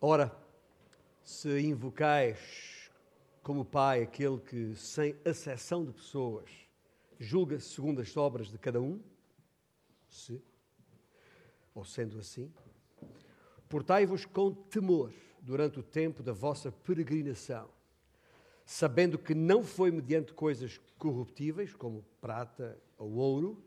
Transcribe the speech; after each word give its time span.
Ora, 0.00 0.32
se 1.24 1.60
invocais 1.60 2.88
como 3.42 3.64
Pai 3.64 4.02
aquele 4.02 4.38
que, 4.38 4.76
sem 4.76 5.16
acessão 5.24 5.84
de 5.84 5.92
pessoas, 5.92 6.48
julga 7.18 7.58
segundo 7.58 8.00
as 8.00 8.16
obras 8.16 8.46
de 8.46 8.56
cada 8.58 8.80
um, 8.80 9.02
se, 10.08 10.40
ou 11.74 11.84
sendo 11.84 12.20
assim, 12.20 12.48
portai-vos 13.68 14.24
com 14.24 14.54
temor 14.54 15.12
durante 15.42 15.80
o 15.80 15.82
tempo 15.82 16.22
da 16.22 16.32
vossa 16.32 16.70
peregrinação, 16.70 17.68
sabendo 18.64 19.18
que 19.18 19.34
não 19.34 19.64
foi 19.64 19.90
mediante 19.90 20.32
coisas 20.32 20.78
corruptíveis, 20.96 21.74
como 21.74 22.04
prata 22.20 22.80
ou 22.96 23.14
ouro, 23.14 23.64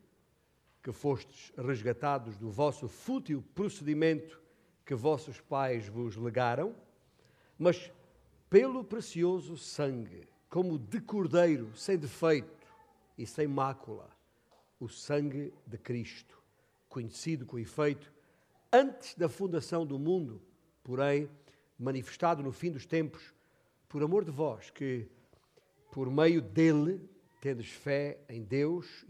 que 0.82 0.94
fostes 0.94 1.52
resgatados 1.58 2.38
do 2.38 2.50
vosso 2.50 2.88
fútil 2.88 3.44
procedimento 3.54 4.41
que 4.86 4.96
vossos 4.96 5.40
pais 5.40 5.88
vos 5.88 6.16
legaram, 6.16 6.76
mas 7.58 7.92
pelo 8.50 8.84
precioso 8.84 9.58
sangue, 9.58 10.28
como 10.50 10.78
de 10.78 11.00
cordeiro, 11.00 11.76
sem 11.76 11.98
defeito 11.98 12.68
e 13.18 13.26
sem 13.26 13.48
mácula, 13.48 14.10
o 14.80 14.90
sangue 14.90 15.54
de 15.66 15.78
Cristo, 15.78 16.42
conhecido 16.90 17.46
com 17.46 17.58
efeito 17.58 18.12
antes 18.74 19.16
da 19.16 19.30
fundação 19.30 19.86
do 19.86 20.00
mundo, 20.00 20.42
porém 20.84 21.30
manifestado 21.78 22.42
no 22.44 22.52
fim 22.52 22.72
dos 22.72 22.86
tempos, 22.86 23.34
por 23.88 24.02
amor 24.04 24.24
de 24.24 24.32
vós, 24.32 24.70
que 24.70 25.08
por 25.92 26.10
meio 26.10 26.42
dele 26.42 27.02
tendes 27.42 27.70
fé 27.70 28.20
em 28.30 28.44
Deus, 28.44 29.06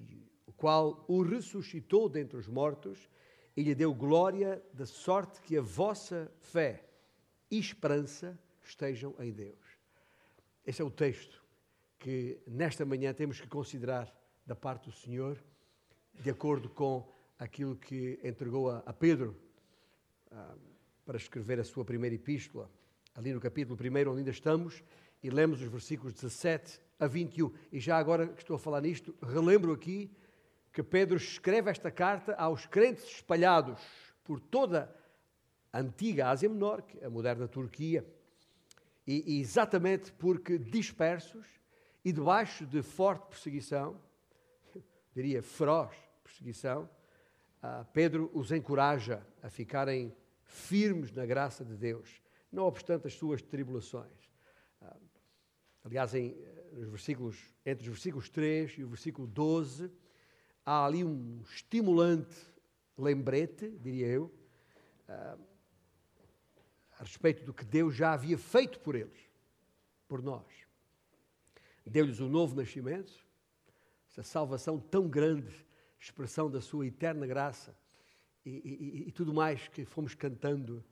o 0.48 0.52
qual 0.52 1.04
o 1.08 1.22
ressuscitou 1.22 2.10
dentre 2.10 2.38
os 2.38 2.48
mortos 2.48 3.10
e 3.56 3.64
lhe 3.64 3.76
deu 3.76 3.94
glória, 3.94 4.62
de 4.74 4.86
sorte 4.86 5.42
que 5.42 5.58
a 5.58 5.62
vossa 5.62 6.32
fé 6.40 6.86
e 7.50 7.60
esperança 7.60 8.38
estejam 8.64 9.14
em 9.20 9.32
Deus. 9.32 9.60
Este 10.66 10.82
é 10.82 10.86
o 10.86 10.92
texto 10.92 11.44
que 12.00 12.40
nesta 12.48 12.86
manhã 12.86 13.14
temos 13.14 13.40
que 13.40 13.48
considerar 13.48 14.12
da 14.46 14.56
parte 14.56 14.86
do 14.86 14.92
Senhor, 14.92 15.38
de 16.14 16.30
acordo 16.30 16.70
com 16.70 17.12
aquilo 17.38 17.76
que 17.76 18.20
entregou 18.24 18.70
a, 18.70 18.80
a 18.80 18.94
Pedro 18.94 19.36
ah, 20.32 20.56
para 21.06 21.18
escrever 21.18 21.60
a 21.60 21.64
sua 21.64 21.84
primeira 21.84 22.16
epístola, 22.16 22.70
ali 23.16 23.34
no 23.34 23.40
capítulo 23.40 23.78
1, 23.78 24.10
onde 24.10 24.20
ainda 24.20 24.32
estamos, 24.32 24.84
e 25.22 25.30
lemos 25.30 25.62
os 25.62 25.68
versículos 25.68 26.14
17 26.14 26.80
a 27.00 27.08
21. 27.08 27.52
E 27.72 27.80
já 27.80 27.98
agora 27.98 28.28
que 28.28 28.42
estou 28.42 28.56
a 28.56 28.60
falar 28.60 28.82
nisto, 28.82 29.16
relembro 29.22 29.72
aqui 29.74 30.10
que 30.72 30.82
Pedro 30.82 31.18
escreve 31.18 31.70
esta 31.70 31.92
carta 31.92 32.34
aos 32.36 32.66
crentes 32.66 33.06
espalhados 33.06 33.82
por 34.24 34.40
toda 34.40 34.94
a 35.72 35.80
antiga 35.80 36.30
Ásia 36.30 36.50
Menor, 36.50 36.84
é 37.00 37.06
a 37.06 37.10
moderna 37.10 37.48
Turquia, 37.48 38.06
e, 39.06 39.40
exatamente 39.40 40.12
porque 40.14 40.58
dispersos 40.58 41.48
e 42.04 42.12
debaixo 42.12 42.66
de 42.66 42.82
forte 42.82 43.28
perseguição, 43.28 44.00
diria 45.14 45.42
feroz 45.42 45.96
perseguição, 46.24 46.90
uh, 47.64 47.86
Pedro 47.94 48.32
os 48.34 48.52
encoraja 48.52 49.26
a 49.42 49.50
ficarem 49.50 50.16
firmes 50.44 51.12
na 51.12 51.26
graça 51.26 51.66
de 51.66 51.76
Deus, 51.76 52.22
não 52.52 52.64
obstante 52.64 53.08
as 53.08 53.14
suas 53.14 53.42
tribulações. 53.42 54.30
Uh, 54.82 54.96
aliás, 55.84 56.14
em, 56.14 56.36
nos 56.74 56.90
versículos, 56.90 57.38
entre 57.66 57.84
os 57.84 57.96
versículos 57.96 58.30
3 58.30 58.78
e 58.78 58.84
o 58.84 58.88
versículo 58.88 59.28
12, 59.28 59.92
há 60.66 60.86
ali 60.86 61.04
um 61.04 61.42
estimulante 61.42 62.36
lembrete, 62.98 63.70
diria 63.80 64.08
eu, 64.08 64.32
uh, 65.10 65.40
a 67.00 67.04
respeito 67.04 67.44
do 67.44 67.54
que 67.54 67.66
Deus 67.66 67.96
já 67.96 68.14
havia 68.14 68.38
feito 68.38 68.80
por 68.80 68.96
eles, 68.96 69.20
por 70.08 70.22
nós. 70.22 70.46
Deu-lhes 71.86 72.20
um 72.20 72.30
novo 72.30 72.56
nascimento, 72.56 73.12
essa 74.08 74.24
salvação 74.24 74.80
tão 74.80 75.08
grande, 75.08 75.66
expressão 76.00 76.50
da 76.50 76.62
sua 76.62 76.86
eterna 76.86 77.26
graça 77.26 77.76
e, 78.46 78.52
e, 78.52 79.08
e 79.08 79.12
tudo 79.12 79.34
mais 79.34 79.68
que 79.68 79.86
fomos 79.86 80.14
cantando 80.14 80.84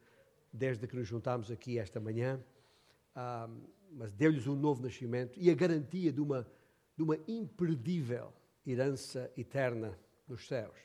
desde 0.52 0.88
que 0.88 0.96
nos 0.96 1.08
juntámos 1.08 1.52
aqui 1.52 1.78
esta 1.78 2.00
manhã. 2.00 2.44
Uh, 3.16 3.70
mas 3.92 4.12
deu-lhes 4.14 4.48
um 4.48 4.56
novo 4.56 4.84
nascimento 4.84 5.40
e 5.40 5.50
a 5.50 5.56
garantia 5.56 6.12
de 6.12 6.22
uma, 6.22 6.48
de 6.96 7.04
uma 7.04 7.18
imperdível 7.28 8.32
herança 8.72 9.32
eterna 9.38 9.98
nos 10.28 10.48
céus. 10.48 10.78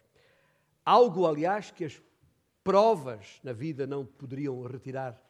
Algo, 0.84 1.27
aliás, 1.27 1.71
que 1.71 1.84
as 1.84 2.00
provas 2.62 3.41
na 3.43 3.53
vida 3.53 3.87
não 3.87 4.05
poderiam 4.05 4.62
retirar 4.62 5.21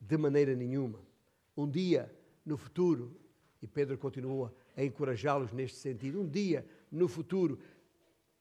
de 0.00 0.16
maneira 0.16 0.54
nenhuma. 0.54 1.00
Um 1.56 1.68
dia, 1.68 2.14
no 2.44 2.56
futuro, 2.56 3.16
e 3.60 3.66
Pedro 3.66 3.96
continua 3.96 4.54
a 4.76 4.82
encorajá-los 4.82 5.52
neste 5.52 5.78
sentido, 5.78 6.20
um 6.20 6.28
dia, 6.28 6.66
no 6.90 7.08
futuro, 7.08 7.58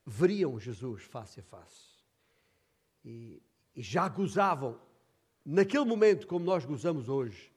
veriam 0.06 0.60
Jesus 0.60 1.04
face 1.04 1.40
a 1.40 1.44
face. 1.44 1.92
E, 3.06 3.42
e 3.76 3.82
já 3.82 4.10
gozavam, 4.10 4.80
naquele 5.46 5.86
momento, 5.86 6.28
como 6.28 6.44
nós 6.44 6.66
gozamos 6.66 7.08
hoje, 7.08 7.52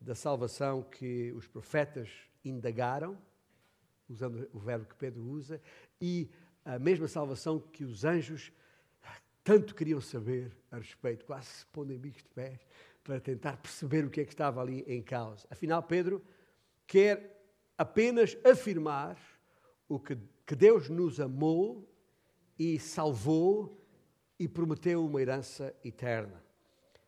da 0.00 0.14
salvação 0.14 0.82
que 0.82 1.32
os 1.32 1.46
profetas 1.46 2.10
indagaram 2.44 3.16
usando 4.08 4.48
o 4.52 4.58
verbo 4.58 4.86
que 4.86 4.94
Pedro 4.94 5.22
usa, 5.22 5.60
e 6.00 6.30
a 6.64 6.78
mesma 6.78 7.08
salvação 7.08 7.58
que 7.58 7.84
os 7.84 8.04
anjos 8.04 8.52
tanto 9.44 9.74
queriam 9.74 10.00
saber 10.00 10.56
a 10.70 10.78
respeito, 10.78 11.26
quase 11.26 11.46
se 11.48 11.66
pondo 11.66 11.92
em 11.92 11.98
bicos 11.98 12.22
de 12.22 12.28
pés, 12.30 12.66
para 13.04 13.20
tentar 13.20 13.58
perceber 13.58 14.04
o 14.04 14.10
que 14.10 14.22
é 14.22 14.24
que 14.24 14.32
estava 14.32 14.62
ali 14.62 14.82
em 14.86 15.02
causa. 15.02 15.46
Afinal, 15.50 15.82
Pedro 15.82 16.24
quer 16.86 17.46
apenas 17.76 18.34
afirmar 18.42 19.18
o 19.86 20.00
que, 20.00 20.16
que 20.46 20.56
Deus 20.56 20.88
nos 20.88 21.20
amou 21.20 21.86
e 22.58 22.78
salvou 22.78 23.84
e 24.38 24.48
prometeu 24.48 25.04
uma 25.04 25.20
herança 25.20 25.76
eterna. 25.84 26.42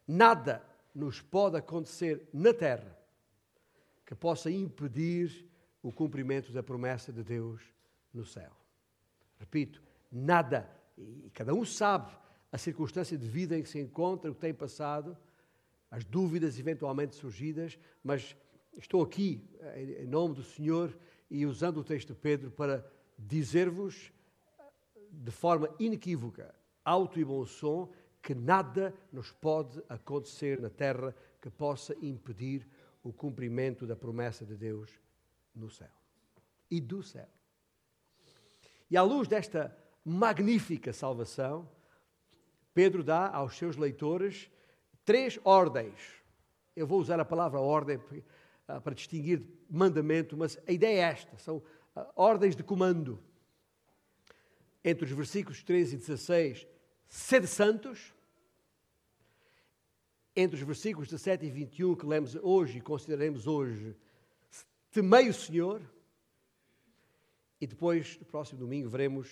Nada 0.07 0.63
nos 0.95 1.23
pode 1.23 1.57
acontecer 1.57 2.29
na 2.33 2.53
terra 2.53 2.97
que 4.05 4.15
possa 4.15 4.51
impedir 4.51 5.49
o 5.87 5.93
cumprimento 5.93 6.53
da 6.53 6.65
promessa 6.65 7.13
de 7.13 7.23
Deus 7.23 7.63
no 8.13 8.25
céu. 8.25 8.51
Repito, 9.39 9.81
nada, 10.11 10.69
e 10.99 11.31
cada 11.31 11.55
um 11.55 11.65
sabe 11.65 12.11
a 12.51 12.59
circunstância 12.59 13.17
de 13.17 13.29
vida 13.29 13.57
em 13.57 13.63
que 13.63 13.69
se 13.69 13.79
encontra, 13.79 14.29
o 14.29 14.35
que 14.35 14.41
tem 14.41 14.53
passado, 14.53 15.17
as 15.89 16.05
dúvidas 16.05 16.59
eventualmente 16.59 17.15
surgidas, 17.15 17.79
mas 18.03 18.37
estou 18.77 19.01
aqui 19.01 19.49
em 20.01 20.09
nome 20.09 20.35
do 20.35 20.43
Senhor 20.43 20.93
e 21.31 21.47
usando 21.47 21.77
o 21.79 21.85
texto 21.85 22.15
de 22.15 22.19
Pedro 22.19 22.51
para 22.51 22.85
dizer-vos 23.17 24.13
de 25.13 25.31
forma 25.31 25.73
inequívoca, 25.79 26.53
alto 26.85 27.21
e 27.21 27.25
bom 27.25 27.47
som, 27.47 27.93
que 28.21 28.35
nada 28.35 28.93
nos 29.13 29.31
pode 29.31 29.81
acontecer 29.89 30.61
na 30.61 30.69
terra 30.69 31.15
que 31.41 31.49
possa 31.49 31.95
impedir 32.03 32.67
o 33.05 33.13
cumprimento 33.13 33.87
da 33.87 33.95
promessa 33.95 34.45
de 34.45 34.57
Deus 34.57 35.06
no 35.57 35.71
céu 35.71 35.91
e 36.71 36.81
do 36.81 37.03
céu. 37.03 37.29
E 38.91 38.97
à 38.97 39.03
luz 39.03 39.27
desta 39.27 39.77
magnífica 40.05 40.93
salvação, 40.93 41.69
Pedro 42.73 43.03
dá 43.03 43.29
aos 43.29 43.57
seus 43.57 43.77
leitores 43.77 44.51
três 45.05 45.39
ordens. 45.45 45.99
Eu 46.75 46.87
vou 46.87 47.01
usar 47.01 47.19
a 47.19 47.25
palavra 47.25 47.59
ordem 47.59 47.99
ah, 48.69 48.81
para 48.81 48.95
distinguir 48.95 49.43
mandamento, 49.69 50.37
mas 50.37 50.59
a 50.67 50.73
ideia 50.73 50.99
é 50.99 51.11
esta: 51.11 51.39
são 51.39 51.63
ah, 51.95 52.11
ordens 52.15 52.55
de 52.55 52.63
comando. 52.63 53.19
Entre 54.85 55.05
os 55.05 55.11
versículos 55.11 55.63
13 55.65 55.97
e 55.97 55.99
16, 55.99 56.67
sede 57.09 57.47
santos. 57.47 58.13
Entre 60.39 60.55
os 60.55 60.63
versículos 60.63 61.09
17 61.09 61.47
e 61.47 61.51
21 61.51 61.95
que 61.97 62.05
lemos 62.05 62.35
hoje 62.37 62.77
e 62.77 62.83
consideraremos 62.83 63.47
hoje, 63.47 63.97
temei 64.97 65.29
o 65.29 65.35
Senhor. 65.35 65.83
E 67.61 67.67
depois, 67.67 68.19
no 68.19 68.25
próximo 68.25 68.59
domingo, 68.59 68.89
veremos 68.89 69.29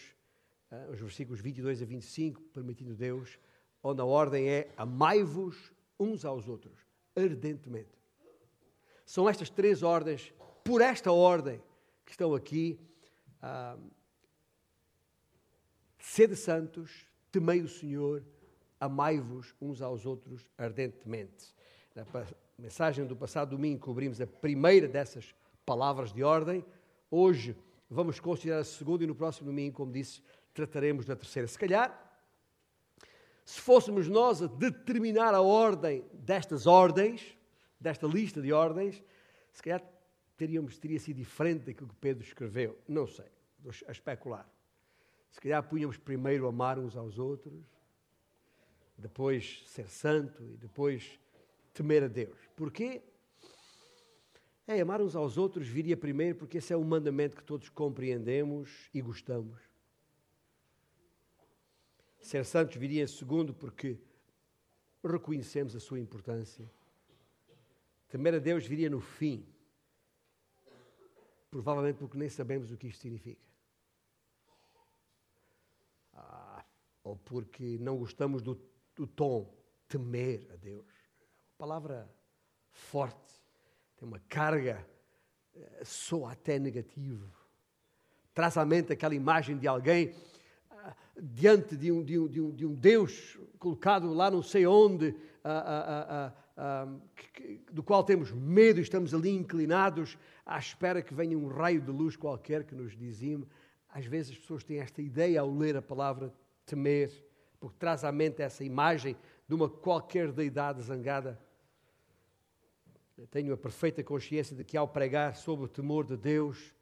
uh, 0.71 0.91
os 0.93 1.01
versículos 1.01 1.41
22 1.41 1.81
a 1.81 1.87
25, 1.87 2.43
permitindo 2.53 2.95
Deus, 2.95 3.39
onde 3.83 4.03
a 4.03 4.05
ordem 4.05 4.47
é 4.47 4.71
amai-vos 4.77 5.73
uns 5.99 6.23
aos 6.23 6.49
outros, 6.49 6.79
ardentemente. 7.17 7.99
São 9.07 9.27
estas 9.27 9.49
três 9.49 9.83
ordens, 9.83 10.35
por 10.63 10.83
esta 10.83 11.11
ordem, 11.11 11.63
que 12.05 12.11
estão 12.11 12.35
aqui. 12.35 12.79
Uh, 13.43 13.91
sede 15.99 16.37
santos, 16.37 17.07
temei 17.33 17.63
o 17.63 17.69
Senhor, 17.69 18.23
amai-vos 18.79 19.55
uns 19.59 19.81
aos 19.81 20.05
outros 20.05 20.47
ardentemente. 20.59 21.55
Na 21.95 22.05
mensagem 22.59 23.07
do 23.07 23.17
passado 23.17 23.57
domingo 23.57 23.81
cobrimos 23.81 24.21
a 24.21 24.27
primeira 24.27 24.87
dessas 24.87 25.35
palavras 25.65 26.13
de 26.13 26.23
ordem. 26.23 26.65
Hoje 27.11 27.57
vamos 27.89 28.21
considerar 28.21 28.61
a 28.61 28.65
segunda 28.65 29.05
e 29.05 29.07
no 29.07 29.15
próximo 29.15 29.47
domingo, 29.47 29.77
como 29.77 29.93
disse, 29.93 30.23
trataremos 30.53 31.05
da 31.05 31.17
terceira. 31.17 31.49
Se 31.49 31.59
calhar, 31.59 32.01
se 33.45 33.61
fôssemos 33.61 34.09
nós 34.09 34.43
a 34.43 34.47
determinar 34.47 35.35
a 35.35 35.41
ordem 35.41 36.05
destas 36.13 36.67
ordens, 36.67 37.37
desta 37.79 38.07
lista 38.07 38.41
de 38.41 38.53
ordens, 38.53 39.03
se 39.53 39.63
calhar 39.63 39.83
teríamos, 40.37 40.79
teria 40.79 40.99
sido 40.99 41.17
diferente 41.17 41.67
daquilo 41.67 41.89
que 41.89 41.97
Pedro 41.97 42.25
escreveu. 42.25 42.79
Não 42.89 43.07
sei, 43.07 43.27
a 43.87 43.93
especular. 43.93 44.49
Se 45.31 45.41
calhar 45.41 45.63
punhamos 45.69 45.99
primeiro 45.99 46.47
amar 46.47 46.79
uns 46.79 46.97
aos 46.97 47.19
outros, 47.19 47.65
depois 48.97 49.63
ser 49.67 49.89
santo 49.89 50.45
e 50.45 50.57
depois 50.57 51.19
temer 51.73 52.05
a 52.05 52.09
Deus. 52.09 52.39
Porquê? 52.55 53.03
É, 54.67 54.81
amar 54.81 55.03
uns 55.03 55.15
aos 55.15 55.37
outros 55.37 55.69
viria 55.69 55.97
primeiro 55.97 56.39
porque 56.39 56.59
esse 56.59 56.73
é 56.73 56.77
o 56.77 56.83
mandamento 56.83 57.37
que 57.37 57.45
todos 57.45 57.69
compreendemos 57.69 58.89
e 58.95 59.03
gostamos. 59.03 59.61
Ser 62.19 62.47
santos 62.47 62.77
viria 62.77 63.07
segundo 63.07 63.53
porque 63.53 63.99
reconhecemos 65.05 65.77
a 65.77 65.81
sua 65.81 66.01
importância. 66.01 66.71
Temer 68.09 68.35
a 68.35 68.39
Deus 68.39 68.67
viria 68.67 68.89
no 68.89 69.01
fim, 69.01 69.47
provavelmente 71.51 71.99
porque 71.99 72.17
nem 72.17 72.31
sabemos 72.31 72.71
o 72.71 72.77
que 72.79 72.87
isto 72.87 73.03
significa. 73.03 73.45
Ah, 76.15 76.65
ou 77.03 77.17
porque 77.17 77.77
não 77.79 77.99
gostamos 77.99 78.41
do, 78.41 78.59
do 78.97 79.07
tom 79.07 79.53
temer 79.87 80.49
a 80.51 80.57
Deus. 80.57 80.87
Palavra 81.59 82.11
forte, 82.71 83.44
tem 83.97 84.09
uma 84.09 84.21
carga, 84.29 84.87
eh, 85.55 85.83
soa 85.85 86.33
até 86.33 86.59
negativo. 86.59 87.29
Traz 88.35 88.57
à 88.57 88.65
mente 88.65 88.93
aquela 88.93 89.15
imagem 89.15 89.57
de 89.57 89.69
alguém 89.69 90.15
ah, 90.71 90.95
diante 91.21 91.77
de 91.77 91.93
um, 91.93 92.03
de, 92.03 92.19
um, 92.19 92.29
de, 92.29 92.41
um, 92.41 92.51
de 92.51 92.67
um 92.67 92.75
Deus 92.75 93.39
colocado 93.59 94.13
lá 94.13 94.31
não 94.31 94.43
sei 94.43 94.67
onde, 94.67 95.15
ah, 95.45 96.33
ah, 96.57 96.89
que, 97.33 97.61
do 97.73 97.83
qual 97.83 98.05
temos 98.05 98.31
medo 98.33 98.81
estamos 98.81 99.15
ali 99.15 99.31
inclinados 99.31 100.19
à 100.45 100.59
espera 100.59 101.03
que 101.03 101.15
venha 101.15 101.39
um 101.39 101.49
raio 101.49 101.81
de 101.81 101.91
luz 101.91 102.17
qualquer 102.17 102.65
que 102.65 102.75
nos 102.75 102.97
dizime. 102.97 103.47
Às 103.89 104.07
vezes 104.07 104.33
as 104.33 104.39
pessoas 104.39 104.65
têm 104.65 104.81
esta 104.81 105.01
ideia 105.01 105.41
ao 105.41 105.51
ler 105.51 105.77
a 105.77 105.83
palavra 105.83 106.33
temer, 106.67 107.11
porque 107.61 107.77
traz 107.79 108.05
à 108.05 108.13
mente 108.13 108.43
essa 108.43 108.65
imagem 108.65 109.17
de 109.49 109.55
uma 109.55 109.69
qualquer 109.69 110.33
deidade 110.33 110.83
zangada. 110.83 111.39
Tenho 113.31 113.55
a 113.55 113.57
perfeita 113.57 114.03
consciência 114.03 114.57
de 114.57 114.65
que 114.65 114.77
ao 114.77 114.89
pregar 114.89 115.37
sobre 115.37 115.65
o 115.67 115.69
temor 115.69 116.05
de 116.05 116.17
Deus, 116.17 116.75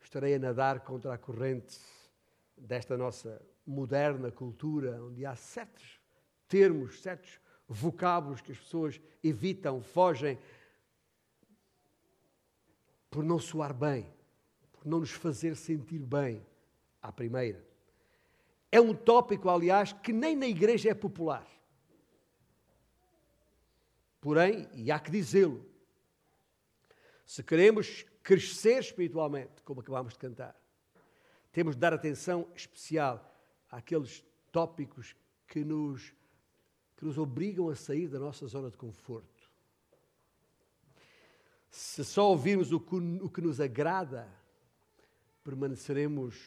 estarei 0.00 0.34
a 0.34 0.38
nadar 0.38 0.80
contra 0.80 1.14
a 1.14 1.18
corrente 1.18 1.78
desta 2.56 2.96
nossa 2.96 3.40
moderna 3.64 4.30
cultura, 4.30 5.02
onde 5.02 5.24
há 5.24 5.36
certos 5.36 6.00
termos, 6.48 7.00
certos 7.00 7.40
vocábulos 7.68 8.40
que 8.40 8.52
as 8.52 8.58
pessoas 8.58 9.00
evitam, 9.22 9.80
fogem, 9.80 10.38
por 13.08 13.22
não 13.22 13.38
soar 13.38 13.72
bem, 13.72 14.12
por 14.72 14.84
não 14.84 15.00
nos 15.00 15.12
fazer 15.12 15.54
sentir 15.54 16.00
bem 16.00 16.44
à 17.00 17.12
primeira. 17.12 17.64
É 18.70 18.80
um 18.80 18.94
tópico, 18.94 19.48
aliás, 19.48 19.92
que 19.92 20.12
nem 20.12 20.34
na 20.34 20.46
igreja 20.46 20.90
é 20.90 20.94
popular. 20.94 21.46
Porém, 24.22 24.68
e 24.72 24.88
há 24.92 25.00
que 25.00 25.10
dizê-lo, 25.10 25.66
se 27.26 27.42
queremos 27.42 28.06
crescer 28.22 28.78
espiritualmente, 28.78 29.60
como 29.64 29.80
acabámos 29.80 30.12
de 30.12 30.20
cantar, 30.20 30.56
temos 31.50 31.74
de 31.74 31.80
dar 31.80 31.92
atenção 31.92 32.46
especial 32.54 33.20
àqueles 33.68 34.24
tópicos 34.52 35.16
que 35.48 35.64
nos, 35.64 36.14
que 36.96 37.04
nos 37.04 37.18
obrigam 37.18 37.68
a 37.68 37.74
sair 37.74 38.06
da 38.06 38.20
nossa 38.20 38.46
zona 38.46 38.70
de 38.70 38.76
conforto. 38.76 39.50
Se 41.68 42.04
só 42.04 42.28
ouvirmos 42.28 42.70
o 42.70 42.78
que, 42.78 42.94
o 42.94 43.28
que 43.28 43.40
nos 43.40 43.60
agrada, 43.60 44.28
permaneceremos 45.42 46.40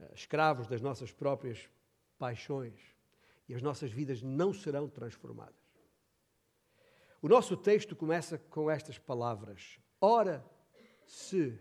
eh, 0.00 0.12
escravos 0.16 0.66
das 0.66 0.80
nossas 0.80 1.12
próprias 1.12 1.70
paixões 2.18 2.74
e 3.48 3.54
as 3.54 3.62
nossas 3.62 3.92
vidas 3.92 4.20
não 4.20 4.52
serão 4.52 4.88
transformadas. 4.88 5.57
O 7.20 7.28
nosso 7.28 7.56
texto 7.56 7.96
começa 7.96 8.38
com 8.38 8.70
estas 8.70 8.96
palavras: 8.96 9.80
Ora, 10.00 10.44
se 11.04 11.58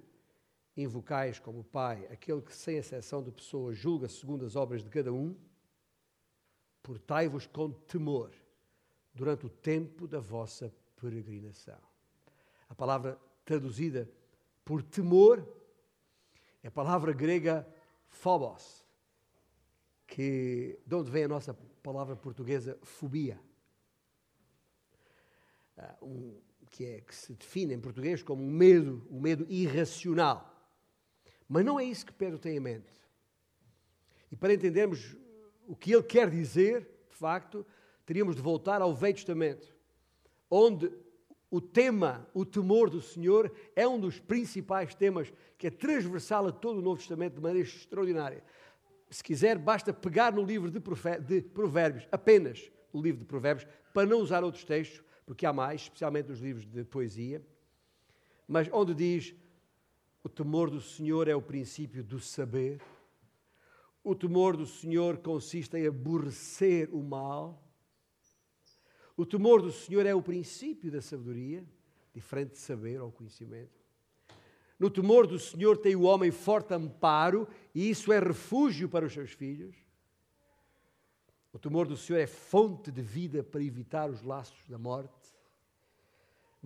invocais 0.76 1.40
como 1.40 1.64
Pai 1.64 2.06
aquele 2.12 2.42
que, 2.42 2.56
sem 2.56 2.78
exceção 2.78 3.24
de 3.24 3.32
pessoas, 3.32 3.78
julga 3.78 4.08
segundo 4.08 4.46
as 4.46 4.56
obras 4.56 4.84
de 4.84 4.90
cada 4.90 5.12
um, 5.12 5.36
portai-vos 6.84 7.48
com 7.48 7.72
temor 7.72 8.32
durante 9.14 9.48
o 9.48 9.50
tempo 9.50 10.08
da 10.08 10.20
vossa 10.20 10.72
peregrinação. 10.96 11.80
A 12.70 12.76
palavra 12.76 13.20
traduzida 13.44 14.08
por 14.64 14.84
temor 14.84 15.48
é 16.62 16.68
a 16.68 16.72
palavra 16.72 17.14
grega 17.14 17.68
phobos, 18.10 18.86
que, 20.06 20.80
de 20.86 20.96
onde 20.96 21.10
vem 21.10 21.24
a 21.24 21.28
nossa 21.28 21.54
palavra 21.82 22.16
portuguesa 22.16 22.78
fobia. 22.84 23.40
Uh, 25.78 26.06
um, 26.06 26.42
que, 26.72 26.86
é, 26.86 27.02
que 27.02 27.16
se 27.16 27.34
define 27.34 27.74
em 27.74 27.80
português 27.80 28.22
como 28.22 28.44
um 28.44 28.52
medo, 28.52 29.06
um 29.10 29.20
medo 29.20 29.46
irracional. 29.50 30.54
Mas 31.48 31.64
não 31.64 31.80
é 31.80 31.86
isso 31.86 32.06
que 32.06 32.14
Pedro 32.14 32.38
tem 32.38 32.58
em 32.58 32.60
mente. 32.60 32.92
E 34.32 34.36
para 34.36 34.54
entendermos 34.54 35.16
o 35.68 35.76
que 35.76 35.94
ele 35.94 36.04
quer 36.04 36.30
dizer, 36.30 36.82
de 37.10 37.16
facto, 37.16 37.66
teríamos 38.06 38.36
de 38.36 38.42
voltar 38.42 38.82
ao 38.82 38.94
Velho 38.94 39.14
Testamento, 39.14 39.76
onde 40.50 40.92
o 41.50 41.62
tema, 41.62 42.28
o 42.34 42.46
temor 42.46 42.90
do 42.90 43.02
Senhor, 43.02 43.52
é 43.76 43.88
um 43.88 44.00
dos 44.00 44.20
principais 44.20 44.94
temas 44.94 45.32
que 45.58 45.68
é 45.68 45.72
transversal 45.72 46.48
a 46.48 46.52
todo 46.52 46.80
o 46.80 46.82
Novo 46.82 46.98
Testamento 46.98 47.36
de 47.36 47.42
maneira 47.42 47.68
extraordinária. 47.68 48.44
Se 49.10 49.24
quiser, 49.24 49.58
basta 49.58 49.94
pegar 49.94 50.34
no 50.34 50.44
livro 50.44 50.70
de 50.70 50.80
Provérbios, 50.80 52.08
apenas 52.12 52.70
o 52.92 53.02
livro 53.02 53.22
de 53.22 53.26
Provérbios, 53.26 53.68
para 53.94 54.06
não 54.06 54.20
usar 54.20 54.44
outros 54.44 54.66
textos, 54.66 55.02
porque 55.28 55.46
há 55.46 55.52
mais, 55.52 55.82
especialmente 55.82 56.30
nos 56.30 56.40
livros 56.40 56.66
de 56.66 56.86
poesia, 56.86 57.46
mas 58.48 58.70
onde 58.72 58.96
diz: 58.96 59.36
o 60.24 60.30
temor 60.30 60.72
do 60.72 60.82
Senhor 60.82 61.28
é 61.28 61.36
o 61.36 61.42
princípio 61.42 62.02
do 62.02 62.18
saber, 62.20 62.82
o 64.02 64.16
temor 64.16 64.56
do 64.56 64.66
Senhor 64.66 65.18
consiste 65.18 65.78
em 65.78 65.86
aborrecer 65.86 66.90
o 66.94 67.04
mal, 67.04 67.62
o 69.18 69.26
temor 69.26 69.62
do 69.62 69.72
Senhor 69.72 70.06
é 70.06 70.16
o 70.16 70.22
princípio 70.22 70.90
da 70.90 71.02
sabedoria, 71.02 71.66
diferente 72.14 72.52
de 72.52 72.60
saber 72.60 73.02
ou 73.02 73.12
conhecimento. 73.12 73.78
No 74.80 74.90
temor 74.90 75.28
do 75.28 75.40
Senhor 75.40 75.76
tem 75.76 75.96
o 75.96 76.04
homem 76.04 76.32
forte 76.32 76.74
amparo, 76.74 77.48
e 77.76 77.90
isso 77.90 78.14
é 78.14 78.20
refúgio 78.20 78.88
para 78.88 79.06
os 79.06 79.14
seus 79.14 79.32
filhos. 79.32 79.76
O 81.52 81.60
temor 81.60 81.88
do 81.88 81.98
Senhor 81.98 82.20
é 82.20 82.28
fonte 82.28 82.92
de 82.92 83.02
vida 83.02 83.44
para 83.44 83.64
evitar 83.64 84.08
os 84.10 84.22
laços 84.22 84.64
da 84.68 84.78
morte. 84.78 85.17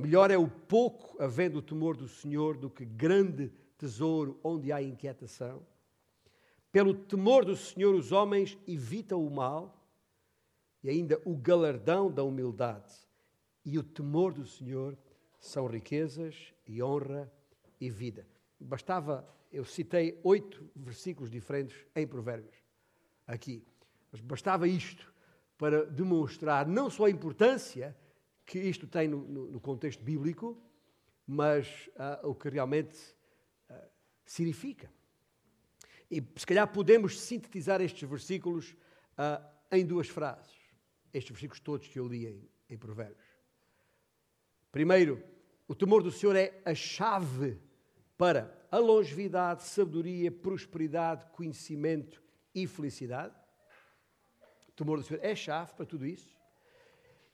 Melhor 0.01 0.31
é 0.31 0.37
o 0.37 0.47
pouco 0.47 1.21
havendo 1.21 1.59
o 1.59 1.61
temor 1.61 1.95
do 1.95 2.07
Senhor 2.07 2.57
do 2.57 2.71
que 2.71 2.83
grande 2.83 3.51
tesouro 3.77 4.39
onde 4.43 4.71
há 4.71 4.81
inquietação. 4.81 5.61
Pelo 6.71 6.95
temor 6.95 7.45
do 7.45 7.55
Senhor, 7.55 7.93
os 7.93 8.11
homens 8.11 8.57
evitam 8.67 9.23
o 9.23 9.29
mal 9.29 9.79
e 10.83 10.89
ainda 10.89 11.21
o 11.23 11.37
galardão 11.37 12.11
da 12.11 12.23
humildade. 12.23 12.91
E 13.63 13.77
o 13.77 13.83
temor 13.83 14.33
do 14.33 14.43
Senhor 14.43 14.97
são 15.39 15.67
riquezas 15.67 16.51
e 16.65 16.81
honra 16.81 17.31
e 17.79 17.87
vida. 17.87 18.25
Bastava, 18.59 19.27
eu 19.51 19.63
citei 19.63 20.19
oito 20.23 20.67
versículos 20.75 21.29
diferentes 21.29 21.77
em 21.95 22.07
Provérbios, 22.07 22.55
aqui. 23.27 23.63
Mas 24.11 24.19
bastava 24.19 24.67
isto 24.67 25.13
para 25.59 25.85
demonstrar 25.85 26.67
não 26.67 26.89
só 26.89 27.05
a 27.05 27.11
importância 27.11 27.95
que 28.45 28.59
isto 28.59 28.87
tem 28.87 29.07
no, 29.07 29.19
no, 29.27 29.59
contexto 29.59 30.03
bíblico, 30.03 30.57
mas 31.25 31.89
uh, 32.23 32.27
o 32.29 32.35
que 32.35 32.49
realmente 32.49 32.97
uh, 33.69 33.89
significa. 34.25 34.91
E 36.09 36.21
se 36.35 36.45
calhar 36.45 36.67
podemos 36.67 37.19
sintetizar 37.19 37.81
estes 37.81 38.07
versículos 38.07 38.71
uh, 39.17 39.43
em 39.71 39.85
duas 39.85 40.09
frases. 40.09 40.51
Estes 41.13 41.31
versículos 41.31 41.59
todos 41.59 41.87
que 41.87 41.99
eu 41.99 42.07
li 42.07 42.27
em, 42.27 42.49
em 42.69 42.77
Provérbios. 42.77 43.25
Primeiro, 44.71 45.23
o 45.67 45.75
temor 45.75 46.03
do 46.03 46.11
Senhor 46.11 46.35
é 46.35 46.61
a 46.65 46.75
chave 46.75 47.57
para 48.17 48.53
a 48.69 48.77
longevidade, 48.77 49.63
sabedoria, 49.63 50.31
prosperidade, 50.31 51.25
conhecimento 51.27 52.21
e 52.53 52.67
felicidade. 52.67 53.35
O 54.67 54.71
temor 54.71 54.99
do 54.99 55.03
Senhor 55.03 55.23
é 55.23 55.35
chave 55.35 55.73
para 55.73 55.85
tudo 55.85 56.05
isso. 56.05 56.40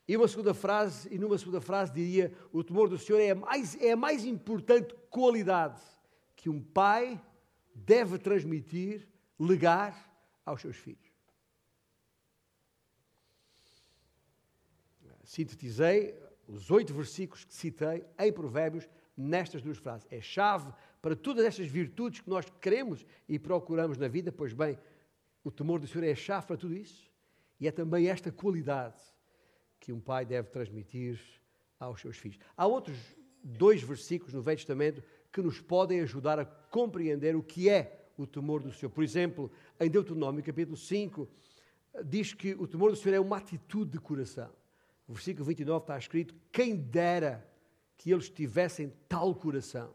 E 0.08 0.16
uma 0.16 0.28
segunda 0.28 0.54
frase, 0.54 1.14
e 1.14 1.18
numa 1.18 1.38
segunda 1.38 1.60
frase 1.60 1.92
diria, 1.92 2.34
o 2.52 2.64
temor 2.64 2.88
do 2.88 2.98
Senhor 2.98 3.20
é 3.20 3.32
a 3.32 3.36
mais, 3.36 3.76
é 3.82 3.92
a 3.92 3.98
mais 3.98 4.24
importante 4.24 4.96
qualidade 5.10 5.82
que 6.36 6.50
um 6.50 6.62
pai 6.62 7.22
deve 7.76 8.18
transmitir, 8.18 9.08
legar 9.38 10.12
aos 10.46 10.62
seus 10.62 10.78
filhos. 10.78 11.08
sintetizei 15.28 16.18
os 16.48 16.72
oito 16.72 16.94
versículos 16.94 17.44
que 17.44 17.54
citei 17.54 18.06
em 18.18 18.32
Provérbios 18.32 18.88
nestas 19.16 19.62
duas 19.62 19.78
frases. 19.78 20.08
É 20.10 20.22
chave 20.22 20.72
para 21.02 21.16
todas 21.16 21.46
estas 21.46 21.68
virtudes 21.68 22.22
que 22.22 22.30
nós 22.30 22.46
queremos 22.62 23.06
e 23.28 23.38
procuramos 23.38 23.98
na 23.98 24.08
vida, 24.08 24.32
pois 24.32 24.54
bem, 24.54 24.80
o 25.44 25.52
temor 25.52 25.80
do 25.80 25.88
Senhor 25.88 26.06
é 26.06 26.12
a 26.12 26.16
chave 26.16 26.48
para 26.48 26.56
tudo 26.56 26.74
isso. 26.74 27.12
E 27.60 27.68
é 27.68 27.72
também 27.72 28.08
esta 28.08 28.32
qualidade 28.32 28.96
que 29.80 29.92
um 29.94 30.00
pai 30.00 30.26
deve 30.26 30.50
transmitir 30.50 31.20
aos 31.80 32.02
seus 32.02 32.18
filhos. 32.18 32.40
Há 32.56 32.66
outros 32.66 32.98
dois 33.44 33.82
versículos 33.82 34.34
no 34.34 34.42
Velho 34.42 34.58
Testamento 34.58 35.04
que 35.32 35.42
nos 35.42 35.60
podem 35.60 36.02
ajudar 36.02 36.40
a 36.40 36.46
compreender 36.46 37.36
o 37.36 37.44
que 37.44 37.70
é 37.70 38.10
o 38.18 38.26
temor 38.26 38.62
do 38.62 38.74
Senhor. 38.74 38.90
Por 38.90 39.04
exemplo, 39.04 39.52
em 39.80 39.90
Deuteronômio, 39.90 40.44
capítulo 40.44 40.76
5, 40.76 41.30
diz 42.04 42.34
que 42.34 42.54
o 42.54 42.68
temor 42.68 42.92
do 42.92 42.98
Senhor 42.98 43.16
é 43.16 43.20
uma 43.20 43.38
atitude 43.38 43.92
de 43.92 44.00
coração. 44.00 44.50
No 45.08 45.14
versículo 45.14 45.46
29 45.46 45.84
está 45.84 45.98
escrito: 45.98 46.36
Quem 46.52 46.76
dera 46.76 47.48
que 47.98 48.12
eles 48.12 48.30
tivessem 48.30 48.94
tal 49.08 49.34
coração, 49.34 49.94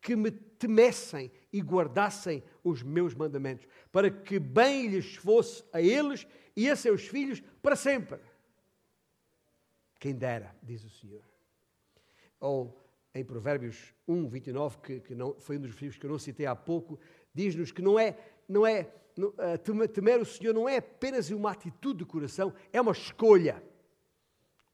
que 0.00 0.14
me 0.14 0.30
temessem 0.30 1.30
e 1.52 1.60
guardassem 1.60 2.42
os 2.62 2.82
meus 2.82 3.14
mandamentos, 3.14 3.66
para 3.90 4.10
que 4.10 4.38
bem 4.38 4.88
lhes 4.88 5.16
fosse 5.16 5.64
a 5.72 5.80
eles 5.80 6.26
e 6.56 6.68
a 6.70 6.76
seus 6.76 7.06
filhos 7.06 7.42
para 7.62 7.74
sempre. 7.74 8.18
Quem 10.04 10.14
dera, 10.14 10.54
diz 10.62 10.84
o 10.84 10.90
Senhor. 10.90 11.22
Ou 12.38 12.78
em 13.14 13.24
Provérbios 13.24 13.94
1, 14.06 14.28
29, 14.28 14.76
que, 14.82 15.00
que 15.00 15.14
não, 15.14 15.32
foi 15.40 15.56
um 15.56 15.62
dos 15.62 15.70
versículos 15.70 15.96
que 15.96 16.04
eu 16.04 16.10
não 16.10 16.18
citei 16.18 16.44
há 16.44 16.54
pouco, 16.54 17.00
diz-nos 17.32 17.72
que 17.72 17.80
não 17.80 17.98
é, 17.98 18.14
não 18.46 18.66
é, 18.66 18.92
não, 19.16 19.28
uh, 19.28 19.88
temer 19.88 20.20
o 20.20 20.26
Senhor 20.26 20.52
não 20.52 20.68
é 20.68 20.76
apenas 20.76 21.30
uma 21.30 21.52
atitude 21.52 22.00
de 22.00 22.04
coração, 22.04 22.52
é 22.70 22.78
uma 22.78 22.92
escolha. 22.92 23.64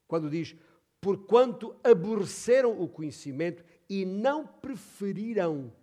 Quando 0.05 0.29
diz, 0.29 0.53
porquanto 0.99 1.79
aborreceram 1.81 2.77
o 2.81 2.89
conhecimento 2.89 3.63
e 3.87 4.03
não 4.03 4.45
preferiram 4.45 5.73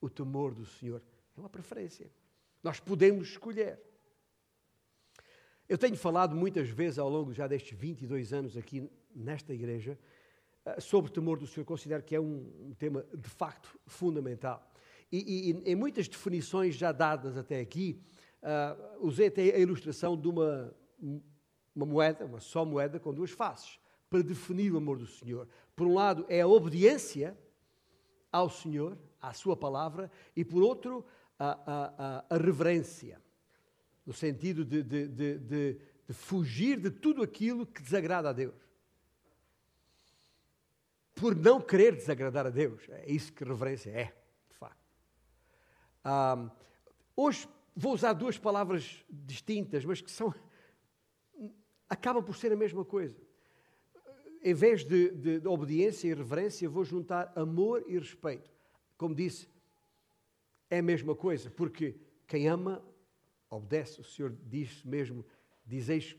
o 0.00 0.08
temor 0.08 0.54
do 0.54 0.64
Senhor. 0.64 1.02
É 1.36 1.40
uma 1.40 1.50
preferência. 1.50 2.08
Nós 2.62 2.78
podemos 2.78 3.30
escolher. 3.30 3.80
Eu 5.72 5.78
tenho 5.78 5.96
falado 5.96 6.36
muitas 6.36 6.68
vezes 6.68 6.98
ao 6.98 7.08
longo 7.08 7.32
já 7.32 7.46
destes 7.46 7.78
22 7.78 8.34
anos 8.34 8.58
aqui 8.58 8.90
nesta 9.16 9.54
igreja 9.54 9.98
eh, 10.66 10.78
sobre 10.78 11.10
o 11.10 11.14
temor 11.14 11.38
do 11.38 11.46
Senhor. 11.46 11.64
Considero 11.64 12.02
que 12.02 12.14
é 12.14 12.20
um, 12.20 12.74
tema 12.78 13.06
de 13.16 13.30
facto 13.30 13.80
fundamental. 13.86 14.70
E, 15.10 15.48
e, 15.48 15.72
em 15.72 15.74
muitas 15.74 16.08
definições 16.08 16.74
já 16.74 16.92
dadas 16.92 17.38
até 17.38 17.58
aqui, 17.58 17.98
uh, 18.42 19.06
usei 19.06 19.28
até 19.28 19.44
a 19.44 19.58
ilustração 19.58 20.14
de 20.14 20.28
uma, 20.28 20.76
uma 21.74 21.86
moeda, 21.86 22.26
uma 22.26 22.38
só 22.38 22.66
moeda 22.66 23.00
com 23.00 23.14
duas 23.14 23.30
faces, 23.30 23.80
para 24.10 24.22
definir 24.22 24.74
o 24.74 24.76
amor 24.76 24.98
do 24.98 25.06
Senhor. 25.06 25.48
Por 25.74 25.86
um 25.86 25.94
lado, 25.94 26.26
é 26.28 26.42
a 26.42 26.46
obediência 26.46 27.34
ao 28.30 28.50
Senhor, 28.50 28.98
à 29.18 29.32
Sua 29.32 29.56
palavra, 29.56 30.10
e 30.36 30.44
por 30.44 30.62
outro, 30.62 31.02
a, 31.38 31.46
a, 31.48 31.94
a, 32.18 32.24
a 32.28 32.36
reverência, 32.36 33.21
no 34.04 34.12
sentido 34.12 34.64
de, 34.64 34.82
de, 34.82 35.08
de, 35.08 35.38
de, 35.38 35.80
fugir 36.12 36.80
de 36.80 36.90
tudo 36.90 37.22
aquilo 37.22 37.66
que 37.66 37.82
desagrada 37.82 38.30
a 38.30 38.32
Deus. 38.32 38.54
Por 41.14 41.36
não 41.36 41.60
querer 41.60 41.94
desagradar 41.94 42.46
a 42.46 42.50
Deus. 42.50 42.82
É 42.88 43.10
isso 43.10 43.32
que 43.32 43.44
reverência 43.44 43.90
é, 43.90 44.14
de 44.50 44.56
facto. 44.56 44.76
Ah, 46.04 46.50
hoje 47.16 47.48
vou 47.76 47.94
usar 47.94 48.12
duas 48.12 48.36
palavras 48.36 49.04
distintas, 49.08 49.84
mas 49.84 50.00
que 50.00 50.10
são. 50.10 50.34
acabam 51.88 52.22
por 52.22 52.36
ser 52.36 52.52
a 52.52 52.56
mesma 52.56 52.84
coisa 52.84 53.16
em 54.42 54.54
vez 54.54 54.84
de, 54.84 55.10
de, 55.10 55.40
de, 55.40 55.48
obediência 55.48 56.08
e 56.08 56.14
reverência, 56.14 56.68
vou 56.68 56.84
juntar 56.84 57.32
amor 57.36 57.84
e 57.86 57.96
respeito. 57.96 58.50
Como 58.96 59.14
disse, 59.14 59.48
é 60.68 60.78
a 60.78 60.82
mesma 60.82 61.14
coisa, 61.14 61.50
porque 61.50 61.94
quem 62.26 62.48
ama, 62.48 62.82
obedece. 63.56 64.00
O 64.00 64.04
Senhor 64.04 64.34
diz 64.46 64.82
mesmo: 64.84 65.24
dizeis 65.64 66.16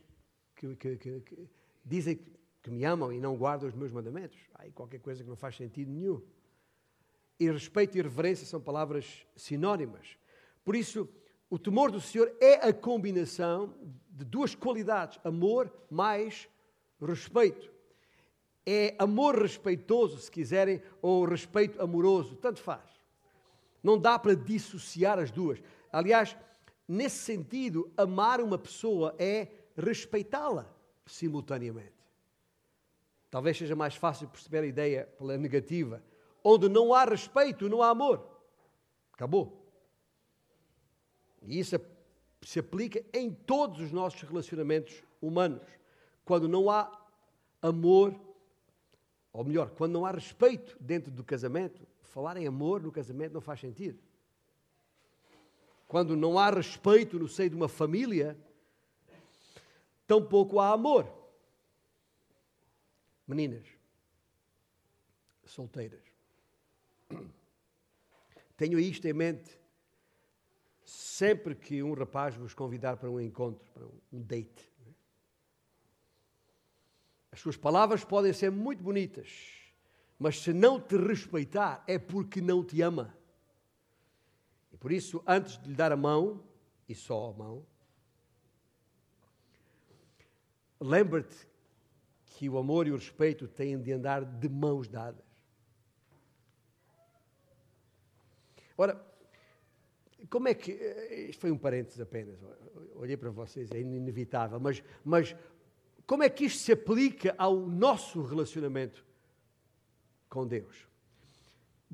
que, 0.56 0.75
que, 0.75 0.98
que, 0.98 1.20
que, 1.22 1.50
dizem 1.84 2.20
que 2.62 2.72
me 2.72 2.84
amam 2.86 3.12
e 3.12 3.20
não 3.20 3.36
guardam 3.36 3.68
os 3.68 3.75
meus 3.75 3.92
mandamentos. 3.92 4.40
Aí 4.56 4.72
qualquer 4.72 5.00
coisa 5.00 5.24
que 5.24 5.30
não 5.30 5.36
faz 5.36 5.56
sentido 5.56 5.92
nenhum. 5.92 6.22
E 7.40 7.50
respeito 7.50 7.98
e 7.98 8.02
reverência 8.02 8.46
são 8.46 8.62
palavras 8.62 9.25
sinónimas. 9.36 10.18
Por 10.63 10.75
isso, 10.75 11.10
o 11.50 11.60
temor 11.60 11.92
do 11.92 12.00
Senhor 12.00 12.34
é 12.40 12.68
a 12.68 12.74
combinação 12.74 13.75
de 14.10 14.24
duas 14.24 14.56
qualidades: 14.56 15.20
amor 15.24 15.72
mais 15.90 16.48
respeito 17.02 17.74
é 18.66 18.96
amor 18.98 19.42
respeitoso, 19.42 20.18
se 20.18 20.32
quiserem, 20.32 20.82
ou 21.02 21.25
respeito 21.25 21.82
amoroso, 21.82 22.36
tanto 22.36 22.62
faz. 22.62 22.90
Não 23.82 23.98
dá 23.98 24.18
para 24.18 24.36
dissociar 24.36 25.20
as 25.20 25.30
duas. 25.30 25.62
Aliás, 25.92 26.36
nesse 26.94 27.18
sentido, 27.18 27.92
amar 27.98 28.40
uma 28.40 28.58
pessoa 28.58 29.16
é 29.18 29.48
respeitá-la 29.76 30.72
simultaneamente. 31.06 31.92
Talvez 33.30 33.58
seja 33.58 33.76
mais 33.76 33.96
fácil 33.96 34.28
perceber 34.28 34.60
a 34.60 34.68
ideia 34.68 35.06
pela 35.18 35.38
negativa. 35.38 36.04
Onde 36.44 36.70
não 36.70 36.94
há 36.94 37.04
respeito, 37.04 37.68
não 37.68 37.82
há 37.82 37.90
amor. 37.90 38.24
Acabou. 39.12 39.66
E 41.42 41.60
isso 41.60 41.76
se 42.42 42.60
aplica 42.60 43.04
em 43.12 43.34
todos 43.34 43.82
os 43.82 43.92
nossos 43.92 44.22
relacionamentos 44.22 45.02
humanos. 45.22 45.64
Quando 46.24 46.48
não 46.48 46.70
há 46.70 46.92
amor, 47.62 48.14
ou 49.32 49.44
melhor, 49.44 49.72
quando 49.72 49.94
não 49.94 50.06
há 50.06 50.12
respeito 50.12 50.78
dentro 50.80 51.12
do 51.12 51.24
casamento, 51.24 51.82
falar 52.04 52.38
em 52.38 52.46
amor 52.46 52.82
no 52.82 52.92
casamento 52.92 53.34
não 53.34 53.42
faz 53.42 53.60
sentido. 53.60 54.00
Quando 55.94 56.16
não 56.16 56.40
há 56.40 56.50
respeito 56.50 57.20
no 57.20 57.28
seio 57.28 57.52
de 57.52 57.56
uma 57.56 57.70
família, 57.70 58.36
tampouco 60.08 60.60
há 60.60 60.72
amor. 60.72 61.08
Meninas, 63.28 63.68
solteiras, 65.46 66.02
tenho 68.58 68.80
isto 68.80 69.06
em 69.06 69.14
mente 69.14 69.56
sempre 70.84 71.54
que 71.54 71.84
um 71.84 71.94
rapaz 71.94 72.34
vos 72.34 72.56
convidar 72.56 72.98
para 72.98 73.12
um 73.12 73.22
encontro, 73.22 73.64
para 73.72 73.86
um 73.86 74.20
date. 74.20 74.74
As 77.32 77.40
suas 77.40 77.56
palavras 77.56 78.04
podem 78.04 78.34
ser 78.34 78.50
muito 78.50 78.82
bonitas, 78.82 79.30
mas 80.18 80.42
se 80.42 80.54
não 80.54 80.82
te 80.82 80.98
respeitar 80.98 81.84
é 81.86 82.00
porque 82.00 82.42
não 82.42 82.64
te 82.64 82.82
ama. 82.82 83.16
Por 84.84 84.92
isso, 84.92 85.24
antes 85.25 85.58
de 85.62 85.70
lhe 85.70 85.75
dar 85.75 85.94
a 85.94 85.96
mão, 85.96 86.44
e 86.90 86.94
só 86.94 87.30
a 87.30 87.34
mão, 87.34 87.66
lembra-te 90.78 91.48
que 92.25 92.50
o 92.50 92.58
amor 92.58 92.86
e 92.86 92.92
o 92.92 92.96
respeito 92.96 93.48
têm 93.48 93.82
de 93.82 93.94
andar 93.94 94.25
de 94.25 94.50
mãos 94.50 94.90
dadas. 94.90 95.24
Ora, 98.78 99.02
como 100.30 100.50
é 100.50 100.54
que. 100.54 100.74
Isto 101.30 101.40
foi 101.40 101.52
um 101.52 101.58
parênteses 101.58 102.02
apenas, 102.02 102.38
olhei 102.96 103.16
para 103.16 103.30
vocês, 103.30 103.72
é 103.72 103.80
inevitável, 103.80 104.60
mas, 104.60 104.84
mas 105.02 105.34
como 106.06 106.24
é 106.24 106.30
que 106.30 106.44
isto 106.44 106.60
se 106.60 106.74
aplica 106.74 107.34
ao 107.38 107.56
nosso 107.56 108.22
relacionamento 108.22 109.06
com 110.28 110.46
Deus? 110.46 110.92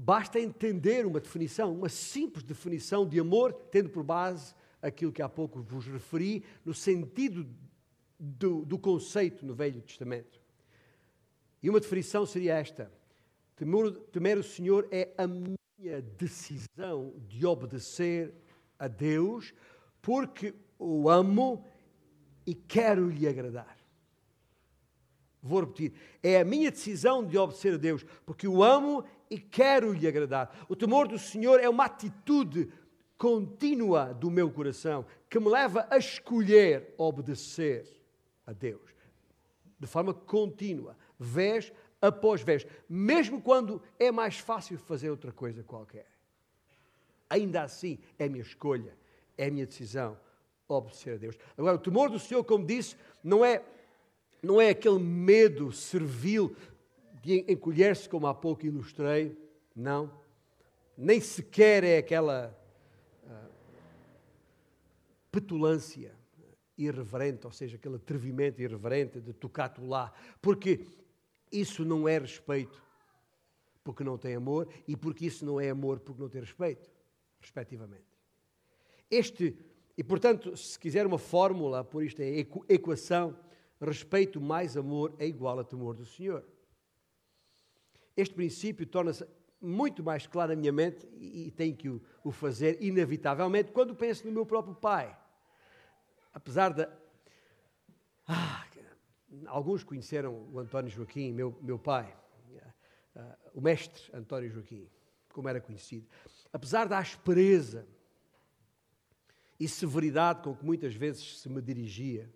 Basta 0.01 0.39
entender 0.39 1.05
uma 1.05 1.19
definição, 1.19 1.73
uma 1.73 1.89
simples 1.89 2.41
definição 2.41 3.05
de 3.05 3.19
amor, 3.19 3.51
tendo 3.69 3.89
por 3.89 4.01
base 4.01 4.55
aquilo 4.81 5.11
que 5.11 5.21
há 5.21 5.27
pouco 5.27 5.61
vos 5.61 5.87
referi, 5.87 6.45
no 6.63 6.73
sentido 6.73 7.45
do, 8.17 8.63
do 8.63 8.79
conceito 8.79 9.45
no 9.45 9.53
Velho 9.53 9.81
Testamento. 9.81 10.39
E 11.61 11.69
uma 11.69 11.81
definição 11.81 12.25
seria 12.25 12.53
esta: 12.53 12.89
temer, 13.57 13.91
temer 14.09 14.37
o 14.37 14.43
Senhor 14.43 14.87
é 14.89 15.09
a 15.17 15.27
minha 15.27 16.01
decisão 16.17 17.13
de 17.27 17.45
obedecer 17.45 18.33
a 18.79 18.87
Deus, 18.87 19.53
porque 20.01 20.55
o 20.79 21.09
amo 21.09 21.65
e 22.47 22.55
quero 22.55 23.09
lhe 23.09 23.27
agradar. 23.27 23.77
Vou 25.43 25.59
repetir. 25.59 25.91
É 26.23 26.39
a 26.39 26.45
minha 26.45 26.71
decisão 26.71 27.25
de 27.25 27.37
obedecer 27.37 27.73
a 27.73 27.77
Deus, 27.77 28.05
porque 28.25 28.47
o 28.47 28.63
amo 28.63 29.03
e 29.29 29.37
quero 29.37 29.93
lhe 29.93 30.07
agradar. 30.07 30.65
O 30.67 30.75
temor 30.75 31.07
do 31.07 31.19
Senhor 31.19 31.59
é 31.59 31.69
uma 31.69 31.85
atitude 31.85 32.71
contínua 33.17 34.13
do 34.13 34.31
meu 34.31 34.49
coração 34.49 35.05
que 35.29 35.39
me 35.39 35.49
leva 35.49 35.87
a 35.89 35.97
escolher 35.97 36.93
obedecer 36.97 37.85
a 38.45 38.53
Deus 38.53 38.89
de 39.79 39.87
forma 39.87 40.13
contínua, 40.13 40.95
vez 41.17 41.71
após 42.01 42.41
vez, 42.41 42.67
mesmo 42.87 43.41
quando 43.41 43.81
é 43.97 44.11
mais 44.11 44.37
fácil 44.37 44.77
fazer 44.77 45.09
outra 45.09 45.31
coisa 45.31 45.63
qualquer. 45.63 46.07
Ainda 47.29 47.63
assim, 47.63 47.97
é 48.17 48.27
minha 48.27 48.41
escolha, 48.41 48.97
é 49.37 49.49
minha 49.49 49.65
decisão 49.65 50.17
obedecer 50.67 51.15
a 51.15 51.17
Deus. 51.17 51.35
Agora, 51.57 51.75
o 51.75 51.79
temor 51.79 52.09
do 52.09 52.19
Senhor, 52.19 52.43
como 52.43 52.65
disse, 52.65 52.95
não 53.23 53.43
é 53.43 53.63
não 54.41 54.61
é 54.61 54.69
aquele 54.69 54.99
medo 54.99 55.69
servil 55.69 56.55
de 57.21 57.45
encolher-se, 57.51 58.07
como 58.07 58.27
há 58.27 58.33
pouco 58.33 58.65
ilustrei, 58.65 59.37
não. 59.75 60.11
Nem 60.97 61.19
sequer 61.21 61.83
é 61.83 61.97
aquela 61.97 62.57
uh, 63.23 63.49
petulância 65.31 66.13
irreverente, 66.77 67.45
ou 67.45 67.51
seja, 67.51 67.75
aquele 67.75 67.95
atrevimento 67.95 68.61
irreverente 68.61 69.19
de 69.19 69.33
tocar-te 69.33 69.81
lá, 69.81 70.13
porque 70.41 70.85
isso 71.51 71.83
não 71.83 72.07
é 72.07 72.17
respeito, 72.17 72.81
porque 73.83 74.03
não 74.03 74.17
tem 74.17 74.35
amor, 74.35 74.67
e 74.87 74.95
porque 74.95 75.25
isso 75.25 75.45
não 75.45 75.59
é 75.59 75.69
amor, 75.69 75.99
porque 75.99 76.21
não 76.21 76.29
tem 76.29 76.41
respeito, 76.41 76.89
respectivamente. 77.41 78.05
Este, 79.11 79.57
e 79.97 80.03
portanto, 80.03 80.55
se 80.55 80.79
quiser 80.79 81.05
uma 81.05 81.17
fórmula, 81.17 81.83
por 81.83 82.03
isto 82.03 82.21
é 82.21 82.45
equação, 82.69 83.35
respeito 83.81 84.39
mais 84.39 84.77
amor 84.77 85.13
é 85.17 85.25
igual 85.25 85.59
a 85.59 85.63
temor 85.63 85.95
do 85.95 86.05
Senhor. 86.05 86.45
Este 88.19 88.35
princípio 88.35 88.85
torna-se 88.85 89.25
muito 89.61 90.03
mais 90.03 90.25
claro 90.25 90.51
na 90.53 90.55
minha 90.59 90.71
mente 90.71 91.07
e, 91.17 91.51
tenho 91.51 91.75
que 91.75 91.89
o, 91.89 92.31
fazer 92.31 92.81
inevitavelmente 92.81 93.71
quando 93.71 93.95
penso 93.95 94.25
no 94.25 94.31
meu 94.31 94.45
próprio 94.45 94.75
pai 94.75 95.15
apesar 96.33 96.73
de. 96.73 96.87
Ah, 98.27 98.65
alguns 99.47 99.83
conheceram 99.83 100.47
o 100.53 100.59
António 100.59 100.89
Joaquim, 100.89 101.33
meu, 101.33 101.57
meu 101.61 101.79
pai, 101.79 102.15
uh, 103.15 103.37
o 103.53 103.61
mestre 103.61 104.03
António 104.13 104.49
Joaquim, 104.49 104.87
como 105.33 105.49
era 105.49 105.59
conhecido. 105.59 106.07
Apesar 106.53 106.87
da 106.87 106.97
aspereza 106.99 107.87
e 109.59 109.67
severidade 109.67 110.43
com 110.43 110.55
que 110.55 110.63
muitas 110.63 110.95
vezes 110.95 111.39
se 111.39 111.49
me 111.49 111.61
dirigia, 111.61 112.31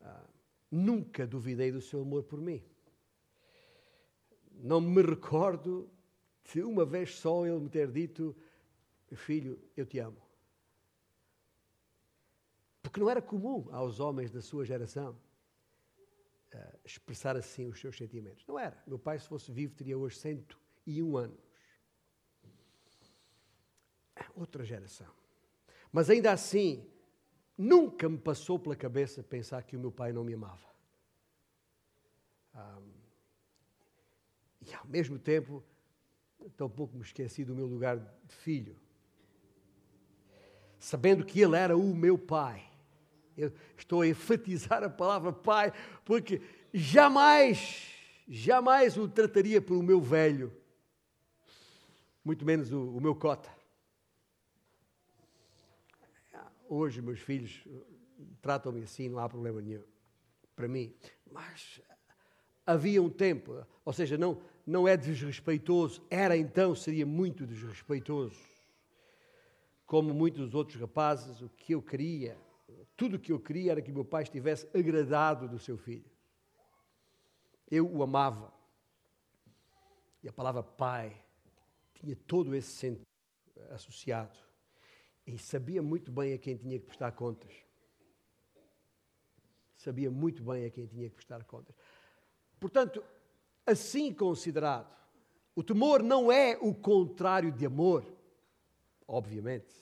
uh, 0.00 0.28
nunca 0.70 1.26
duvidei 1.26 1.70
do 1.70 1.80
seu 1.80 2.02
amor 2.02 2.24
por 2.24 2.40
mim. 2.40 2.62
Não 4.56 4.80
me 4.80 5.02
recordo 5.02 5.90
de 6.52 6.62
uma 6.62 6.84
vez 6.84 7.16
só 7.16 7.46
ele 7.46 7.60
me 7.60 7.68
ter 7.68 7.90
dito: 7.90 8.36
Filho, 9.14 9.60
eu 9.76 9.86
te 9.86 9.98
amo. 9.98 10.22
Porque 12.82 13.00
não 13.00 13.08
era 13.08 13.22
comum 13.22 13.66
aos 13.72 13.98
homens 13.98 14.30
da 14.30 14.42
sua 14.42 14.64
geração 14.64 15.18
uh, 16.54 16.78
expressar 16.84 17.36
assim 17.36 17.66
os 17.66 17.80
seus 17.80 17.96
sentimentos. 17.96 18.46
Não 18.46 18.58
era. 18.58 18.80
Meu 18.86 18.98
pai, 18.98 19.18
se 19.18 19.26
fosse 19.26 19.50
vivo, 19.50 19.74
teria 19.74 19.98
hoje 19.98 20.16
101 20.16 21.16
anos. 21.16 21.40
Outra 24.34 24.64
geração. 24.64 25.10
Mas 25.90 26.10
ainda 26.10 26.32
assim, 26.32 26.88
nunca 27.56 28.08
me 28.08 28.18
passou 28.18 28.58
pela 28.58 28.76
cabeça 28.76 29.22
pensar 29.22 29.62
que 29.62 29.76
o 29.76 29.80
meu 29.80 29.92
pai 29.92 30.12
não 30.12 30.24
me 30.24 30.34
amava. 30.34 30.68
Um, 32.54 32.93
e 34.70 34.74
ao 34.74 34.86
mesmo 34.86 35.18
tempo, 35.18 35.62
tampouco 36.56 36.96
me 36.96 37.02
esqueci 37.02 37.44
do 37.44 37.54
meu 37.54 37.66
lugar 37.66 37.98
de 37.98 38.34
filho. 38.34 38.76
Sabendo 40.78 41.24
que 41.24 41.40
ele 41.40 41.56
era 41.56 41.76
o 41.76 41.94
meu 41.94 42.18
pai 42.18 42.74
eu 43.36 43.52
estou 43.76 44.02
a 44.02 44.06
enfatizar 44.06 44.82
a 44.82 44.90
palavra 44.90 45.32
pai, 45.32 45.72
porque 46.04 46.40
jamais, 46.72 47.92
jamais 48.28 48.96
o 48.96 49.08
trataria 49.08 49.60
por 49.60 49.76
o 49.76 49.82
meu 49.82 50.00
velho, 50.00 50.52
muito 52.24 52.44
menos 52.44 52.72
o, 52.72 52.96
o 52.96 53.00
meu 53.00 53.14
cota. 53.14 53.50
Hoje, 56.68 57.02
meus 57.02 57.20
filhos 57.20 57.62
tratam-me 58.40 58.82
assim, 58.82 59.08
não 59.08 59.18
há 59.18 59.28
problema 59.28 59.60
nenhum 59.60 59.82
para 60.56 60.68
mim. 60.68 60.94
Mas 61.30 61.80
havia 62.64 63.02
um 63.02 63.10
tempo, 63.10 63.66
ou 63.84 63.92
seja, 63.92 64.16
não, 64.16 64.40
não 64.66 64.88
é 64.88 64.96
desrespeitoso, 64.96 66.02
era 66.10 66.36
então, 66.36 66.74
seria 66.74 67.04
muito 67.04 67.46
desrespeitoso. 67.46 68.38
Como 69.86 70.14
muitos 70.14 70.54
outros 70.54 70.80
rapazes, 70.80 71.42
o 71.42 71.48
que 71.48 71.74
eu 71.74 71.82
queria 71.82 72.36
tudo 72.96 73.16
o 73.16 73.18
que 73.18 73.32
eu 73.32 73.40
queria 73.40 73.72
era 73.72 73.82
que 73.82 73.92
meu 73.92 74.04
pai 74.04 74.22
estivesse 74.22 74.68
agradado 74.76 75.48
do 75.48 75.58
seu 75.58 75.76
filho. 75.76 76.08
Eu 77.70 77.90
o 77.90 78.02
amava. 78.02 78.52
E 80.22 80.28
a 80.28 80.32
palavra 80.32 80.62
pai 80.62 81.20
tinha 81.94 82.16
todo 82.16 82.54
esse 82.54 82.70
sentido 82.70 83.06
associado. 83.70 84.38
E 85.26 85.38
sabia 85.38 85.82
muito 85.82 86.12
bem 86.12 86.34
a 86.34 86.38
quem 86.38 86.56
tinha 86.56 86.78
que 86.78 86.86
prestar 86.86 87.12
contas. 87.12 87.52
Sabia 89.76 90.10
muito 90.10 90.42
bem 90.42 90.64
a 90.64 90.70
quem 90.70 90.86
tinha 90.86 91.08
que 91.08 91.16
prestar 91.16 91.42
contas. 91.44 91.74
Portanto, 92.60 93.02
assim 93.66 94.12
considerado, 94.12 94.94
o 95.54 95.62
temor 95.62 96.02
não 96.02 96.30
é 96.30 96.58
o 96.60 96.74
contrário 96.74 97.52
de 97.52 97.64
amor, 97.64 98.04
obviamente. 99.06 99.74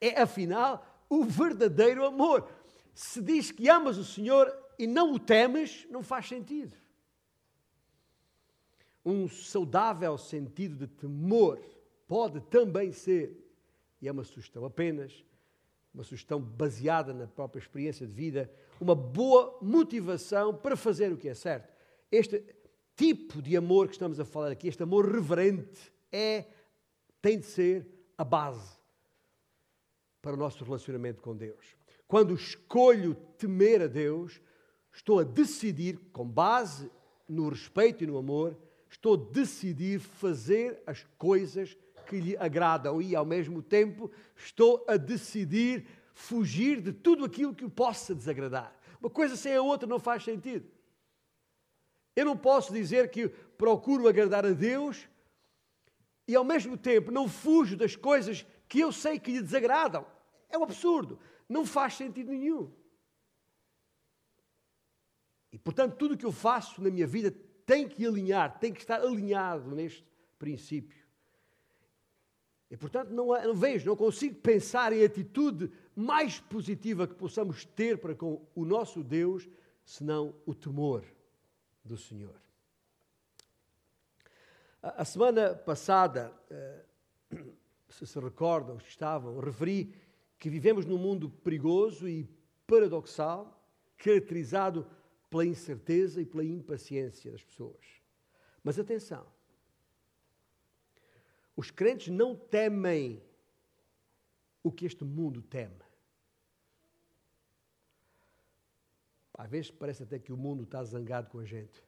É, 0.00 0.20
afinal, 0.20 0.84
o 1.08 1.24
verdadeiro 1.24 2.04
amor. 2.04 2.48
Se 2.94 3.20
diz 3.20 3.50
que 3.50 3.68
amas 3.68 3.96
o 3.96 4.04
Senhor 4.04 4.52
e 4.78 4.86
não 4.86 5.14
o 5.14 5.18
temes, 5.18 5.86
não 5.90 6.02
faz 6.02 6.28
sentido. 6.28 6.76
Um 9.04 9.28
saudável 9.28 10.18
sentido 10.18 10.76
de 10.76 10.86
temor 10.86 11.60
pode 12.06 12.40
também 12.40 12.92
ser, 12.92 13.36
e 14.00 14.08
é 14.08 14.12
uma 14.12 14.24
sugestão 14.24 14.64
apenas, 14.64 15.24
uma 15.94 16.04
sugestão 16.04 16.40
baseada 16.40 17.14
na 17.14 17.26
própria 17.26 17.60
experiência 17.60 18.06
de 18.06 18.12
vida, 18.12 18.52
uma 18.78 18.94
boa 18.94 19.58
motivação 19.62 20.54
para 20.54 20.76
fazer 20.76 21.10
o 21.12 21.16
que 21.16 21.28
é 21.28 21.34
certo. 21.34 21.72
Este 22.12 22.44
tipo 22.96 23.42
de 23.42 23.56
amor 23.56 23.86
que 23.86 23.94
estamos 23.94 24.18
a 24.18 24.24
falar 24.24 24.50
aqui, 24.50 24.66
este 24.66 24.82
amor 24.82 25.08
reverente, 25.12 25.92
é, 26.10 26.46
tem 27.20 27.38
de 27.38 27.46
ser 27.46 27.86
a 28.16 28.24
base 28.24 28.76
para 30.22 30.34
o 30.34 30.36
nosso 30.36 30.64
relacionamento 30.64 31.20
com 31.20 31.36
Deus. 31.36 31.76
Quando 32.08 32.34
escolho 32.34 33.14
temer 33.36 33.82
a 33.82 33.86
Deus, 33.86 34.40
estou 34.92 35.20
a 35.20 35.24
decidir, 35.24 35.98
com 36.12 36.26
base 36.26 36.90
no 37.28 37.48
respeito 37.48 38.02
e 38.02 38.06
no 38.06 38.16
amor, 38.16 38.56
estou 38.88 39.14
a 39.14 39.32
decidir 39.32 40.00
fazer 40.00 40.82
as 40.86 41.04
coisas 41.18 41.76
que 42.06 42.18
lhe 42.20 42.36
agradam 42.36 43.02
e, 43.02 43.14
ao 43.14 43.24
mesmo 43.24 43.60
tempo, 43.60 44.10
estou 44.36 44.84
a 44.88 44.96
decidir 44.96 45.86
fugir 46.14 46.80
de 46.80 46.92
tudo 46.92 47.24
aquilo 47.24 47.54
que 47.54 47.64
o 47.64 47.70
possa 47.70 48.14
desagradar. 48.14 48.74
Uma 49.00 49.10
coisa 49.10 49.36
sem 49.36 49.54
a 49.54 49.60
outra 49.60 49.86
não 49.86 49.98
faz 49.98 50.24
sentido. 50.24 50.66
Eu 52.16 52.24
não 52.24 52.36
posso 52.36 52.72
dizer 52.72 53.10
que 53.10 53.28
procuro 53.28 54.08
agradar 54.08 54.46
a 54.46 54.52
Deus 54.52 55.06
e, 56.26 56.34
ao 56.34 56.42
mesmo 56.42 56.76
tempo, 56.78 57.10
não 57.10 57.28
fujo 57.28 57.76
das 57.76 57.94
coisas 57.94 58.46
que 58.66 58.80
eu 58.80 58.90
sei 58.90 59.20
que 59.20 59.30
lhe 59.30 59.42
desagradam. 59.42 60.06
É 60.48 60.56
um 60.56 60.64
absurdo. 60.64 61.20
Não 61.46 61.66
faz 61.66 61.94
sentido 61.94 62.32
nenhum. 62.32 62.72
E, 65.52 65.58
portanto, 65.58 65.96
tudo 65.96 66.14
o 66.14 66.16
que 66.16 66.24
eu 66.24 66.32
faço 66.32 66.82
na 66.82 66.90
minha 66.90 67.06
vida 67.06 67.30
tem 67.66 67.86
que 67.86 68.06
alinhar, 68.06 68.58
tem 68.58 68.72
que 68.72 68.80
estar 68.80 69.00
alinhado 69.00 69.74
neste 69.74 70.04
princípio. 70.38 71.04
E, 72.70 72.76
portanto, 72.76 73.10
não, 73.10 73.26
não 73.26 73.54
vejo, 73.54 73.86
não 73.86 73.96
consigo 73.96 74.36
pensar 74.36 74.92
em 74.92 75.04
atitude 75.04 75.70
mais 75.94 76.40
positiva 76.40 77.06
que 77.06 77.14
possamos 77.14 77.64
ter 77.64 77.98
para 77.98 78.14
com 78.14 78.44
o 78.54 78.64
nosso 78.64 79.04
Deus, 79.04 79.48
senão 79.84 80.34
o 80.44 80.54
temor 80.54 81.04
do 81.86 81.96
Senhor. 81.96 82.34
A, 84.82 85.02
a 85.02 85.04
semana 85.04 85.54
passada, 85.54 86.32
eh, 86.50 86.84
se 87.88 88.06
se 88.06 88.20
recordam, 88.20 88.76
estavam, 88.78 89.40
referi 89.40 89.94
que 90.38 90.50
vivemos 90.50 90.84
num 90.84 90.98
mundo 90.98 91.30
perigoso 91.30 92.08
e 92.08 92.28
paradoxal, 92.66 93.66
caracterizado 93.96 94.86
pela 95.30 95.46
incerteza 95.46 96.20
e 96.20 96.26
pela 96.26 96.44
impaciência 96.44 97.32
das 97.32 97.42
pessoas. 97.42 97.86
Mas 98.62 98.78
atenção, 98.78 99.26
os 101.56 101.70
crentes 101.70 102.08
não 102.08 102.36
temem 102.36 103.22
o 104.62 104.70
que 104.70 104.84
este 104.84 105.04
mundo 105.04 105.40
teme. 105.40 105.85
Às 109.36 109.50
vezes 109.50 109.70
parece 109.70 110.02
até 110.02 110.18
que 110.18 110.32
o 110.32 110.36
mundo 110.36 110.64
está 110.64 110.82
zangado 110.82 111.28
com 111.28 111.38
a 111.38 111.44
gente. 111.44 111.84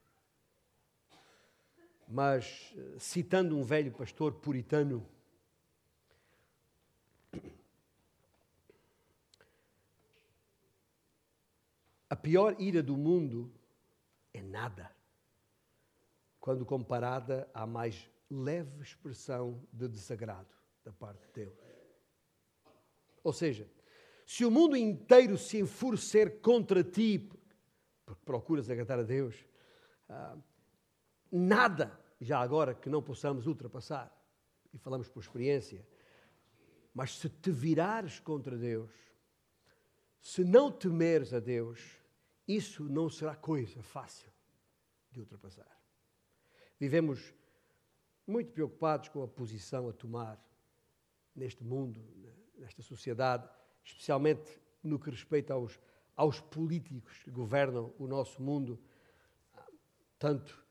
Mas, 2.06 2.74
eh, 2.76 2.98
citando 2.98 3.56
um 3.56 3.64
velho 3.64 3.90
pastor 3.92 4.34
puritano, 4.34 5.06
A 12.10 12.16
pior 12.16 12.56
ira 12.58 12.82
do 12.82 12.96
mundo 12.96 13.52
é 14.32 14.40
nada, 14.40 14.90
quando 16.40 16.64
comparada 16.64 17.46
à 17.52 17.66
mais 17.66 18.08
leve 18.30 18.80
expressão 18.80 19.62
de 19.70 19.86
desagrado 19.88 20.48
da 20.82 20.90
parte 20.90 21.26
de 21.26 21.32
Deus. 21.34 21.58
Ou 23.22 23.32
seja, 23.32 23.70
se 24.24 24.42
o 24.42 24.50
mundo 24.50 24.74
inteiro 24.74 25.36
se 25.36 25.58
enfurecer 25.58 26.40
contra 26.40 26.82
ti 26.82 27.28
porque 28.08 28.24
procuras 28.24 28.70
agradar 28.70 28.98
a 28.98 29.02
Deus, 29.02 29.44
ah, 30.08 30.34
nada 31.30 32.00
já 32.18 32.40
agora 32.40 32.74
que 32.74 32.88
não 32.88 33.02
possamos 33.02 33.46
ultrapassar. 33.46 34.10
E 34.72 34.78
falamos 34.78 35.08
por 35.08 35.20
experiência. 35.20 35.86
Mas 36.94 37.18
se 37.18 37.28
te 37.28 37.50
virares 37.50 38.18
contra 38.18 38.56
Deus, 38.56 38.90
se 40.20 40.42
não 40.42 40.72
temeres 40.72 41.34
a 41.34 41.38
Deus, 41.38 42.00
isso 42.46 42.82
não 42.84 43.10
será 43.10 43.36
coisa 43.36 43.82
fácil 43.82 44.32
de 45.10 45.20
ultrapassar. 45.20 45.78
Vivemos 46.80 47.34
muito 48.26 48.52
preocupados 48.52 49.10
com 49.10 49.22
a 49.22 49.28
posição 49.28 49.86
a 49.86 49.92
tomar 49.92 50.42
neste 51.36 51.62
mundo, 51.62 52.02
nesta 52.56 52.82
sociedade, 52.82 53.48
especialmente 53.84 54.58
no 54.82 54.98
que 54.98 55.10
respeita 55.10 55.52
aos, 55.52 55.78
aos 56.18 56.40
políticos 56.40 57.22
que 57.22 57.30
governam 57.30 57.94
o 57.96 58.08
nosso 58.08 58.42
mundo. 58.42 58.76
Tanto, 60.18 60.66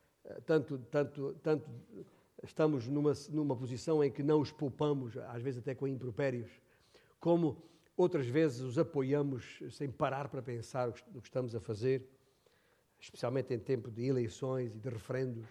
tanto, 0.45 0.77
tanto, 0.91 1.33
tanto 1.41 1.69
estamos 2.43 2.86
numa, 2.89 3.13
numa 3.29 3.55
posição 3.55 4.03
em 4.03 4.12
que 4.12 4.21
não 4.21 4.41
os 4.41 4.51
poupamos, 4.51 5.15
às 5.17 5.41
vezes 5.41 5.60
até 5.60 5.73
com 5.73 5.88
impropérios, 5.88 6.51
como 7.17 7.63
outras 7.95 8.27
vezes 8.27 8.60
os 8.60 8.77
apoiamos 8.77 9.63
sem 9.71 9.89
parar 9.89 10.27
para 10.27 10.41
pensar 10.41 10.89
no 11.13 11.21
que 11.21 11.29
estamos 11.29 11.55
a 11.55 11.62
fazer, 11.62 12.05
especialmente 12.99 13.53
em 13.53 13.60
tempo 13.60 13.89
de 13.89 14.05
eleições 14.05 14.75
e 14.75 14.79
de 14.79 14.89
referendos. 14.89 15.47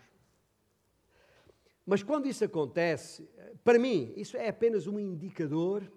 Mas 1.87 2.03
quando 2.03 2.27
isso 2.27 2.45
acontece, 2.45 3.27
para 3.65 3.79
mim, 3.79 4.13
isso 4.15 4.37
é 4.37 4.49
apenas 4.49 4.87
um 4.87 4.99
indicador 4.99 5.91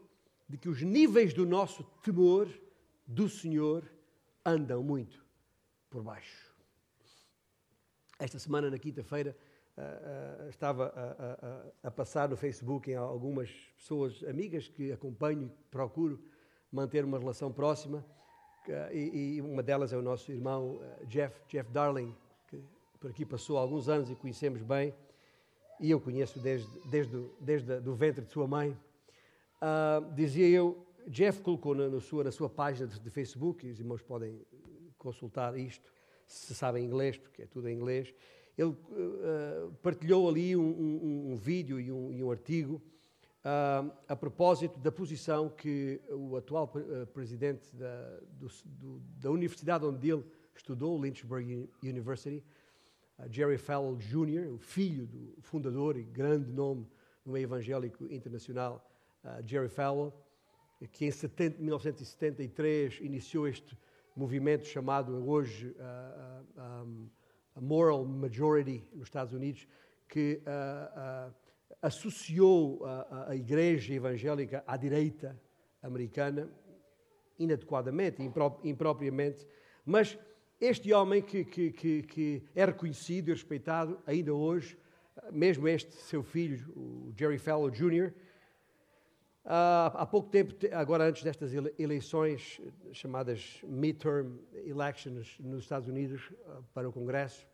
de 0.48 0.58
que 0.58 0.70
os 0.70 0.82
níveis 0.82 1.34
do 1.34 1.46
nosso 1.46 1.84
temor 2.02 2.48
do 3.10 3.28
Senhor 3.28 3.84
andam 4.46 4.84
muito 4.84 5.26
por 5.90 6.04
baixo. 6.04 6.54
Esta 8.20 8.38
semana, 8.38 8.70
na 8.70 8.78
quinta-feira, 8.78 9.36
uh, 9.76 10.46
uh, 10.46 10.50
estava 10.50 10.94
a, 10.96 11.88
a, 11.88 11.88
a, 11.88 11.92
passar 11.92 12.30
no 12.30 12.38
Facebook 12.38 12.92
em 12.92 12.96
algumas 12.96 13.50
pessoas 13.76 14.24
amigas 14.26 14.68
que 14.68 14.92
acompanho 14.92 15.42
e 15.42 15.50
procuro 15.72 16.24
manter 16.72 17.04
uma 17.04 17.18
relação 17.18 17.52
próxima. 17.52 18.06
Uh, 18.68 18.96
e, 18.96 19.42
uma 19.42 19.64
delas 19.64 19.92
é 19.92 19.98
o 19.98 20.04
nosso 20.04 20.32
irmão 20.32 20.80
Jeff, 21.08 21.42
Jeff 21.48 21.72
Darling, 21.72 22.16
que 22.48 22.62
por 23.00 23.10
aqui 23.10 23.26
passou 23.26 23.58
alguns 23.58 23.90
anos 23.90 24.12
e 24.12 24.16
conhecemos 24.16 24.62
bem 24.62 24.94
e 25.80 25.90
eu 25.90 26.00
conheço 26.00 26.40
desde, 26.40 26.68
desde, 26.90 27.26
desde 27.40 27.90
o 27.90 27.96
ventre 27.96 28.24
de 28.24 28.32
sua 28.32 28.46
mãe, 28.46 28.78
dizia 30.14 30.46
eu, 30.50 30.86
Jeff 31.10 31.42
colocou 31.42 31.74
na, 31.74 31.90
na, 31.90 32.00
sua, 32.00 32.24
na 32.24 32.32
sua 32.32 32.48
página 32.48 32.88
de, 32.88 33.00
de, 33.00 33.10
Facebook, 33.10 33.66
e 33.66 33.72
os 33.72 33.80
irmãos 33.80 34.04
podem 34.04 34.40
consultar 34.96 35.58
isto, 35.58 35.92
se 36.28 36.54
sabem 36.54 36.86
inglês, 36.86 37.18
porque 37.18 37.42
é 37.42 37.46
tudo 37.48 37.68
em 37.68 37.76
inglês, 37.76 38.14
ele 38.56 38.70
uh, 38.70 39.74
partilhou 39.82 40.30
ali 40.30 40.56
um, 40.56 40.62
um, 40.62 41.32
um 41.32 41.36
vídeo 41.36 41.80
e 41.80 41.92
um, 41.92 42.12
e 42.14 42.24
um 42.24 42.30
artigo 42.30 42.82
uh, 43.44 43.92
a 44.08 44.16
propósito 44.16 44.78
da 44.80 44.92
posição 44.92 45.50
que 45.50 46.00
o 46.12 46.36
atual 46.36 46.68
presidente 47.14 47.76
da, 47.76 48.20
do, 48.34 48.48
do, 48.66 49.00
da 49.18 49.32
universidade 49.32 49.86
onde 49.86 50.12
ele 50.12 50.24
estudou, 50.54 51.02
Lynchburg 51.02 51.70
University, 51.82 52.44
Jerry 53.32 53.58
Falwell 53.58 53.96
Jr., 53.96 54.54
o 54.54 54.58
filho 54.60 55.08
do 55.08 55.42
fundador 55.42 55.98
e 55.98 56.04
grande 56.04 56.52
nome 56.52 56.86
no 57.26 57.38
evangélico 57.38 58.06
internacional, 58.12 58.88
uh, 59.24 59.42
Jerry 59.48 59.70
Falwell, 59.70 60.14
que 60.88 61.06
em 61.06 61.12
70, 61.12 61.60
1973 61.60 63.00
iniciou 63.02 63.48
este 63.48 63.78
movimento 64.16 64.66
chamado 64.66 65.28
hoje 65.28 65.68
uh, 65.68 66.60
uh, 66.60 66.84
um, 66.84 67.10
a 67.56 67.62
Moral 67.62 68.06
Majority 68.06 68.88
nos 68.94 69.08
Estados 69.08 69.34
Unidos, 69.34 69.68
que 70.08 70.42
associou 71.82 72.84
a, 72.86 73.30
a 73.30 73.36
igreja 73.36 73.94
evangélica 73.94 74.64
à 74.66 74.76
direita 74.76 75.40
americana, 75.82 76.50
inadequadamente, 77.38 78.22
impropriamente, 78.64 79.48
mas 79.86 80.18
este 80.60 80.92
homem 80.92 81.22
que, 81.22 81.46
que, 81.46 81.72
que, 81.72 82.04
que, 82.04 82.44
é 82.54 82.66
reconhecido 82.66 83.30
e 83.30 83.34
respeitado 83.34 84.00
ainda 84.06 84.34
hoje, 84.34 84.78
mesmo 85.32 85.68
este 85.68 85.94
seu 85.96 86.22
filho, 86.22 86.72
o 86.76 87.14
Jerry 87.16 87.38
Fallow 87.38 87.70
Jr., 87.70 88.14
há 89.46 90.06
pouco 90.06 90.30
tempo, 90.30 90.54
agora 90.74 91.06
antes 91.06 91.24
destas 91.24 91.52
eleições 91.78 92.62
chamadas 92.92 93.62
midterm 93.64 94.38
elections 94.54 95.38
nos 95.40 95.64
Estados 95.64 95.88
Unidos 95.88 96.32
ah, 96.48 96.62
para 96.74 96.88
o 96.88 96.92
Congresso, 96.92 97.48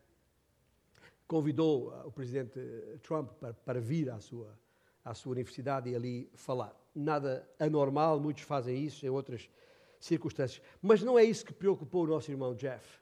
convidou 1.26 1.92
ah, 1.92 2.06
o 2.06 2.10
presidente 2.10 2.60
Trump 3.02 3.32
para, 3.40 3.54
para 3.54 3.80
vir 3.80 4.10
à 4.10 4.20
sua, 4.20 4.58
à 5.04 5.14
sua 5.14 5.32
universidade 5.32 5.90
e 5.90 5.94
ali 5.94 6.30
falar. 6.34 6.74
Nada 6.94 7.48
anormal, 7.58 8.18
muitos 8.18 8.42
fazem 8.42 8.84
isso 8.84 9.04
em 9.04 9.10
outras 9.10 9.50
circunstâncias. 9.98 10.62
Mas 10.80 11.02
não 11.02 11.18
é 11.18 11.24
isso 11.24 11.44
que 11.44 11.52
preocupou 11.52 12.04
o 12.04 12.06
nosso 12.06 12.30
irmão 12.30 12.54
Jeff 12.54 13.00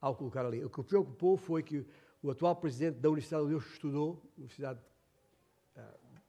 ao 0.00 0.14
colocar 0.14 0.44
ali. 0.44 0.64
O 0.64 0.70
que 0.70 0.80
o 0.80 0.84
preocupou 0.84 1.36
foi 1.36 1.62
que 1.62 1.86
o 2.22 2.30
atual 2.30 2.56
presidente 2.56 2.98
da 2.98 3.08
universidade 3.08 3.44
onde 3.44 3.54
ele 3.54 3.64
estudou, 3.64 4.22
universidade 4.36 4.80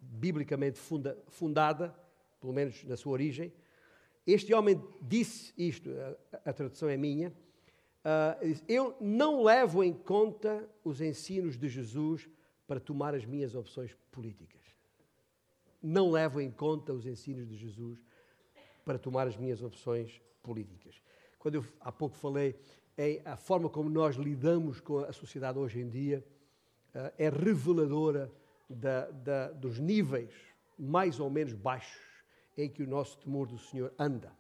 biblicamente 0.10 0.80
funda, 0.80 1.18
fundada, 1.28 1.96
pelo 2.40 2.54
menos 2.54 2.84
na 2.84 2.96
sua 2.96 3.14
origem, 3.14 3.54
este 4.26 4.54
homem 4.54 4.82
disse 5.02 5.54
isto, 5.58 5.90
a, 5.90 6.50
a 6.50 6.54
tradução 6.54 6.90
é 6.90 6.98
minha, 6.98 7.30
uh, 7.30 8.62
eu 8.68 8.96
não 9.00 9.44
levo 9.44 9.84
em 9.84 9.94
conta 9.94 10.68
os 10.84 11.00
ensinos 11.00 11.58
de 11.58 11.70
Jesus 11.70 12.30
para 12.68 12.80
tomar 12.80 13.16
as 13.16 13.26
minhas 13.26 13.56
opções 13.56 13.96
políticas. 14.12 14.62
Não 15.82 16.12
levo 16.12 16.42
em 16.42 16.52
conta 16.52 16.92
os 16.92 17.06
ensinos 17.06 17.48
de 17.48 17.56
Jesus 17.56 18.04
para 18.84 18.98
tomar 19.00 19.28
as 19.28 19.38
minhas 19.38 19.62
opções 19.62 20.22
políticas. 20.44 21.02
Quando 21.40 21.56
eu 21.56 21.66
há 21.80 21.92
pouco 21.92 22.16
falei 22.18 22.56
em 22.98 23.22
a 23.24 23.38
forma 23.38 23.70
como 23.70 23.90
nós 23.90 24.16
lidamos 24.16 24.82
com 24.82 25.00
a 25.00 25.14
sociedade 25.14 25.60
hoje 25.60 25.80
em 25.80 25.88
dia, 25.88 26.26
eh, 26.94 27.14
é 27.18 27.30
reveladora 27.30 28.32
da, 28.70 29.10
da, 29.12 29.52
dos 29.52 29.80
níveis 29.80 30.34
mais 30.78 31.20
ou 31.20 31.30
menos 31.30 31.54
baixos 31.54 32.02
em 32.58 32.70
que 32.70 32.84
o 32.84 32.88
nosso 32.88 33.18
temor 33.18 33.48
do 33.48 33.58
Senhor 33.58 33.94
anda. 33.98 34.32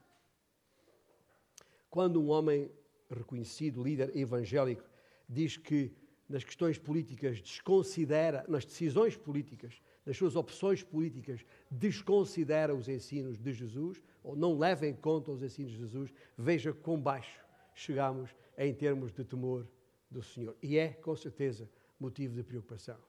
Quando 1.89 2.21
um 2.21 2.29
homem 2.29 2.69
reconhecido, 3.09 3.83
líder 3.83 4.15
evangélico, 4.15 4.83
diz 5.27 5.57
que 5.57 5.91
nas 6.27 6.43
questões 6.43 6.77
políticas 6.77 7.41
desconsidera, 7.41 8.43
nas 8.47 8.65
decisões 8.65 9.15
políticas, 9.15 9.81
nas 10.05 10.17
suas 10.17 10.35
opções 10.35 10.83
políticas, 10.83 11.45
desconsidera 11.71 12.75
os 12.75 12.89
ensinos 12.89 13.37
de 13.37 13.53
Jesus, 13.53 14.01
ou 14.23 14.35
não 14.35 14.57
leva 14.57 14.85
em 14.85 14.93
conta 14.93 15.31
os 15.31 15.41
ensinos 15.41 15.71
de 15.71 15.77
Jesus, 15.77 16.13
veja 16.37 16.73
quão 16.73 16.99
baixo 16.99 17.39
chegamos 17.73 18.35
em 18.57 18.73
termos 18.73 19.11
de 19.11 19.23
temor 19.23 19.67
do 20.09 20.21
Senhor. 20.21 20.55
E 20.61 20.77
é, 20.77 20.89
com 20.89 21.15
certeza, 21.15 21.69
motivo 21.99 22.35
de 22.35 22.43
preocupação. 22.43 23.06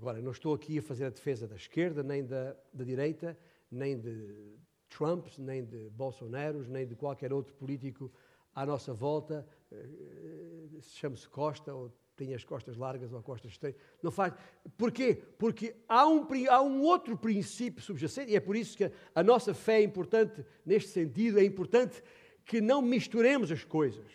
Agora, 0.00 0.22
não 0.22 0.32
estou 0.32 0.54
aqui 0.54 0.78
a 0.78 0.82
fazer 0.82 1.04
a 1.04 1.10
defesa 1.10 1.46
da 1.46 1.56
esquerda, 1.56 2.02
nem 2.02 2.24
da, 2.24 2.56
da 2.72 2.84
direita, 2.84 3.38
nem 3.70 4.00
de 4.00 4.56
Trump, 4.88 5.26
nem 5.36 5.62
de 5.62 5.90
Bolsonaro, 5.90 6.66
nem 6.66 6.86
de 6.86 6.96
qualquer 6.96 7.34
outro 7.34 7.52
político 7.52 8.10
à 8.54 8.64
nossa 8.64 8.94
volta, 8.94 9.46
eh, 9.70 10.80
se 10.80 10.96
chame-se 10.96 11.28
Costa 11.28 11.74
ou 11.74 11.92
tem 12.16 12.32
as 12.34 12.42
costas 12.42 12.78
largas 12.78 13.12
ou 13.12 13.22
costas 13.22 13.52
estreitas. 13.52 13.82
Não 14.02 14.10
faz. 14.10 14.32
Porquê? 14.78 15.22
Porque 15.38 15.76
há 15.86 16.08
um, 16.08 16.26
há 16.48 16.62
um 16.62 16.80
outro 16.80 17.14
princípio 17.14 17.82
subjacente, 17.82 18.32
e 18.32 18.36
é 18.36 18.40
por 18.40 18.56
isso 18.56 18.78
que 18.78 18.90
a 19.14 19.22
nossa 19.22 19.52
fé 19.52 19.80
é 19.80 19.82
importante 19.82 20.42
neste 20.64 20.88
sentido, 20.88 21.38
é 21.38 21.44
importante 21.44 22.02
que 22.46 22.62
não 22.62 22.80
misturemos 22.80 23.52
as 23.52 23.64
coisas, 23.64 24.10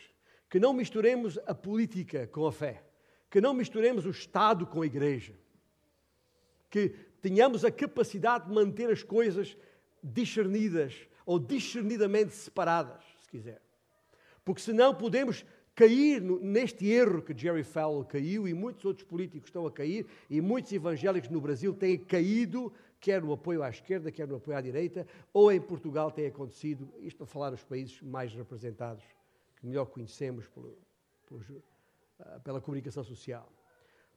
que 0.50 0.58
não 0.58 0.72
misturemos 0.72 1.38
a 1.46 1.54
política 1.54 2.26
com 2.26 2.44
a 2.44 2.50
fé, 2.50 2.82
que 3.30 3.40
não 3.40 3.54
misturemos 3.54 4.04
o 4.04 4.10
Estado 4.10 4.66
com 4.66 4.82
a 4.82 4.86
igreja, 4.86 5.45
que 6.76 6.94
tenhamos 7.22 7.64
a 7.64 7.70
capacidade 7.70 8.46
de 8.46 8.52
manter 8.52 8.90
as 8.90 9.02
coisas 9.02 9.56
discernidas 10.02 11.08
ou 11.24 11.38
discernidamente 11.38 12.34
separadas, 12.34 13.02
se 13.22 13.30
quiser. 13.30 13.62
Porque 14.44 14.60
senão 14.60 14.94
podemos 14.94 15.42
cair 15.74 16.20
neste 16.20 16.86
erro 16.86 17.22
que 17.22 17.34
Jerry 17.34 17.64
Falwell 17.64 18.04
caiu 18.04 18.46
e 18.46 18.52
muitos 18.52 18.84
outros 18.84 19.08
políticos 19.08 19.48
estão 19.48 19.66
a 19.66 19.72
cair 19.72 20.06
e 20.28 20.38
muitos 20.42 20.70
evangélicos 20.70 21.30
no 21.30 21.40
Brasil 21.40 21.72
têm 21.72 21.96
caído, 21.96 22.70
quer 23.00 23.22
no 23.22 23.32
apoio 23.32 23.62
à 23.62 23.70
esquerda, 23.70 24.12
quer 24.12 24.28
no 24.28 24.36
apoio 24.36 24.58
à 24.58 24.60
direita, 24.60 25.06
ou 25.32 25.50
em 25.50 25.60
Portugal 25.60 26.10
tem 26.10 26.26
acontecido, 26.26 26.92
isto 27.00 27.16
para 27.16 27.26
falar 27.26 27.52
nos 27.52 27.64
países 27.64 28.02
mais 28.02 28.34
representados, 28.34 29.02
que 29.56 29.66
melhor 29.66 29.86
conhecemos 29.86 30.46
pelo, 30.48 30.76
pelo, 31.26 31.40
uh, 31.40 32.40
pela 32.44 32.60
comunicação 32.60 33.02
social. 33.02 33.50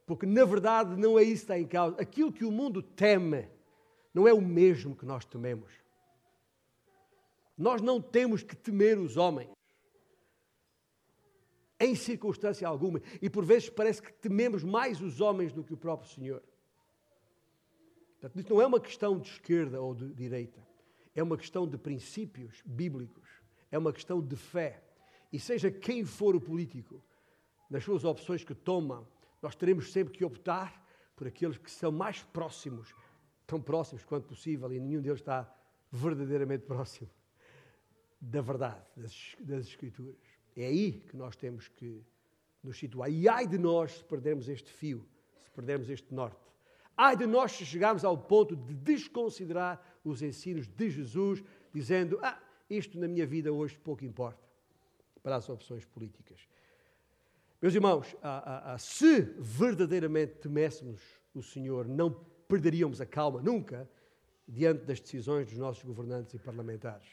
Porque, 0.09 0.25
na 0.25 0.43
verdade, 0.43 0.99
não 0.99 1.19
é 1.19 1.21
isso 1.21 1.45
que 1.45 1.53
está 1.53 1.59
em 1.59 1.67
causa. 1.67 2.01
Aquilo 2.01 2.33
que 2.33 2.43
o 2.43 2.51
mundo 2.51 2.81
teme 2.81 3.47
não 4.11 4.27
é 4.27 4.33
o 4.33 4.41
mesmo 4.41 4.95
que 4.95 5.05
nós 5.05 5.23
tememos. 5.23 5.71
Nós 7.55 7.79
não 7.79 8.01
temos 8.01 8.41
que 8.41 8.55
temer 8.55 8.97
os 8.97 9.17
homens. 9.17 9.51
em 11.79 11.93
circunstância 11.93 12.67
alguma, 12.67 12.99
e 13.21 13.29
por 13.29 13.45
vezes 13.45 13.69
parece 13.69 14.01
que 14.01 14.11
tememos 14.11 14.63
mais 14.63 14.99
os 14.99 15.21
homens 15.21 15.53
do 15.53 15.63
que 15.63 15.73
o 15.73 15.77
próprio 15.77 16.09
Senhor. 16.09 16.41
Portanto, 18.13 18.39
isto 18.39 18.53
não 18.53 18.61
é 18.61 18.65
uma 18.65 18.79
questão 18.81 19.17
de 19.17 19.29
esquerda 19.29 19.79
ou 19.79 19.93
de 19.93 20.11
direita, 20.11 20.59
é 21.15 21.21
uma 21.21 21.37
questão 21.37 21.67
de 21.67 21.77
princípios 21.77 22.63
bíblicos, 22.65 23.29
é 23.71 23.77
uma 23.77 23.93
questão 23.93 24.19
de 24.19 24.35
fé. 24.35 24.83
E 25.31 25.39
seja 25.39 25.69
quem 25.69 26.03
for 26.03 26.35
o 26.35 26.41
político, 26.41 27.01
nas 27.69 27.83
suas 27.83 28.03
opções 28.03 28.43
que 28.43 28.55
toma, 28.55 29.07
nós 29.41 29.55
teremos 29.55 29.91
sempre 29.91 30.13
que 30.13 30.25
optar 30.25 30.85
por 31.15 31.27
aqueles 31.27 31.57
que 31.57 31.69
são 31.69 31.91
mais 31.91 32.23
próximos, 32.23 32.93
tão 33.45 33.61
próximos 33.61 34.03
quanto 34.03 34.27
possível, 34.27 34.71
e 34.71 34.79
nenhum 34.79 35.01
deles 35.01 35.19
está 35.19 35.53
verdadeiramente 35.91 36.65
próximo 36.67 37.09
da 38.21 38.41
verdade, 38.41 38.81
das, 38.95 39.35
das 39.39 39.65
Escrituras. 39.67 40.15
É 40.55 40.65
aí 40.65 40.91
que 40.91 41.15
nós 41.15 41.35
temos 41.35 41.67
que 41.69 42.03
nos 42.63 42.77
situar. 42.77 43.09
E 43.09 43.29
ai 43.29 43.47
de 43.47 43.57
nós 43.57 43.93
se 43.93 44.03
perdermos 44.03 44.49
este 44.49 44.71
fio, 44.71 45.05
se 45.37 45.49
perdermos 45.51 45.89
este 45.89 46.13
norte. 46.13 46.39
Ai 46.97 47.15
de 47.15 47.25
nós 47.25 47.53
se 47.53 47.65
chegarmos 47.65 48.03
ao 48.03 48.17
ponto 48.17 48.55
de 48.57 48.73
desconsiderar 48.73 49.81
os 50.03 50.21
ensinos 50.21 50.67
de 50.67 50.89
Jesus, 50.89 51.41
dizendo: 51.73 52.19
Ah, 52.21 52.41
isto 52.69 52.99
na 52.99 53.07
minha 53.07 53.25
vida 53.25 53.53
hoje 53.53 53.77
pouco 53.79 54.03
importa 54.03 54.45
para 55.23 55.37
as 55.37 55.47
opções 55.49 55.85
políticas. 55.85 56.47
Meus 57.61 57.75
irmãos, 57.75 58.15
a, 58.21 58.29
a, 58.29 58.73
a, 58.73 58.77
se 58.77 59.21
verdadeiramente 59.37 60.35
teméssemos 60.35 61.01
o 61.33 61.43
Senhor, 61.43 61.87
não 61.87 62.11
perderíamos 62.47 63.01
a 63.01 63.05
calma 63.05 63.41
nunca 63.41 63.89
diante 64.47 64.85
das 64.85 64.99
decisões 64.99 65.47
dos 65.47 65.57
nossos 65.57 65.83
governantes 65.83 66.33
e 66.33 66.39
parlamentares. 66.39 67.07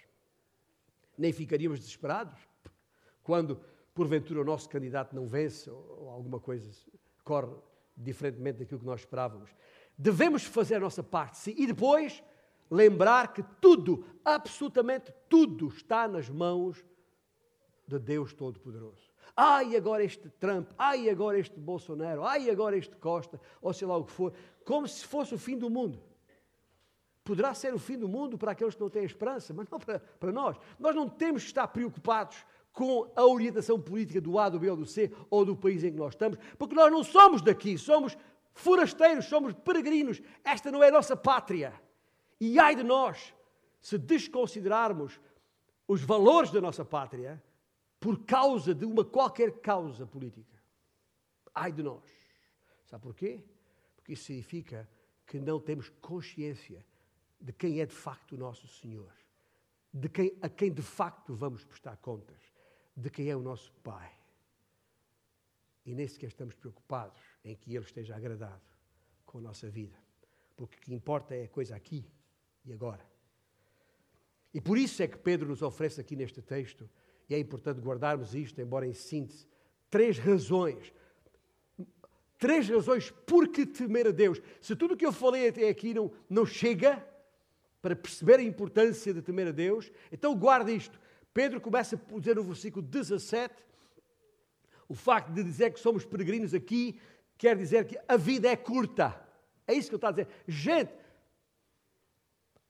Nem 1.18 1.32
ficaríamos 1.32 1.80
desesperados 1.80 2.38
quando, 3.24 3.60
porventura, 3.92 4.40
o 4.40 4.44
nosso 4.44 4.68
candidato 4.68 5.16
não 5.16 5.26
vence 5.26 5.68
ou, 5.68 6.10
alguma 6.10 6.38
coisa 6.38 6.70
corre 7.24 7.52
diferentemente 7.96 8.60
daquilo 8.60 8.78
que 8.78 8.86
nós 8.86 9.00
esperávamos. 9.00 9.50
Devemos 9.98 10.44
fazer 10.44 10.76
a 10.76 10.80
nossa 10.80 11.02
parte, 11.02 11.38
sim, 11.38 11.54
e 11.58 11.66
depois 11.66 12.22
lembrar 12.70 13.32
que 13.32 13.42
tudo, 13.60 14.04
absolutamente 14.24 15.12
tudo, 15.28 15.68
está 15.68 16.06
nas 16.06 16.28
mãos 16.28 16.84
de 17.86 17.98
Deus 17.98 18.32
Todo-Poderoso. 18.32 19.05
Ai, 19.34 19.76
agora 19.76 20.04
este 20.04 20.28
Trump, 20.30 20.70
ai, 20.78 21.08
agora 21.10 21.38
este 21.38 21.58
Bolsonaro, 21.58 22.24
ai, 22.24 22.48
agora 22.50 22.76
este 22.76 22.96
Costa, 22.96 23.40
ou 23.60 23.72
sei 23.72 23.86
lá 23.86 23.96
o 23.96 24.04
que 24.04 24.12
for, 24.12 24.32
como 24.64 24.86
se 24.86 25.04
fosse 25.04 25.34
o 25.34 25.38
fim 25.38 25.58
do 25.58 25.68
mundo. 25.68 26.00
Poderá 27.24 27.52
ser 27.54 27.74
o 27.74 27.78
fim 27.78 27.98
do 27.98 28.08
mundo 28.08 28.38
para 28.38 28.52
aqueles 28.52 28.74
que 28.74 28.80
não 28.80 28.88
têm 28.88 29.04
esperança, 29.04 29.52
mas 29.52 29.68
não 29.68 29.80
para, 29.80 29.98
para 29.98 30.30
nós. 30.30 30.56
Nós 30.78 30.94
não 30.94 31.08
temos 31.08 31.42
que 31.42 31.48
estar 31.48 31.66
preocupados 31.68 32.46
com 32.72 33.10
a 33.16 33.24
orientação 33.24 33.80
política 33.80 34.20
do 34.20 34.38
A, 34.38 34.48
do 34.48 34.60
B 34.60 34.70
ou 34.70 34.76
do 34.76 34.86
C, 34.86 35.10
ou 35.28 35.44
do 35.44 35.56
país 35.56 35.82
em 35.82 35.90
que 35.90 35.98
nós 35.98 36.12
estamos, 36.12 36.38
porque 36.58 36.74
nós 36.74 36.92
não 36.92 37.02
somos 37.02 37.42
daqui, 37.42 37.76
somos 37.76 38.16
forasteiros, 38.52 39.24
somos 39.24 39.54
peregrinos. 39.54 40.20
Esta 40.44 40.70
não 40.70 40.84
é 40.84 40.88
a 40.88 40.92
nossa 40.92 41.16
pátria. 41.16 41.72
E 42.40 42.58
ai 42.58 42.76
de 42.76 42.82
nós 42.82 43.34
se 43.80 43.98
desconsiderarmos 43.98 45.20
os 45.88 46.02
valores 46.02 46.50
da 46.50 46.60
nossa 46.60 46.84
pátria 46.84 47.42
por 47.98 48.24
causa 48.24 48.74
de 48.74 48.84
uma 48.84 49.04
qualquer 49.04 49.60
causa 49.60 50.06
política. 50.06 50.56
Ai 51.54 51.72
de 51.72 51.82
nós. 51.82 52.04
Sabe 52.84 53.02
porquê? 53.02 53.42
Porque 53.96 54.12
isso 54.12 54.24
significa 54.24 54.88
que 55.26 55.40
não 55.40 55.60
temos 55.60 55.88
consciência 56.00 56.84
de 57.40 57.52
quem 57.52 57.80
é 57.80 57.86
de 57.86 57.94
facto 57.94 58.32
o 58.32 58.38
nosso 58.38 58.68
Senhor, 58.68 59.12
de 59.92 60.08
quem, 60.08 60.36
a 60.40 60.48
quem 60.48 60.72
de 60.72 60.82
facto 60.82 61.34
vamos 61.34 61.64
prestar 61.64 61.96
contas, 61.96 62.40
de 62.96 63.10
quem 63.10 63.28
é 63.28 63.36
o 63.36 63.42
nosso 63.42 63.72
Pai. 63.82 64.12
E 65.84 65.94
nem 65.94 66.06
sequer 66.06 66.28
estamos 66.28 66.54
preocupados 66.54 67.20
em 67.44 67.54
que 67.54 67.74
Ele 67.74 67.84
esteja 67.84 68.16
agradado 68.16 68.62
com 69.24 69.38
a 69.38 69.40
nossa 69.40 69.68
vida, 69.68 69.96
porque 70.56 70.76
o 70.76 70.80
que 70.80 70.94
importa 70.94 71.34
é 71.34 71.44
a 71.44 71.48
coisa 71.48 71.74
aqui 71.74 72.04
e 72.64 72.72
agora. 72.72 73.04
E 74.52 74.60
por 74.60 74.78
isso 74.78 75.02
é 75.02 75.08
que 75.08 75.18
Pedro 75.18 75.48
nos 75.48 75.62
oferece 75.62 76.00
aqui 76.00 76.16
neste 76.16 76.40
texto, 76.40 76.88
e 77.28 77.34
é 77.34 77.38
importante 77.38 77.80
guardarmos 77.80 78.34
isto, 78.34 78.60
embora 78.60 78.86
em 78.86 78.92
síntese, 78.92 79.46
três 79.90 80.18
razões. 80.18 80.92
Três 82.38 82.68
razões 82.68 83.10
por 83.10 83.48
que 83.48 83.64
temer 83.64 84.08
a 84.08 84.10
Deus. 84.10 84.40
Se 84.60 84.76
tudo 84.76 84.94
o 84.94 84.96
que 84.96 85.06
eu 85.06 85.12
falei 85.12 85.48
até 85.48 85.68
aqui 85.68 85.94
não, 85.94 86.12
não 86.28 86.44
chega 86.44 87.04
para 87.80 87.96
perceber 87.96 88.38
a 88.38 88.42
importância 88.42 89.12
de 89.14 89.22
temer 89.22 89.48
a 89.48 89.52
Deus, 89.52 89.90
então 90.12 90.34
guarda 90.34 90.70
isto. 90.70 91.00
Pedro 91.32 91.60
começa 91.60 91.96
a 91.96 92.18
dizer 92.18 92.36
no 92.36 92.42
versículo 92.42 92.84
17, 92.84 93.54
o 94.88 94.94
facto 94.94 95.32
de 95.32 95.42
dizer 95.42 95.72
que 95.72 95.80
somos 95.80 96.04
peregrinos 96.04 96.54
aqui 96.54 97.00
quer 97.36 97.56
dizer 97.56 97.86
que 97.86 97.98
a 98.06 98.16
vida 98.16 98.48
é 98.48 98.56
curta. 98.56 99.20
É 99.66 99.74
isso 99.74 99.88
que 99.88 99.94
ele 99.94 99.98
está 99.98 100.08
a 100.08 100.12
dizer. 100.12 100.28
Gente, 100.46 100.92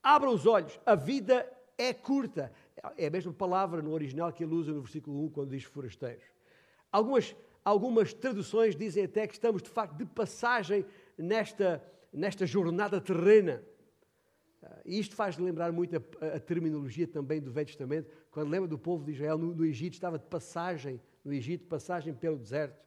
Abra 0.07 0.29
os 0.29 0.45
olhos, 0.45 0.79
a 0.85 0.95
vida 0.95 1.45
é 1.77 1.93
curta. 1.93 2.49
É 2.97 3.07
a 3.07 3.09
mesma 3.09 3.33
palavra 3.33 3.81
no 3.81 3.91
original 3.91 4.31
que 4.31 4.43
ele 4.43 4.53
usa 4.53 4.71
no 4.71 4.81
versículo 4.81 5.23
1 5.25 5.29
quando 5.29 5.49
diz 5.49 5.63
forasteiros. 5.63 6.23
Algumas, 6.91 7.35
algumas 7.63 8.13
traduções 8.13 8.75
dizem 8.75 9.05
até 9.05 9.27
que 9.27 9.33
estamos 9.33 9.61
de 9.61 9.69
facto 9.69 9.95
de 9.95 10.05
passagem 10.05 10.85
nesta, 11.17 11.83
nesta 12.13 12.45
jornada 12.45 13.01
terrena. 13.01 13.63
E 14.85 14.99
isto 14.99 15.15
faz 15.15 15.37
lembrar 15.37 15.71
muito 15.71 15.95
a, 15.95 16.35
a, 16.35 16.39
terminologia 16.39 17.07
também 17.07 17.41
do 17.41 17.51
Velho 17.51 17.67
Testamento, 17.67 18.09
quando 18.31 18.49
lembra 18.49 18.67
do 18.67 18.77
povo 18.77 19.05
de 19.05 19.11
Israel 19.11 19.37
no, 19.37 19.53
no 19.53 19.65
Egito, 19.65 19.93
estava 19.93 20.17
de 20.17 20.25
passagem 20.25 20.99
no 21.23 21.33
Egito, 21.33 21.65
passagem 21.67 22.13
pelo 22.13 22.37
deserto. 22.37 22.77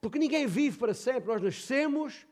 Porque 0.00 0.18
ninguém 0.18 0.46
vive 0.46 0.78
para 0.78 0.94
sempre, 0.94 1.28
nós 1.32 1.42
nascemos, 1.42 2.26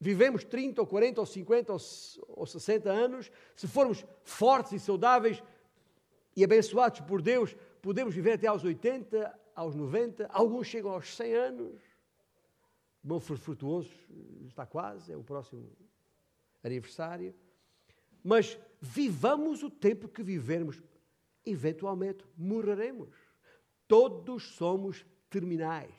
vivemos 0.00 0.42
30 0.44 0.80
ou 0.80 0.86
40 0.86 1.20
ou 1.20 1.26
50 1.26 1.72
ou 1.72 2.46
60 2.46 2.90
anos, 2.90 3.30
se 3.54 3.68
formos 3.68 4.04
fortes 4.24 4.72
e 4.72 4.80
saudáveis 4.80 5.42
e 6.34 6.42
abençoados 6.42 7.00
por 7.00 7.20
Deus, 7.20 7.54
podemos 7.82 8.14
viver 8.14 8.32
até 8.32 8.46
aos 8.46 8.64
80, 8.64 9.38
aos 9.54 9.74
90, 9.74 10.26
alguns 10.32 10.66
chegam 10.66 10.92
aos 10.92 11.14
100 11.14 11.34
anos. 11.34 11.82
Bom 13.02 13.20
frutuoso, 13.20 13.92
está 14.46 14.64
quase, 14.64 15.12
é 15.12 15.16
o 15.16 15.22
próximo 15.22 15.70
aniversário. 16.62 17.34
Mas 18.22 18.58
vivamos 18.80 19.62
o 19.62 19.70
tempo 19.70 20.08
que 20.08 20.22
vivermos, 20.22 20.82
eventualmente 21.44 22.24
morreremos. 22.36 23.14
Todos 23.86 24.54
somos 24.54 25.04
terminais. 25.28 25.94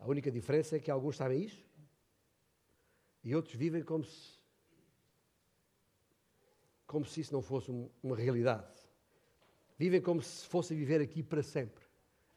A 0.00 0.08
única 0.08 0.30
diferença 0.30 0.76
é 0.76 0.80
que 0.80 0.90
alguns 0.90 1.16
sabem 1.16 1.42
isso 1.44 1.62
e 3.22 3.34
outros 3.34 3.54
vivem 3.54 3.82
como 3.82 4.02
se, 4.02 4.38
como 6.86 7.04
se 7.04 7.20
isso 7.20 7.34
não 7.34 7.42
fosse 7.42 7.70
uma 8.02 8.16
realidade. 8.16 8.66
Vivem 9.78 10.00
como 10.00 10.22
se 10.22 10.46
fossem 10.46 10.76
viver 10.76 11.02
aqui 11.02 11.22
para 11.22 11.42
sempre. 11.42 11.84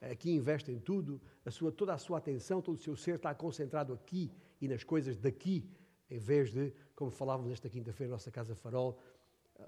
Aqui 0.01 0.29
investem 0.31 0.77
tudo, 0.77 1.21
a 1.45 1.51
sua, 1.51 1.71
toda 1.71 1.93
a 1.93 1.97
sua 1.97 2.17
atenção, 2.17 2.61
todo 2.61 2.75
o 2.75 2.77
seu 2.77 2.97
ser 2.97 3.15
está 3.15 3.33
concentrado 3.33 3.93
aqui 3.93 4.29
e 4.59 4.67
nas 4.67 4.83
coisas 4.83 5.17
daqui, 5.17 5.65
em 6.09 6.17
vez 6.17 6.51
de, 6.51 6.73
como 6.93 7.09
falávamos 7.09 7.49
esta 7.49 7.69
quinta-feira 7.69 8.09
na 8.09 8.15
nossa 8.15 8.29
Casa 8.29 8.53
Farol, 8.53 8.99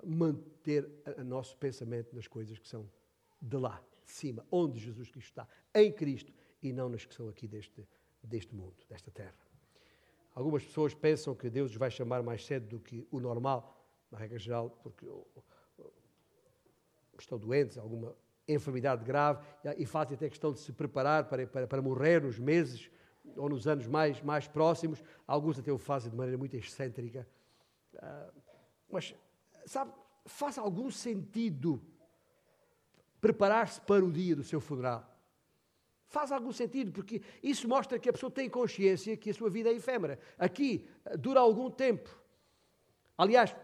manter 0.04 0.90
o 1.18 1.24
nosso 1.24 1.56
pensamento 1.56 2.14
nas 2.14 2.28
coisas 2.28 2.60
que 2.60 2.68
são 2.68 2.90
de 3.42 3.56
lá, 3.56 3.82
de 4.04 4.12
cima, 4.12 4.46
onde 4.52 4.80
Jesus 4.80 5.10
Cristo 5.10 5.30
está, 5.30 5.48
em 5.74 5.92
Cristo 5.94 6.34
e 6.70 6.74
não 6.74 6.90
nas 6.90 7.06
que 7.06 7.14
são 7.14 7.30
aqui 7.30 7.48
deste, 7.48 7.88
deste 8.24 8.56
mundo, 8.56 8.76
desta 8.90 9.12
terra. 9.12 9.36
Algumas 10.34 10.64
pessoas 10.64 10.94
pensam 10.94 11.36
que 11.36 11.50
Deus 11.50 11.72
os 11.72 11.78
vai 11.78 11.92
chamar 11.92 12.24
mais 12.24 12.44
cedo 12.46 12.68
do 12.68 12.80
que 12.80 13.08
o 13.12 13.20
normal, 13.20 13.88
na 14.12 14.18
regra 14.18 14.40
geral, 14.40 14.72
porque 14.82 15.06
estão 17.20 17.38
doentes, 17.38 17.78
alguma 17.78 18.16
enfermidade 18.48 19.04
grave, 19.06 19.46
e 19.78 19.86
fazem 19.86 20.16
até 20.16 20.28
questão 20.28 20.52
de 20.52 20.60
se 20.60 20.74
preparar 20.74 21.30
para, 21.30 21.48
para, 21.48 21.68
para 21.68 21.82
morrer 21.82 22.22
nos 22.22 22.40
meses 22.40 22.90
ou 23.38 23.48
nos 23.48 23.68
anos 23.68 23.88
mais, 23.88 24.22
mais 24.22 24.48
próximos. 24.48 25.04
Alguns 25.26 25.60
até 25.60 25.72
o 25.72 25.78
fazem 25.78 26.10
de 26.10 26.18
maneira 26.18 26.38
muito 26.38 26.56
excêntrica. 26.56 27.28
Ah, 27.98 28.30
mas, 28.90 29.16
sabe, 29.66 29.94
faz 30.26 30.58
algum 30.58 30.92
sentido 30.92 31.82
preparar-se 33.22 33.80
para 33.82 34.04
o 34.04 34.12
dia 34.12 34.36
do 34.36 34.44
seu 34.44 34.60
funeral 34.60 35.15
faz 36.08 36.32
algum 36.32 36.52
sentido, 36.52 36.92
porque 36.92 37.22
isso 37.42 37.68
mostra 37.68 38.00
que 38.00 38.10
a 38.10 38.14
pessoa 38.14 38.32
tem 38.32 38.50
consciência 38.50 39.18
que 39.18 39.30
a 39.30 39.34
sua 39.34 39.50
vida 39.50 39.70
é 39.70 39.74
efêmera. 39.74 40.20
Aqui 40.38 40.88
eh, 41.06 41.18
dura 41.18 41.40
algum 41.40 41.70
tempo. 41.70 42.10
Aliás, 43.18 43.56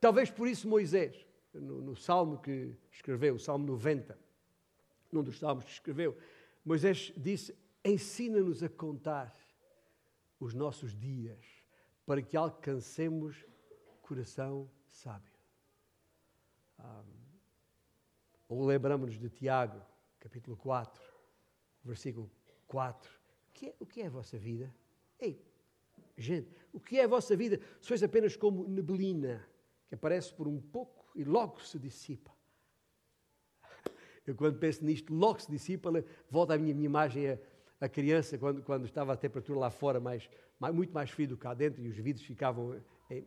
talvez 0.00 0.30
por 0.30 0.48
isso 0.48 0.68
Moisés, 0.68 1.26
no, 1.52 1.80
no 1.80 1.96
salmo 1.96 2.38
que 2.38 2.74
escreveu, 2.90 3.34
o 3.34 3.38
salmo 3.38 3.66
90, 3.66 4.18
num 5.12 5.22
dos 5.22 5.38
salmos 5.38 5.64
que 5.64 5.70
escreveu, 5.70 6.16
Moisés 6.64 7.12
disse: 7.16 7.56
Ensina-nos 7.84 8.62
a 8.62 8.68
contar 8.68 9.36
os 10.40 10.52
nossos 10.54 10.94
dias 10.94 11.44
para 12.04 12.22
que 12.22 12.36
alcancemos 12.36 13.44
coração 14.02 14.70
sábio. 14.86 15.36
Ou 18.48 18.64
lembramos-nos 18.64 19.18
de 19.18 19.28
Tiago, 19.28 19.82
capítulo 20.20 20.56
4, 20.56 21.02
versículo 21.86 22.30
4. 22.66 23.10
O 23.48 23.52
que 23.52 23.66
é, 23.66 23.74
o 23.80 23.86
que 23.86 24.02
é 24.02 24.06
a 24.06 24.10
vossa 24.10 24.38
vida? 24.38 24.74
Ei, 25.18 25.40
gente, 26.16 26.48
o 26.72 26.80
que 26.80 26.98
é 26.98 27.04
a 27.04 27.08
vossa 27.08 27.36
vida? 27.36 27.60
Sois 27.80 28.02
apenas 28.02 28.36
como 28.36 28.66
neblina, 28.68 29.46
que 29.88 29.94
aparece 29.94 30.32
por 30.32 30.46
um 30.46 30.60
pouco 30.60 31.06
e 31.14 31.24
logo 31.24 31.60
se 31.60 31.78
dissipa. 31.78 32.34
Eu, 34.26 34.34
quando 34.34 34.58
penso 34.58 34.84
nisto, 34.84 35.14
logo 35.14 35.40
se 35.40 35.50
dissipa, 35.50 35.90
volta 36.28 36.54
a 36.54 36.58
minha, 36.58 36.74
minha 36.74 36.86
imagem 36.86 37.30
a, 37.30 37.38
a, 37.80 37.88
criança, 37.88 38.36
quando, 38.36 38.62
quando 38.62 38.84
estava 38.84 39.12
a 39.12 39.16
temperatura 39.16 39.58
lá 39.58 39.70
fora 39.70 40.00
mais, 40.00 40.28
mais, 40.58 40.74
muito 40.74 40.92
mais 40.92 41.10
frio 41.10 41.28
do 41.28 41.36
que 41.36 41.42
cá 41.42 41.54
dentro 41.54 41.80
e 41.80 41.88
os 41.88 41.96
vidros 41.96 42.26
ficavam 42.26 42.76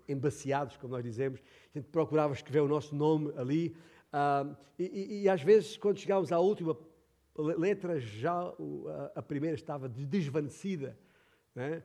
embaciados, 0.07 0.77
como 0.77 0.93
nós 0.93 1.03
dizemos. 1.03 1.41
A 1.73 1.79
gente 1.79 1.89
procurava 1.89 2.33
escrever 2.33 2.61
o 2.61 2.67
nosso 2.67 2.93
nome 2.95 3.31
ali. 3.37 3.75
Uh, 4.11 4.55
e, 4.77 4.83
e, 4.83 5.21
e, 5.21 5.29
às 5.29 5.41
vezes, 5.41 5.77
quando 5.77 5.99
chegávamos 5.99 6.31
à 6.31 6.39
última 6.39 6.75
letra, 7.41 7.99
já 7.99 8.53
a, 9.15 9.21
primeira 9.21 9.55
estava 9.55 9.87
desvanecida. 9.87 10.97
Né? 11.55 11.83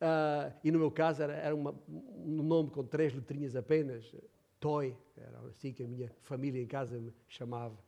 Uh, 0.00 0.54
e 0.62 0.70
no 0.70 0.78
meu 0.78 0.90
caso 0.90 1.22
era, 1.22 1.34
era 1.34 1.54
uma, 1.54 1.74
um 1.88 2.42
nome 2.42 2.70
com 2.70 2.84
três 2.84 3.14
letrinhas 3.14 3.56
apenas, 3.56 4.14
Toy, 4.60 4.96
era 5.16 5.38
assim 5.48 5.72
que 5.72 5.82
a 5.82 5.86
minha 5.86 6.10
família 6.22 6.62
em 6.62 6.66
casa 6.66 6.98
me 6.98 7.14
chamava. 7.28 7.78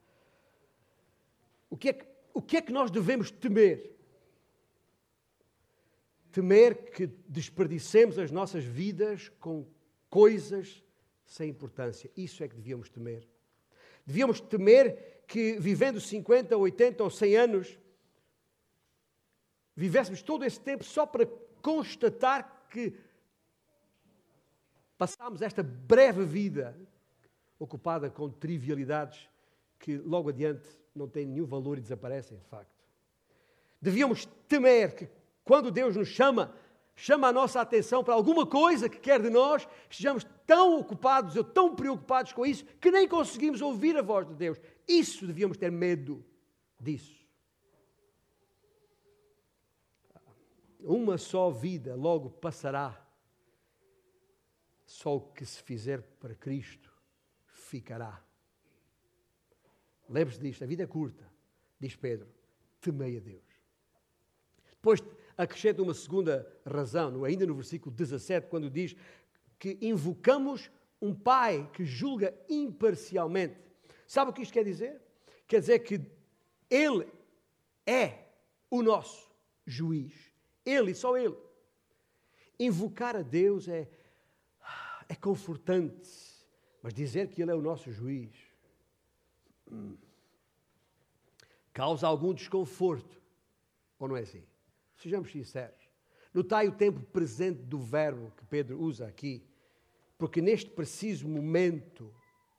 O 1.71 1.77
que 1.77 1.89
é 1.89 1.93
que, 1.93 2.07
o 2.33 2.41
que, 2.41 2.57
é 2.57 2.63
que 2.63 2.73
nós 2.73 2.91
devemos 2.91 3.31
temer? 3.31 3.97
Temer 6.31 6.91
que 6.93 7.07
desperdicemos 7.27 8.19
as 8.19 8.31
nossas 8.31 8.65
vidas 8.65 9.29
com 9.41 9.67
coisas 10.09 10.83
sem 11.25 11.51
importância. 11.51 12.11
Isso 12.17 12.43
é 12.43 12.49
que 12.49 12.55
devíamos 12.55 12.89
temer. 12.89 13.27
Devíamos 14.07 14.41
temer 14.41 15.18
que, 15.29 15.59
vivendo 15.61 16.01
50, 16.01 16.57
80 16.57 17.05
ou 17.05 17.11
100 17.11 17.37
anos, 17.37 17.79
vivêssemos 19.77 20.23
todo 20.23 20.43
esse 20.45 20.59
tempo 20.59 20.83
só 20.83 21.05
para 21.05 21.27
constatar 21.61 22.67
que 22.71 22.95
passámos 24.97 25.43
esta 25.43 25.62
breve 25.62 26.25
vida 26.25 26.75
ocupada 27.59 28.09
com 28.09 28.31
trivialidades 28.31 29.29
que 29.79 29.99
logo 29.99 30.31
adiante 30.31 30.67
não 30.95 31.07
têm 31.07 31.27
nenhum 31.27 31.47
valor 31.47 31.77
e 31.77 31.83
desaparecem, 31.83 32.38
de 32.38 32.45
facto. 32.45 32.73
Devíamos 33.81 34.27
temer 34.49 34.95
que, 34.97 35.09
quando 35.45 35.71
Deus 35.71 35.95
nos 35.95 36.09
chama, 36.09 36.55
chama 36.97 37.29
a 37.29 37.33
nossa 37.33 37.61
atenção 37.61 38.03
para 38.03 38.14
alguma 38.14 38.47
coisa 38.47 38.88
que 38.88 38.99
quer 38.99 39.21
de 39.21 39.29
nós, 39.29 39.69
estejamos 39.91 40.27
tão 40.47 40.81
ocupados 40.81 41.37
ou 41.37 41.45
tão 41.45 41.77
preocupados 41.77 42.33
com 42.33 42.47
isso 42.47 42.64
que 42.81 42.91
nem 42.91 43.07
conseguimos 43.07 43.61
ouvir 43.61 43.97
a 43.97 44.03
voz 44.03 44.27
de 44.27 44.35
Deus. 44.35 44.59
Isso 44.88 45.27
devíamos 45.27 45.59
ter 45.59 45.70
medo 45.70 46.24
disso. 46.81 47.29
Uma 50.81 51.18
só 51.18 51.51
vida 51.51 51.94
logo 51.94 52.31
passará. 52.31 53.05
Só 54.87 55.16
o 55.16 55.20
que 55.20 55.44
se 55.44 55.62
fizer 55.62 56.01
para 56.18 56.35
Cristo 56.35 56.90
ficará. 57.46 58.24
Lembre-se 60.09 60.40
disto, 60.40 60.64
a 60.64 60.66
vida 60.66 60.85
é 60.85 60.87
curta, 60.87 61.31
diz 61.79 61.94
Pedro, 61.94 62.27
temei 62.81 63.18
a 63.18 63.20
Deus. 63.20 63.44
Depois 64.70 65.03
acrescenta 65.37 65.83
uma 65.83 65.92
segunda 65.92 66.51
razão, 66.64 67.24
ainda 67.24 67.44
no 67.44 67.55
versículo 67.55 67.94
17, 67.94 68.48
quando 68.48 68.70
diz 68.70 68.96
que 69.59 69.77
invocamos 69.83 70.70
um 71.01 71.14
Pai 71.14 71.70
que 71.72 71.85
julga 71.85 72.35
imparcialmente. 72.48 73.68
Sabe 74.09 74.33
o 74.33 74.35
que 74.35 74.42
isto 74.42 74.53
quer 74.53 74.64
dizer? 74.64 75.01
Quer 75.47 75.61
dizer 75.61 75.79
que 75.79 76.01
Ele 76.68 77.07
é 77.87 78.27
o 78.68 78.83
nosso 78.83 79.31
juiz. 79.64 80.33
Ele 80.66 80.92
só 80.92 81.16
Ele. 81.16 81.37
Invocar 82.59 83.14
a 83.14 83.23
Deus 83.23 83.68
é, 83.68 83.88
é 85.09 85.14
confortante, 85.14 86.11
mas 86.83 86.92
dizer 86.92 87.29
que 87.29 87.40
Ele 87.40 87.53
é 87.53 87.55
o 87.55 87.62
nosso 87.62 87.92
juiz 87.92 88.49
causa 91.79 92.09
algum 92.09 92.35
desconforto. 92.35 93.23
Ou 94.01 94.09
não 94.09 94.16
é 94.16 94.23
assim? 94.23 94.42
Sejamos 94.97 95.31
sinceros. 95.31 95.88
Notai 96.35 96.66
o 96.66 96.73
tempo 96.73 97.01
presente 97.01 97.62
do 97.62 97.79
verbo 97.79 98.33
que 98.37 98.44
Pedro 98.47 98.81
usa 98.81 99.07
aqui, 99.07 99.47
porque 100.18 100.42
neste 100.42 100.71
preciso 100.71 101.29
momento 101.29 102.12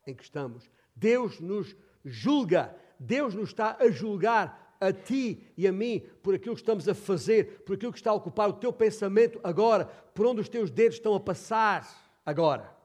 em 0.08 0.16
que 0.16 0.24
estamos, 0.24 0.70
Deus 1.00 1.40
nos 1.40 1.76
julga, 2.04 2.76
Deus 3.00 3.34
nos 3.34 3.50
está 3.50 3.78
a 3.80 3.90
julgar 3.90 4.76
a 4.80 4.92
ti 4.92 5.48
e 5.58 5.68
a 5.68 5.72
mim 5.72 6.04
por 6.22 6.36
aquilo 6.36 6.56
que 6.56 6.62
estamos 6.62 6.88
a 6.88 6.94
fazer, 6.94 7.64
por 7.64 7.76
aquilo 7.76 7.92
que 7.92 8.00
está 8.00 8.12
a 8.12 8.16
ocupar 8.16 8.50
o 8.50 8.54
teu 8.54 8.72
pensamento 8.72 9.40
agora, 9.44 9.86
por 9.86 10.26
onde 10.26 10.42
os 10.42 10.50
teus 10.50 10.70
dedos 10.70 10.98
estão 10.98 11.16
a 11.16 11.20
passar 11.20 11.88
agora. 12.26 12.76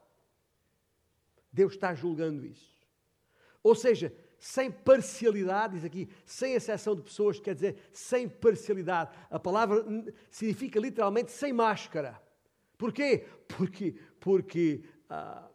Deus 1.53 1.75
está 1.75 1.95
julgando 1.95 2.47
isso. 2.47 2.75
Ou 3.63 3.75
seja, 3.75 4.13
sem 4.39 4.71
parcialidade, 4.71 5.75
diz 5.75 5.85
aqui, 5.85 6.09
sem 6.27 6.55
exceção 6.55 6.95
de 6.95 7.03
pessoas, 7.03 7.41
quer 7.41 7.55
dizer, 7.55 7.77
sem 7.93 8.29
parcialidade. 8.29 9.11
A 9.31 9.39
palavra 9.39 9.85
significa 10.31 10.79
literalmente 10.79 11.33
sem 11.33 11.53
máscara. 11.53 12.21
Porquê? 12.77 13.27
Porque, 13.49 13.95
porque, 14.21 14.83
ah, 15.09 15.49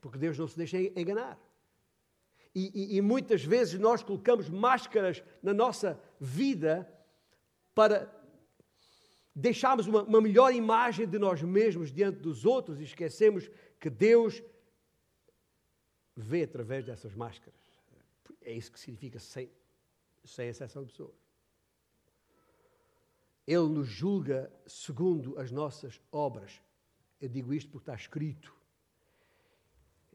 porque 0.00 0.18
Deus 0.18 0.38
não 0.38 0.46
se 0.46 0.56
deixa 0.56 0.78
enganar. 0.78 1.38
E, 2.54 2.94
e, 2.94 2.96
e 2.96 3.00
muitas 3.00 3.44
vezes 3.44 3.78
nós 3.78 4.02
colocamos 4.02 4.48
máscaras 4.48 5.22
na 5.42 5.52
nossa 5.52 6.00
vida 6.18 6.92
para 7.74 8.12
deixarmos 9.34 9.86
uma, 9.86 10.02
uma 10.02 10.20
melhor 10.20 10.52
imagem 10.52 11.06
de 11.06 11.18
nós 11.18 11.42
mesmos 11.42 11.92
diante 11.92 12.18
dos 12.18 12.44
outros 12.44 12.80
e 12.80 12.84
esquecemos 12.84 13.48
que 13.78 13.88
Deus 13.88 14.42
vê 16.16 16.42
através 16.42 16.84
dessas 16.84 17.14
máscaras. 17.14 17.54
É 18.42 18.52
isso 18.52 18.72
que 18.72 18.80
significa 18.80 19.20
sem, 19.20 19.48
sem 20.24 20.48
exceção 20.48 20.82
de 20.82 20.90
pessoas. 20.90 21.14
Ele 23.46 23.68
nos 23.68 23.86
julga 23.86 24.52
segundo 24.66 25.38
as 25.38 25.50
nossas 25.50 26.00
obras. 26.10 26.60
Eu 27.20 27.28
digo 27.28 27.54
isto 27.54 27.70
porque 27.70 27.82
está 27.82 27.94
escrito. 27.94 28.57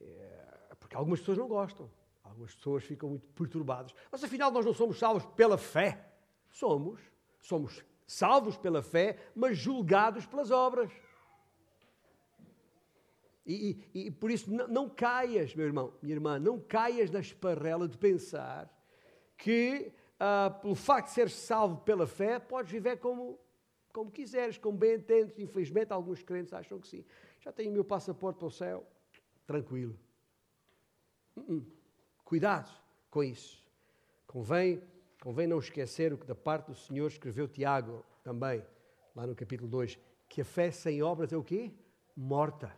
É, 0.04 0.76
porque 0.80 0.96
algumas 0.96 1.20
pessoas 1.20 1.38
não 1.38 1.48
gostam. 1.48 1.90
Algumas 2.24 2.54
pessoas 2.56 2.84
ficam 2.84 3.10
muito 3.10 3.26
perturbadas. 3.34 3.94
Mas 4.12 4.24
afinal 4.24 4.52
nós 4.52 4.66
não 4.66 4.74
somos 4.74 4.98
salvos 4.98 5.26
pela 5.36 5.58
fé. 5.58 6.12
Somos. 6.50 7.00
Somos 7.40 7.84
salvos 8.08 8.58
pela 8.58 8.82
fé, 8.82 9.18
mas 9.36 9.58
julgados 9.58 10.26
pelas 10.26 10.52
obras. 10.52 10.92
E, 13.46 13.86
e, 13.94 14.08
e, 14.08 14.12
por 14.12 14.32
isso 14.32 14.50
não, 14.54 14.68
não, 14.68 14.90
caias, 14.90 15.54
meu 15.54 15.66
irmão, 15.66 15.94
minha 16.02 16.16
irmã, 16.16 16.40
não 16.40 16.60
caias 16.60 17.12
na 17.12 17.20
esparrela 17.20 17.90
de 17.90 17.98
pensar 17.98 18.72
que 19.38 19.92
ah, 20.18 20.50
pelo 20.62 20.76
facto 20.76 21.08
de 21.08 21.14
seres 21.14 21.34
salvo 21.34 21.82
pela 21.82 22.08
fé, 22.08 22.40
podes 22.40 22.72
viver 22.72 22.98
como, 22.98 23.38
como 23.92 24.10
quiseres, 24.10 24.58
como 24.58 24.78
bem 24.78 24.94
entendes. 24.94 25.38
Infelizmente, 25.38 25.92
alguns 25.92 26.24
crentes 26.24 26.54
acham 26.54 26.80
que 26.80 26.88
sim. 26.88 27.04
Já 27.42 27.52
tenho 27.52 27.70
o 27.70 27.74
meu 27.74 27.84
passaporte 27.84 28.38
para 28.38 28.48
o 28.48 28.52
céu, 28.52 28.88
tranquilo. 29.46 29.98
Uh 31.36 31.42
-uh. 31.42 31.66
Cuidado 32.24 32.72
com 33.10 33.24
isso. 33.24 33.64
Convém, 34.26 34.82
convém 35.22 35.48
não 35.48 35.60
esquecer 35.60 36.12
o 36.14 36.18
que 36.18 36.26
da 36.26 36.36
parte 36.36 36.68
do 36.68 36.76
Senhor 36.76 37.08
escreveu 37.08 37.48
Tiago 37.48 38.04
também, 38.24 38.66
lá 39.16 39.28
no 39.28 39.36
capítulo 39.36 39.70
2, 39.70 40.00
que 40.28 40.42
a 40.42 40.46
fé 40.46 40.72
sem 40.72 41.04
obras 41.04 41.32
é 41.32 41.38
o 41.38 41.44
quê? 41.44 41.72
Morta. 42.16 42.76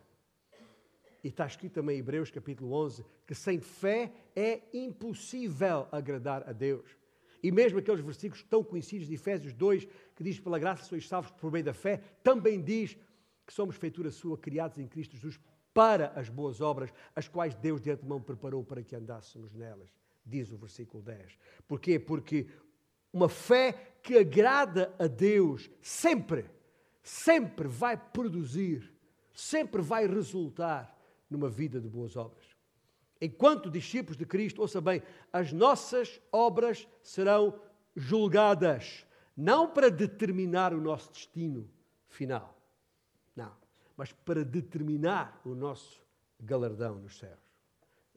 E 1.24 1.30
está 1.30 1.46
escrito 1.46 1.74
também 1.74 1.96
em 1.98 2.00
Hebreus 2.00 2.30
capítulo 2.30 2.74
11 2.74 3.06
que 3.26 3.34
sem 3.34 3.60
fé 3.60 4.12
é 4.36 4.62
impossível 4.74 5.88
agradar 5.92 6.48
a 6.48 6.52
Deus. 6.52 6.98
E 7.42 7.52
mesmo 7.52 7.80
aqueles 7.80 8.04
versículos 8.04 8.44
tão 8.44 8.64
conhecidos 8.64 9.08
de 9.08 9.14
Efésios 9.14 9.54
2, 9.54 9.88
que 10.16 10.24
diz: 10.24 10.40
Pela 10.40 10.60
graça 10.60 10.84
sois 10.84 11.08
salvos 11.08 11.32
por 11.32 11.52
meio 11.52 11.66
da 11.66 11.74
fé, 11.74 12.02
também 12.24 12.62
diz 12.62 12.98
que 13.46 13.54
somos 13.54 13.76
feitura 13.76 14.10
sua, 14.10 14.38
criados 14.38 14.78
em 14.80 14.88
Cristo 14.88 15.16
Jesus, 15.16 15.40
para 15.76 16.14
as 16.16 16.30
boas 16.30 16.62
obras, 16.62 16.90
as 17.14 17.28
quais 17.28 17.54
Deus 17.54 17.82
de 17.82 17.92
antemão 17.92 18.22
preparou 18.22 18.64
para 18.64 18.82
que 18.82 18.96
andássemos 18.96 19.54
nelas. 19.54 19.90
Diz 20.26 20.50
o 20.50 20.58
versículo 20.58 21.04
10. 21.04 21.38
Porquê? 21.68 22.00
Porque 22.00 22.48
uma 23.12 23.28
fé 23.28 23.98
que 24.02 24.18
agrada 24.18 24.96
a 24.98 25.06
Deus 25.06 25.70
sempre, 25.82 26.50
sempre 27.04 27.68
vai 27.68 27.98
produzir, 27.98 28.90
sempre 29.34 29.82
vai 29.82 30.08
resultar 30.08 30.98
numa 31.30 31.50
vida 31.50 31.82
de 31.82 31.90
boas 31.90 32.16
obras. 32.16 32.46
Enquanto 33.20 33.70
discípulos 33.70 34.16
de 34.16 34.26
Cristo, 34.26 34.62
ouça 34.62 34.80
bem, 34.80 35.04
as 35.34 35.52
nossas 35.52 36.22
obras 36.32 36.88
serão 37.04 37.60
julgadas, 37.94 39.06
não 39.36 39.70
para 39.70 39.92
determinar 39.92 40.74
o 40.74 40.80
nosso 40.80 41.12
destino 41.12 41.70
final, 42.08 42.55
mas 43.96 44.12
para 44.12 44.44
determinar 44.44 45.42
o 45.46 45.56
nosso 45.56 46.04
galardão 46.40 46.96
nos 47.00 47.18
céus. 47.18 47.40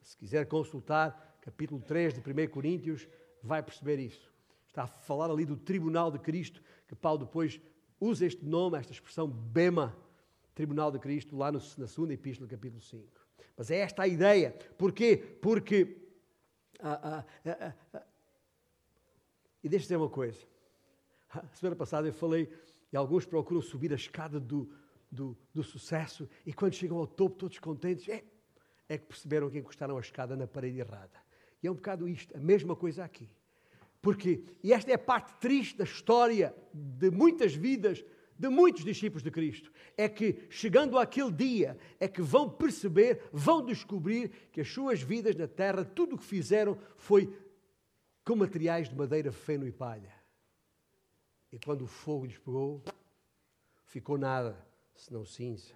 Se 0.01 0.17
quiser 0.17 0.45
consultar 0.47 1.37
capítulo 1.41 1.81
3 1.81 2.13
de 2.13 2.19
1 2.19 2.47
Coríntios, 2.49 3.07
vai 3.41 3.61
perceber 3.63 3.99
isso. 3.99 4.31
Está 4.67 4.83
a 4.83 4.87
falar 4.87 5.29
ali 5.29 5.45
do 5.45 5.57
tribunal 5.57 6.11
de 6.11 6.19
Cristo, 6.19 6.61
que 6.87 6.95
Paulo 6.95 7.25
depois 7.25 7.59
usa 7.99 8.25
este 8.25 8.45
nome, 8.45 8.77
esta 8.77 8.91
expressão 8.91 9.27
bema, 9.27 9.95
tribunal 10.53 10.91
de 10.91 10.99
Cristo, 10.99 11.35
lá 11.35 11.51
no, 11.51 11.59
na 11.77 11.87
segunda 11.87 12.13
epístola, 12.13 12.49
capítulo 12.49 12.81
5. 12.81 13.07
Mas 13.55 13.71
é 13.71 13.77
esta 13.77 14.03
a 14.03 14.07
ideia. 14.07 14.51
Porquê? 14.77 15.17
Porque. 15.17 15.97
Ah, 16.81 16.99
ah, 17.03 17.25
ah, 17.45 17.73
ah 17.93 18.03
e 19.63 19.67
deixa-me 19.67 19.85
dizer 19.85 19.97
uma 19.97 20.09
coisa. 20.09 20.39
A 21.29 21.45
semana 21.55 21.75
passada 21.75 22.07
eu 22.07 22.13
falei, 22.13 22.49
e 22.91 22.97
alguns 22.97 23.25
procuram 23.25 23.61
subir 23.61 23.91
a 23.91 23.95
escada 23.95 24.39
do, 24.39 24.71
do, 25.11 25.37
do 25.53 25.63
sucesso, 25.63 26.29
e 26.45 26.53
quando 26.53 26.73
chegam 26.73 26.97
ao 26.97 27.07
topo, 27.07 27.35
todos 27.35 27.57
contentes, 27.59 28.07
é, 28.07 28.23
é 28.87 28.97
que 28.97 29.05
perceberam 29.05 29.49
que 29.49 29.57
encostaram 29.57 29.97
a 29.97 30.01
escada 30.01 30.35
na 30.35 30.47
parede 30.47 30.79
errada. 30.79 31.19
E 31.61 31.67
é 31.67 31.71
um 31.71 31.75
bocado 31.75 32.07
isto, 32.07 32.35
a 32.35 32.39
mesma 32.39 32.75
coisa 32.75 33.03
aqui. 33.03 33.29
Porque, 34.01 34.43
e 34.63 34.71
esta 34.71 34.91
é 34.91 34.95
a 34.95 34.99
parte 34.99 35.33
triste 35.39 35.77
da 35.77 35.83
história 35.83 36.55
de 36.73 37.11
muitas 37.11 37.53
vidas, 37.53 38.03
de 38.37 38.47
muitos 38.47 38.85
discípulos 38.85 39.21
de 39.21 39.29
Cristo, 39.29 39.71
é 39.97 40.07
que 40.07 40.47
chegando 40.49 40.97
àquele 40.97 41.31
dia, 41.31 41.77
é 41.99 42.07
que 42.07 42.21
vão 42.21 42.49
perceber, 42.49 43.21
vão 43.33 43.65
descobrir 43.65 44.29
que 44.53 44.61
as 44.61 44.69
suas 44.69 45.01
vidas 45.01 45.35
na 45.35 45.47
terra, 45.47 45.83
tudo 45.83 46.15
o 46.15 46.17
que 46.17 46.23
fizeram 46.23 46.77
foi 46.95 47.33
com 48.23 48.37
materiais 48.37 48.87
de 48.87 48.95
madeira, 48.95 49.31
feno 49.31 49.67
e 49.67 49.71
palha. 49.71 50.13
E 51.51 51.59
quando 51.59 51.81
o 51.81 51.87
fogo 51.87 52.25
lhes 52.25 52.37
pegou, 52.37 52.81
ficou 53.83 54.17
nada, 54.17 54.65
senão 54.99 55.25
cinza. 55.25 55.73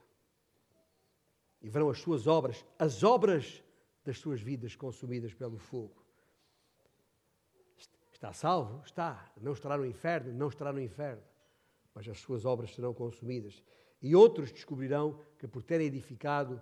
E 1.61 1.69
verão 1.69 1.89
as 1.89 1.99
suas 1.99 2.27
obras, 2.27 2.65
as 2.77 3.03
obras 3.03 3.63
das 4.03 4.17
suas 4.17 4.41
vidas 4.41 4.75
consumidas 4.75 5.33
pelo 5.33 5.57
fogo. 5.57 6.03
Está 8.11 8.33
salvo? 8.33 8.83
Está. 8.85 9.31
Não 9.41 9.53
estará 9.53 9.77
no 9.77 9.85
inferno? 9.85 10.33
Não 10.33 10.47
estará 10.47 10.71
no 10.71 10.81
inferno. 10.81 11.21
Mas 11.93 12.07
as 12.07 12.19
suas 12.19 12.45
obras 12.45 12.73
serão 12.73 12.93
consumidas. 12.93 13.63
E 14.01 14.15
outros 14.15 14.51
descobrirão 14.51 15.19
que, 15.37 15.47
por 15.47 15.63
terem 15.63 15.87
edificado 15.87 16.61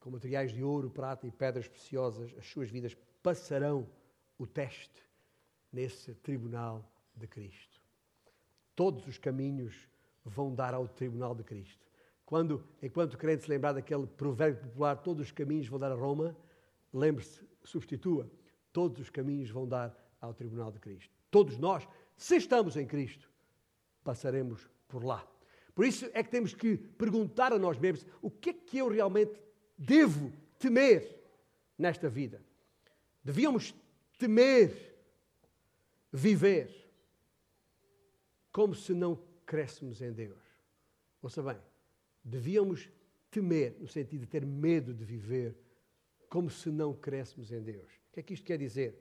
com 0.00 0.10
materiais 0.10 0.52
de 0.52 0.62
ouro, 0.62 0.90
prata 0.90 1.26
e 1.26 1.30
pedras 1.30 1.68
preciosas, 1.68 2.34
as 2.36 2.46
suas 2.46 2.70
vidas 2.70 2.96
passarão 3.22 3.88
o 4.38 4.46
teste 4.46 5.02
nesse 5.72 6.14
tribunal 6.14 6.84
de 7.14 7.26
Cristo. 7.26 7.80
Todos 8.74 9.06
os 9.06 9.18
caminhos 9.18 9.88
vão 10.24 10.54
dar 10.54 10.74
ao 10.74 10.88
tribunal 10.88 11.34
de 11.34 11.44
Cristo. 11.44 11.91
Quando, 12.32 12.64
enquanto 12.80 13.18
crente 13.18 13.42
se 13.42 13.50
lembrar 13.50 13.74
daquele 13.74 14.06
provérbio 14.06 14.62
popular, 14.62 14.96
todos 14.96 15.26
os 15.26 15.30
caminhos 15.30 15.68
vão 15.68 15.78
dar 15.78 15.92
a 15.92 15.94
Roma, 15.94 16.34
lembre-se, 16.90 17.46
substitua, 17.62 18.26
todos 18.72 19.02
os 19.02 19.10
caminhos 19.10 19.50
vão 19.50 19.68
dar 19.68 19.94
ao 20.18 20.32
tribunal 20.32 20.72
de 20.72 20.78
Cristo. 20.78 21.14
Todos 21.30 21.58
nós, 21.58 21.86
se 22.16 22.36
estamos 22.36 22.74
em 22.74 22.86
Cristo, 22.86 23.30
passaremos 24.02 24.66
por 24.88 25.04
lá. 25.04 25.28
Por 25.74 25.84
isso 25.84 26.08
é 26.14 26.22
que 26.22 26.30
temos 26.30 26.54
que 26.54 26.78
perguntar 26.78 27.52
a 27.52 27.58
nós 27.58 27.78
mesmos: 27.78 28.06
o 28.22 28.30
que 28.30 28.48
é 28.48 28.54
que 28.54 28.78
eu 28.78 28.88
realmente 28.88 29.38
devo 29.76 30.32
temer 30.58 31.22
nesta 31.76 32.08
vida? 32.08 32.42
Devíamos 33.22 33.74
temer 34.16 34.96
viver 36.10 36.90
como 38.50 38.74
se 38.74 38.94
não 38.94 39.22
crescêssemos 39.44 40.00
em 40.00 40.14
Deus. 40.14 40.40
Ouça 41.20 41.42
bem, 41.42 41.58
devíamos 42.24 42.88
temer, 43.30 43.76
no 43.80 43.88
sentido 43.88 44.20
de 44.20 44.26
ter 44.26 44.44
medo 44.44 44.92
de 44.92 45.04
viver, 45.04 45.56
como 46.28 46.50
se 46.50 46.70
não 46.70 46.94
crescêssemos 46.94 47.50
em 47.52 47.62
Deus. 47.62 47.90
O 47.90 48.12
que 48.12 48.20
é 48.20 48.22
que 48.22 48.34
isto 48.34 48.44
quer 48.44 48.58
dizer? 48.58 48.98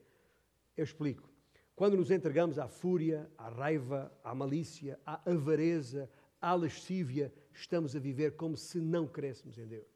Eu 0.75 0.83
explico. 0.83 1.29
Quando 1.75 1.97
nos 1.97 2.11
entregamos 2.11 2.59
à 2.59 2.67
fúria, 2.67 3.29
à 3.37 3.49
raiva, 3.49 4.11
à 4.23 4.35
malícia, 4.35 4.99
à 5.05 5.29
avareza, 5.29 6.09
à 6.39 6.53
lascívia, 6.53 7.33
estamos 7.53 7.95
a 7.95 7.99
viver 7.99 8.35
como 8.35 8.55
se 8.57 8.79
não 8.79 9.07
crescêssemos 9.07 9.57
em 9.57 9.67
Deus. 9.67 9.87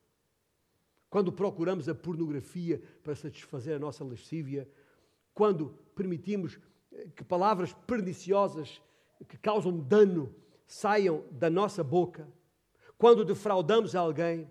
Quando 1.09 1.31
procuramos 1.31 1.87
a 1.87 1.95
pornografia 1.95 2.81
para 3.03 3.15
satisfazer 3.15 3.75
a 3.75 3.79
nossa 3.79 4.03
lascívia, 4.03 4.67
quando 5.33 5.69
permitimos 5.95 6.59
que 7.15 7.23
palavras 7.23 7.73
perniciosas 7.85 8.81
que 9.27 9.37
causam 9.37 9.77
dano 9.77 10.33
saiam 10.67 11.23
da 11.31 11.49
nossa 11.49 11.83
boca, 11.83 12.27
quando 12.97 13.25
defraudamos 13.25 13.95
alguém, 13.95 14.49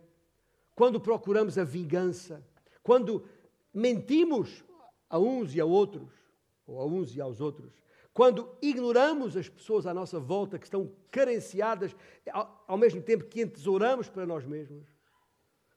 quando 0.75 1.01
procuramos 1.01 1.57
a 1.57 1.65
vingança, 1.65 2.45
quando 2.83 3.27
mentimos 3.73 4.65
a 5.09 5.19
uns 5.19 5.55
e 5.55 5.61
a 5.61 5.65
outros, 5.65 6.11
ou 6.67 6.81
a 6.81 6.87
uns 6.87 7.15
e 7.15 7.21
aos 7.21 7.41
outros, 7.41 7.73
quando 8.13 8.49
ignoramos 8.63 9.37
as 9.37 9.49
pessoas 9.49 9.87
à 9.87 9.93
nossa 9.93 10.21
volta 10.21 10.59
que 10.59 10.67
estão 10.67 10.93
carenciadas, 11.11 11.95
ao, 12.67 12.79
mesmo 12.79 13.03
tempo 13.03 13.25
que 13.25 13.43
entesouramos 13.43 14.09
para 14.09 14.25
nós 14.25 14.45
mesmos, 14.47 14.87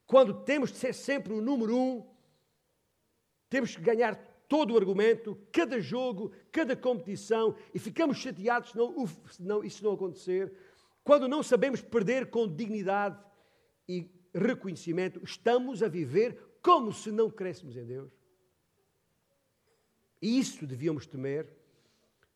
quando 0.06 0.32
temos 0.44 0.70
de 0.70 0.78
ser 0.78 0.94
sempre 0.94 1.32
o 1.32 1.40
número 1.40 1.76
um, 1.76 2.06
temos 3.50 3.74
que 3.74 3.82
ganhar 3.82 4.14
todo 4.48 4.72
o 4.72 4.76
argumento, 4.76 5.36
cada 5.52 5.80
jogo, 5.80 6.32
cada 6.50 6.76
competição, 6.76 7.54
e 7.74 7.78
ficamos 7.78 8.16
chateados 8.18 8.70
se, 8.70 8.76
não, 8.78 9.06
se 9.06 9.42
não, 9.42 9.64
isso 9.64 9.84
não 9.84 9.92
acontecer, 9.92 10.52
quando 11.08 11.26
não 11.26 11.42
sabemos 11.42 11.80
perder 11.80 12.28
com 12.28 12.46
dignidade 12.46 13.18
e 13.88 14.10
reconhecimento, 14.34 15.24
estamos 15.24 15.82
a 15.82 15.88
viver 15.88 16.38
como 16.60 16.92
se 16.92 17.10
não 17.10 17.30
crescêssemos 17.30 17.78
em 17.78 17.86
Deus. 17.86 18.12
E 20.20 20.38
isso 20.38 20.66
devíamos 20.66 21.06
temer 21.06 21.50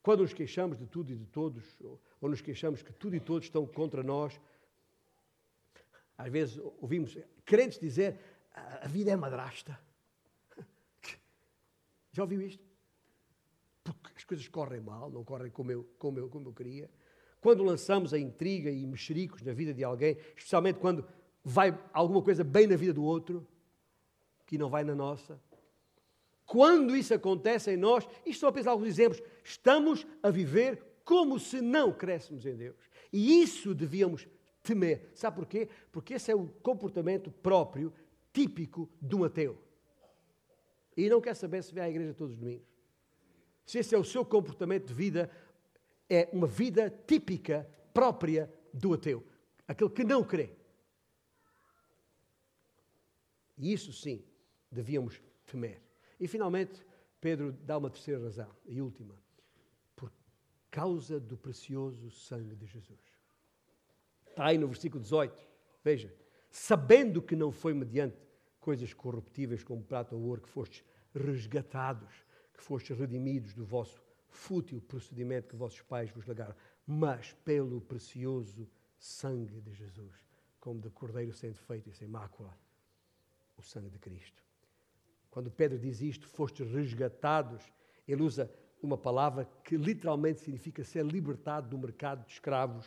quando 0.03 0.21
nos 0.21 0.33
queixamos 0.33 0.79
de 0.79 0.87
tudo 0.87 1.13
e 1.13 1.17
de 1.17 1.27
todos, 1.27 1.63
ou 1.83 2.31
nos 2.31 2.41
queixamos 2.41 2.81
que 2.81 2.95
tudo 2.95 3.15
e 3.15 3.21
todos 3.21 3.45
estão 3.45 3.67
contra 3.67 4.03
nós. 4.03 4.41
Às 6.17 6.33
vezes 6.33 6.59
ouvimos 6.81 7.19
crentes 7.45 7.79
dizer: 7.79 8.19
a 8.55 8.89
vida 8.89 9.11
é 9.11 9.17
madrasta. 9.17 9.79
Já 12.11 12.23
ouviu 12.23 12.41
isto? 12.41 12.65
Porque 13.85 14.17
as 14.17 14.25
coisas 14.25 14.49
correm 14.49 14.81
mal, 14.81 15.11
não 15.11 15.23
correm 15.23 15.51
como 15.51 15.71
eu, 15.71 15.85
como 15.99 16.19
eu, 16.19 16.31
como 16.31 16.49
eu 16.49 16.55
queria. 16.55 16.89
Quando 17.43 17.65
lançamos 17.65 18.15
a 18.15 18.19
intriga 18.19 18.71
e 18.71 18.87
mexericos 18.87 19.43
na 19.43 19.53
vida 19.53 19.75
de 19.75 19.83
alguém, 19.83 20.17
especialmente 20.37 20.79
quando 20.79 21.05
vai 21.45 21.77
alguma 21.93 22.23
coisa 22.23 22.45
bem 22.45 22.69
na 22.69 22.77
vida 22.77 22.95
do 22.95 23.03
outro, 23.03 23.45
que 24.47 24.57
não 24.57 24.71
vai 24.71 24.85
na 24.85 24.95
nossa, 24.95 25.41
quando 26.47 26.97
isso 26.97 27.13
acontece 27.13 27.73
em 27.73 27.77
nós, 27.77 28.09
isto 28.25 28.41
são 28.41 28.49
apenas 28.49 28.69
alguns 28.69 28.87
exemplos, 28.87 29.21
estamos 29.43 30.07
a 30.23 30.31
viver 30.31 30.81
como 31.05 31.37
se 31.41 31.61
não 31.61 31.93
crescemos 31.93 32.47
em 32.47 32.55
Deus. 32.55 32.77
E 33.13 33.43
isso 33.43 33.75
devíamos 33.75 34.29
temer. 34.63 35.11
Sabe 35.13 35.35
porquê? 35.35 35.69
Porque 35.91 36.15
esse 36.15 36.31
é 36.31 36.37
o 36.37 36.47
comportamento 36.47 37.29
próprio, 37.29 37.93
típico 38.33 38.89
de 39.01 39.17
um 39.17 39.25
ateu. 39.25 39.59
E 40.97 41.09
não 41.09 41.21
quer 41.21 41.35
saber 41.35 41.65
se 41.65 41.75
vem 41.75 41.83
à 41.83 41.91
igreja 41.91 42.15
todos 42.15 42.35
os 42.35 42.39
domingos. 42.39 42.71
Se 43.67 43.79
esse 43.79 43.97
é 43.97 43.99
o 43.99 44.05
seu 44.05 44.25
comportamento 44.25 44.87
de 44.87 44.95
vida, 44.95 45.29
é 46.15 46.29
uma 46.33 46.47
vida 46.47 46.91
típica, 47.07 47.69
própria 47.95 48.53
do 48.73 48.93
ateu. 48.93 49.27
Aquele 49.67 49.91
que 49.91 50.05
não 50.05 50.23
crê. 50.23 50.51
E 53.57 53.73
isso 53.73 53.93
sim, 53.93 54.23
devíamos 54.71 55.23
temer. 55.47 55.81
E 56.21 56.29
finalmente, 56.29 56.85
Pedro 57.21 57.53
dá 57.53 57.79
uma 57.79 57.89
terceira 57.89 58.23
razão, 58.23 58.51
e 58.67 58.81
última. 58.83 59.17
Por 59.97 60.13
causa 60.71 61.19
do 61.19 61.37
precioso 61.37 62.11
sangue 62.11 62.57
de 62.57 62.67
Jesus. 62.67 63.01
Está 64.27 64.47
aí 64.47 64.59
no 64.59 64.69
versículo 64.69 65.01
18. 65.03 65.41
Veja. 65.83 66.15
Sabendo 66.51 67.23
que 67.23 67.35
não 67.35 67.51
foi 67.51 67.73
mediante 67.73 68.19
coisas 68.61 68.93
corruptíveis 68.93 69.65
como 69.65 69.83
prata 69.83 70.15
ou 70.15 70.21
ouro 70.21 70.43
que 70.43 70.51
fostes 70.51 70.85
resgatados, 71.15 72.13
que 72.53 72.63
fostes 72.63 72.99
redimidos 72.99 73.55
do 73.55 73.65
vosso 73.65 74.03
fútil 74.33 74.81
procedimento 74.81 75.49
que 75.49 75.57
vossos 75.57 75.83
pais 75.83 76.11
vos 76.11 76.27
legaram, 76.27 76.55
mas 76.87 77.33
pelo 77.45 77.81
precioso 77.81 78.69
sangue 78.99 79.61
de 79.61 79.73
Jesus, 79.73 80.15
como 80.59 80.81
de 80.81 80.91
cordeiro 80.91 81.33
sem 81.33 81.51
defeito 81.51 81.91
e 81.91 81.93
sem 81.93 82.09
mácula, 82.09 82.57
o 83.57 83.63
sangue 83.63 83.91
de 83.91 83.99
Cristo. 83.99 84.43
Quando 85.31 85.51
Pedro 85.51 85.79
diz 85.79 86.01
isto, 86.01 86.27
fostes 86.29 86.71
resgatados, 86.71 87.63
ele 88.07 88.23
usa 88.23 88.53
uma 88.83 88.99
palavra 88.99 89.49
que 89.65 89.77
literalmente 89.77 90.41
significa 90.41 90.83
ser 90.83 91.05
libertado 91.05 91.69
do 91.69 91.79
mercado 91.79 92.25
de 92.27 92.33
escravos, 92.33 92.87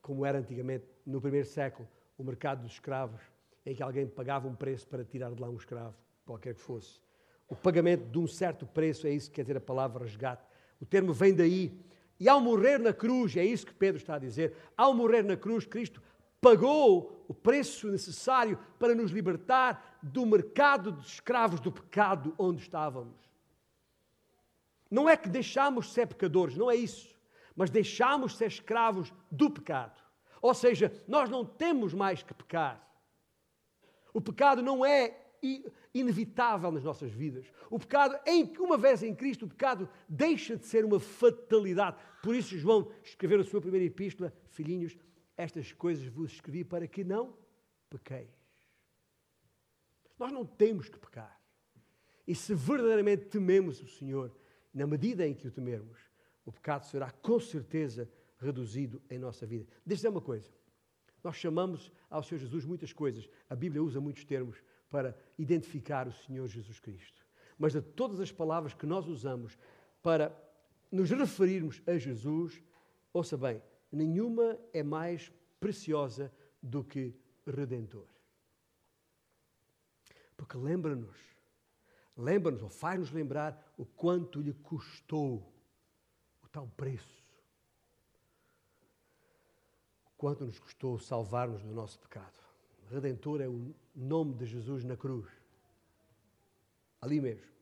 como 0.00 0.26
era 0.26 0.38
antigamente 0.38 0.84
no 1.06 1.20
primeiro 1.20 1.46
século, 1.46 1.88
o 2.18 2.24
mercado 2.24 2.62
dos 2.62 2.72
escravos, 2.72 3.20
em 3.64 3.74
que 3.74 3.82
alguém 3.82 4.06
pagava 4.06 4.48
um 4.48 4.54
preço 4.54 4.86
para 4.88 5.04
tirar 5.04 5.32
de 5.32 5.40
lá 5.40 5.48
um 5.48 5.56
escravo, 5.56 5.96
qualquer 6.26 6.54
que 6.54 6.60
fosse. 6.60 7.00
O 7.52 7.54
pagamento 7.54 8.10
de 8.10 8.18
um 8.18 8.26
certo 8.26 8.64
preço 8.64 9.06
é 9.06 9.10
isso 9.10 9.28
que 9.28 9.36
quer 9.36 9.42
dizer 9.42 9.58
a 9.58 9.60
palavra 9.60 10.04
resgate. 10.04 10.42
O 10.80 10.86
termo 10.86 11.12
vem 11.12 11.34
daí. 11.34 11.78
E 12.18 12.26
ao 12.26 12.40
morrer 12.40 12.78
na 12.78 12.94
cruz, 12.94 13.36
é 13.36 13.44
isso 13.44 13.66
que 13.66 13.74
Pedro 13.74 14.00
está 14.00 14.14
a 14.14 14.18
dizer, 14.18 14.56
ao 14.74 14.94
morrer 14.94 15.22
na 15.22 15.36
cruz, 15.36 15.66
Cristo 15.66 16.02
pagou 16.40 17.26
o 17.28 17.34
preço 17.34 17.88
necessário 17.88 18.58
para 18.78 18.94
nos 18.94 19.10
libertar 19.10 19.98
do 20.02 20.24
mercado 20.24 20.92
de 20.92 21.06
escravos 21.06 21.60
do 21.60 21.70
pecado 21.70 22.34
onde 22.38 22.62
estávamos. 22.62 23.20
Não 24.90 25.06
é 25.06 25.14
que 25.14 25.28
deixámos 25.28 25.88
de 25.88 25.92
ser 25.92 26.06
pecadores, 26.06 26.56
não 26.56 26.70
é 26.70 26.74
isso, 26.74 27.14
mas 27.54 27.68
deixámos 27.68 28.32
de 28.32 28.38
ser 28.38 28.46
escravos 28.46 29.12
do 29.30 29.50
pecado. 29.50 30.00
Ou 30.40 30.54
seja, 30.54 30.90
nós 31.06 31.28
não 31.28 31.44
temos 31.44 31.92
mais 31.92 32.22
que 32.22 32.32
pecar. 32.32 32.82
O 34.14 34.22
pecado 34.22 34.62
não 34.62 34.86
é 34.86 35.21
inevitável 35.92 36.70
nas 36.70 36.84
nossas 36.84 37.10
vidas. 37.10 37.46
O 37.68 37.78
pecado, 37.78 38.18
uma 38.60 38.78
vez 38.78 39.02
em 39.02 39.14
Cristo, 39.14 39.44
o 39.44 39.48
pecado 39.48 39.88
deixa 40.08 40.56
de 40.56 40.64
ser 40.66 40.84
uma 40.84 41.00
fatalidade. 41.00 41.96
Por 42.22 42.34
isso, 42.34 42.56
João 42.56 42.90
escreveu 43.02 43.38
na 43.38 43.44
sua 43.44 43.60
primeira 43.60 43.84
epístola: 43.86 44.32
Filhinhos, 44.50 44.96
estas 45.36 45.72
coisas 45.72 46.06
vos 46.06 46.32
escrevi 46.32 46.64
para 46.64 46.86
que 46.86 47.02
não 47.02 47.36
pequeis. 47.90 48.30
Nós 50.18 50.30
não 50.30 50.46
temos 50.46 50.88
que 50.88 50.98
pecar. 50.98 51.40
E 52.26 52.34
se 52.34 52.54
verdadeiramente 52.54 53.24
tememos 53.24 53.80
o 53.82 53.88
Senhor, 53.88 54.32
na 54.72 54.86
medida 54.86 55.26
em 55.26 55.34
que 55.34 55.48
o 55.48 55.50
temermos, 55.50 55.98
o 56.44 56.52
pecado 56.52 56.86
será 56.86 57.10
com 57.10 57.40
certeza 57.40 58.08
reduzido 58.38 59.02
em 59.10 59.18
nossa 59.18 59.44
vida. 59.44 59.64
Deixa 59.64 59.82
eu 59.84 59.96
dizer 59.96 60.08
uma 60.08 60.20
coisa. 60.20 60.48
Nós 61.22 61.36
chamamos 61.36 61.90
ao 62.10 62.22
Senhor 62.22 62.40
Jesus 62.40 62.64
muitas 62.64 62.92
coisas. 62.92 63.28
A 63.48 63.54
Bíblia 63.54 63.82
usa 63.82 64.00
muitos 64.00 64.24
termos 64.24 64.62
para 64.92 65.16
identificar 65.38 66.06
o 66.06 66.12
Senhor 66.12 66.46
Jesus 66.46 66.78
Cristo. 66.78 67.26
Mas 67.58 67.72
de 67.72 67.80
todas 67.80 68.20
as 68.20 68.30
palavras 68.30 68.74
que 68.74 68.84
nós 68.84 69.08
usamos 69.08 69.58
para 70.02 70.30
nos 70.90 71.08
referirmos 71.08 71.80
a 71.86 71.96
Jesus, 71.96 72.62
ouça 73.10 73.38
bem, 73.38 73.62
nenhuma 73.90 74.58
é 74.70 74.82
mais 74.82 75.32
preciosa 75.58 76.30
do 76.62 76.84
que 76.84 77.16
Redentor. 77.46 78.06
Porque 80.36 80.58
lembra-nos, 80.58 81.16
lembra-nos, 82.14 82.62
ou 82.62 82.68
faz-nos 82.68 83.10
lembrar 83.10 83.72
o 83.78 83.86
quanto 83.86 84.40
lhe 84.40 84.52
custou 84.52 85.50
o 86.42 86.48
tal 86.48 86.68
preço. 86.76 87.24
O 90.06 90.10
quanto 90.18 90.44
nos 90.44 90.58
custou 90.58 90.98
salvar-nos 90.98 91.62
do 91.62 91.72
nosso 91.72 91.98
pecado. 91.98 92.38
Redentor 92.90 93.40
é 93.40 93.48
o 93.48 93.74
nome 93.94 94.34
de 94.34 94.46
Jesus 94.46 94.84
na 94.84 94.96
cruz. 94.96 95.28
Ali 97.00 97.20
mesmo. 97.20 97.52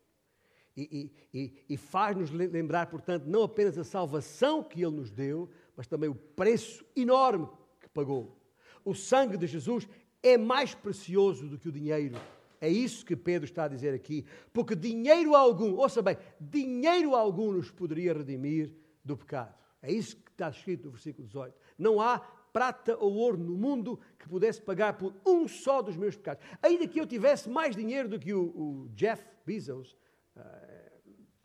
E, 0.76 1.11
e, 1.35 1.53
e 1.68 1.76
faz-nos 1.76 2.31
lembrar, 2.31 2.87
portanto, 2.87 3.26
não 3.26 3.43
apenas 3.43 3.76
a 3.76 3.85
salvação 3.85 4.62
que 4.62 4.83
Ele 4.83 4.97
nos 4.97 5.11
deu, 5.11 5.51
mas 5.76 5.87
também 5.87 6.09
o 6.09 6.14
preço 6.14 6.85
enorme 6.97 7.49
que 7.81 7.89
pagou. 7.89 8.39
O 8.85 8.95
sangue 8.95 9.37
de 9.37 9.47
Jesus 9.47 9.87
é 10.22 10.39
mais 10.39 10.74
precioso 10.74 11.49
do 11.49 11.59
que 11.59 11.68
o 11.68 11.72
dinheiro. 11.72 12.16
É 12.61 12.68
isso 12.68 13.05
que 13.05 13.16
Pedro 13.16 13.45
está 13.45 13.64
a 13.64 13.68
dizer 13.68 13.95
aqui. 13.95 14.24
Porque 14.53 14.76
dinheiro 14.76 15.35
algum, 15.35 15.74
ouça 15.76 16.03
bem, 16.03 16.16
dinheiro 16.39 17.14
algum 17.14 17.53
nos 17.53 17.70
poderia 17.70 18.12
redimir 18.12 18.74
do 19.05 19.16
pecado. 19.16 19.55
É 19.83 19.91
isso 19.91 20.16
que 20.16 20.31
está 20.31 20.51
escrito 20.51 20.85
no 20.85 20.91
versículo 20.91 21.26
18. 21.26 21.55
Não 21.78 22.01
há 22.01 22.20
prata 22.53 22.96
ou 22.98 23.14
ouro 23.14 23.38
no 23.38 23.57
mundo 23.57 23.98
que 24.18 24.28
pudesse 24.28 24.61
pagar 24.61 24.98
por 24.98 25.14
um 25.26 25.46
só 25.46 25.82
dos 25.82 25.96
meus 25.96 26.16
pecados. 26.16 26.44
Ainda 26.62 26.86
que 26.86 27.01
eu 27.01 27.07
tivesse 27.07 27.48
mais 27.48 27.74
dinheiro 27.74 28.09
do 28.09 28.18
que 28.18 28.32
o, 28.32 28.42
o 28.42 28.88
Jeff 28.94 29.24
Bezos, 29.44 29.96
uh, 30.36 30.40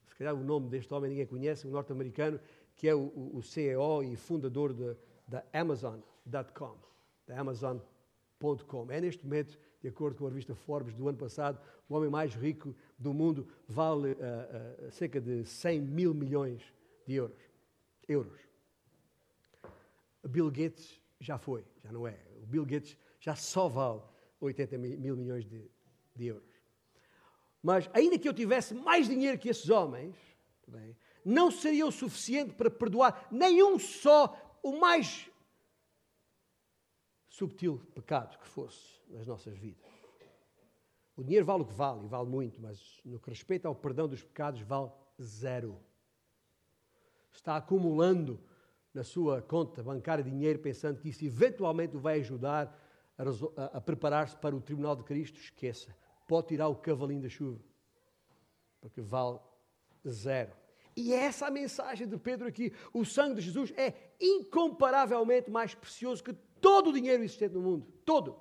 se 0.08 0.16
calhar 0.16 0.34
o 0.34 0.43
nome 0.43 0.70
deste 0.70 0.93
homem 0.93 1.10
ninguém 1.10 1.26
conhece, 1.26 1.68
um 1.68 1.72
norte-americano, 1.72 2.39
que 2.76 2.88
é 2.88 2.95
o, 2.95 3.32
o, 3.34 3.41
CEO 3.41 4.03
e 4.03 4.16
fundador 4.16 4.74
da 5.28 5.43
Amazon.com, 5.53 6.78
da 7.26 7.39
Amazon.com. 7.39 8.91
É 8.91 9.01
neste 9.01 9.24
momento, 9.24 9.58
de 9.82 9.88
acordo 9.88 10.18
com 10.18 10.26
a 10.26 10.30
revista 10.30 10.56
Forbes 10.56 10.93
do 10.93 11.08
ano 11.08 11.18
passado, 11.18 11.60
o 11.88 11.95
homem 11.95 12.10
mais 12.10 12.34
rico 12.34 12.76
do 12.97 13.14
mundo 13.14 13.47
vale 13.68 14.12
uh, 14.12 14.88
uh, 14.88 14.91
cerca 14.91 15.22
de 15.22 15.45
100 15.45 15.82
mil 15.82 16.14
milhões 16.14 16.62
de 17.06 17.16
euros. 17.16 17.41
euros. 18.08 18.45
Bill 20.28 20.49
Gates 20.49 21.01
já 21.19 21.38
foi, 21.38 21.65
já 21.84 21.91
não 21.91 22.07
é. 22.07 22.19
O 22.41 22.45
Bill 22.45 22.65
Gates 22.65 22.97
já 23.19 23.36
só 23.36 23.67
vale 23.67 24.01
80 24.39 24.78
mil 24.78 25.15
milhões 25.15 25.45
de, 25.45 25.69
de 26.15 26.26
euros. 26.26 26.55
Mas, 27.61 27.89
ainda 27.93 28.19
que 28.19 28.30
eu 28.30 28.34
tivesse 28.34 28.73
mais 28.73 29.07
dinheiro 29.07 29.39
que 29.39 29.49
esses 29.49 29.69
homens, 29.69 30.15
bem, 30.67 30.95
não 31.23 31.49
seria 31.49 31.88
o 31.88 31.91
suficiente 31.91 32.53
para 32.53 32.69
perdoar 32.69 33.28
nenhum 33.32 33.80
só, 33.80 34.59
o 34.61 34.80
mais 34.80 35.30
subtil 37.28 37.82
pecado 37.93 38.38
que 38.38 38.47
fosse 38.47 39.01
nas 39.09 39.26
nossas 39.26 39.57
vidas. 39.57 39.84
O 41.17 41.23
dinheiro 41.23 41.45
vale 41.45 41.63
o 41.63 41.65
que 41.65 41.73
vale, 41.73 42.05
e 42.05 42.07
vale 42.07 42.30
muito, 42.30 42.61
mas 42.61 42.99
no 43.03 43.19
que 43.19 43.30
respeita 43.30 43.67
ao 43.67 43.76
perdão 43.76 44.07
dos 44.07 44.21
pecados, 44.21 44.61
vale 44.61 44.91
zero. 45.21 45.80
Está 47.32 47.57
acumulando 47.57 48.39
na 48.96 49.04
sua 49.04 49.41
conta 49.41 49.84
bancária 49.84 50.24
dinheiro 50.24 50.58
pensando 50.60 51.00
que 51.00 51.10
isso 51.10 51.26
eventualmente 51.26 51.98
o 51.98 52.00
vai 52.00 52.22
ajudar 52.22 52.82
a, 53.18 53.24
a, 53.62 53.66
a 53.78 53.82
preparar-se 53.82 54.38
para 54.38 54.56
o 54.56 54.62
tribunal 54.62 54.96
de 54.96 55.04
Cristo, 55.04 55.38
esqueça. 55.38 55.93
Pode 56.26 56.48
tirar 56.48 56.70
o 56.70 56.76
cavalinho 56.76 57.22
da 57.22 57.30
chuva, 57.30 57.60
porque 58.80 59.02
vale 59.02 59.38
zero. 60.08 60.52
E 60.96 61.14
é 61.14 61.26
essa 61.26 61.48
a 61.48 61.52
mensagem 61.52 62.08
de 62.08 62.18
Pedro 62.18 62.48
aqui. 62.48 62.72
O 62.93 63.04
sangue 63.04 63.36
de 63.36 63.41
Jesus 63.41 63.74
é 63.76 63.93
incomparavelmente 64.20 65.52
mais 65.52 65.76
precioso 65.76 66.24
que 66.24 66.34
todo 66.62 66.89
o 66.89 66.93
dinheiro 66.93 67.22
existente 67.22 67.54
no 67.54 67.62
mundo. 67.62 67.86
Todo. 68.06 68.38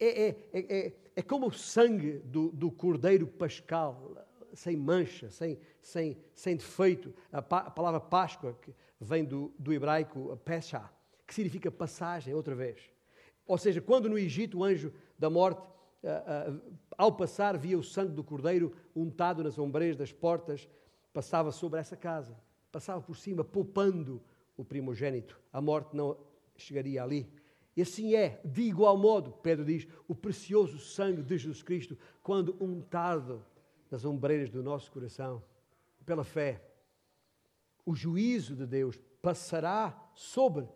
É, 0.00 0.28
é, 0.28 0.48
é, 0.52 0.78
é, 0.78 0.92
é 1.16 1.22
como 1.22 1.48
o 1.48 1.52
sangue 1.52 2.20
do, 2.20 2.50
do 2.52 2.70
cordeiro 2.70 3.26
pascal, 3.26 4.16
sem 4.54 4.76
mancha, 4.76 5.30
sem, 5.30 5.58
sem, 5.82 6.16
sem 6.34 6.56
defeito. 6.56 7.12
A, 7.30 7.38
a 7.38 7.70
palavra 7.70 8.00
Páscoa, 8.00 8.58
que 8.62 8.74
vem 9.00 9.24
do, 9.24 9.52
do 9.58 9.72
hebraico 9.72 10.36
Pesha, 10.44 10.88
que 11.26 11.34
significa 11.34 11.70
passagem, 11.70 12.34
outra 12.34 12.54
vez. 12.54 12.90
Ou 13.46 13.56
seja, 13.56 13.80
quando 13.80 14.08
no 14.08 14.18
Egito 14.18 14.58
o 14.58 14.64
anjo 14.64 14.92
da 15.18 15.30
morte, 15.30 15.60
uh, 16.02 16.52
uh, 16.52 16.78
ao 16.96 17.12
passar, 17.12 17.56
via 17.56 17.78
o 17.78 17.82
sangue 17.82 18.12
do 18.12 18.24
cordeiro 18.24 18.74
untado 18.94 19.42
nas 19.42 19.58
ombreiras 19.58 19.96
das 19.96 20.12
portas, 20.12 20.68
passava 21.12 21.50
sobre 21.50 21.80
essa 21.80 21.96
casa, 21.96 22.36
passava 22.70 23.00
por 23.00 23.16
cima, 23.16 23.42
poupando 23.42 24.22
o 24.56 24.64
primogênito. 24.64 25.40
A 25.52 25.60
morte 25.60 25.96
não 25.96 26.16
chegaria 26.56 27.02
ali. 27.02 27.30
E 27.76 27.82
assim 27.82 28.14
é, 28.14 28.40
de 28.44 28.62
igual 28.62 28.98
modo, 28.98 29.30
Pedro 29.30 29.64
diz, 29.64 29.86
o 30.08 30.14
precioso 30.14 30.78
sangue 30.78 31.22
de 31.22 31.38
Jesus 31.38 31.62
Cristo, 31.62 31.96
quando 32.22 32.56
untado 32.60 33.44
nas 33.90 34.04
ombreiras 34.04 34.50
do 34.50 34.62
nosso 34.62 34.90
coração, 34.90 35.42
pela 36.04 36.24
fé, 36.24 36.60
o 37.88 37.94
juízo 37.94 38.54
de 38.54 38.66
Deus 38.66 39.00
passará 39.22 40.12
sobre 40.14 40.68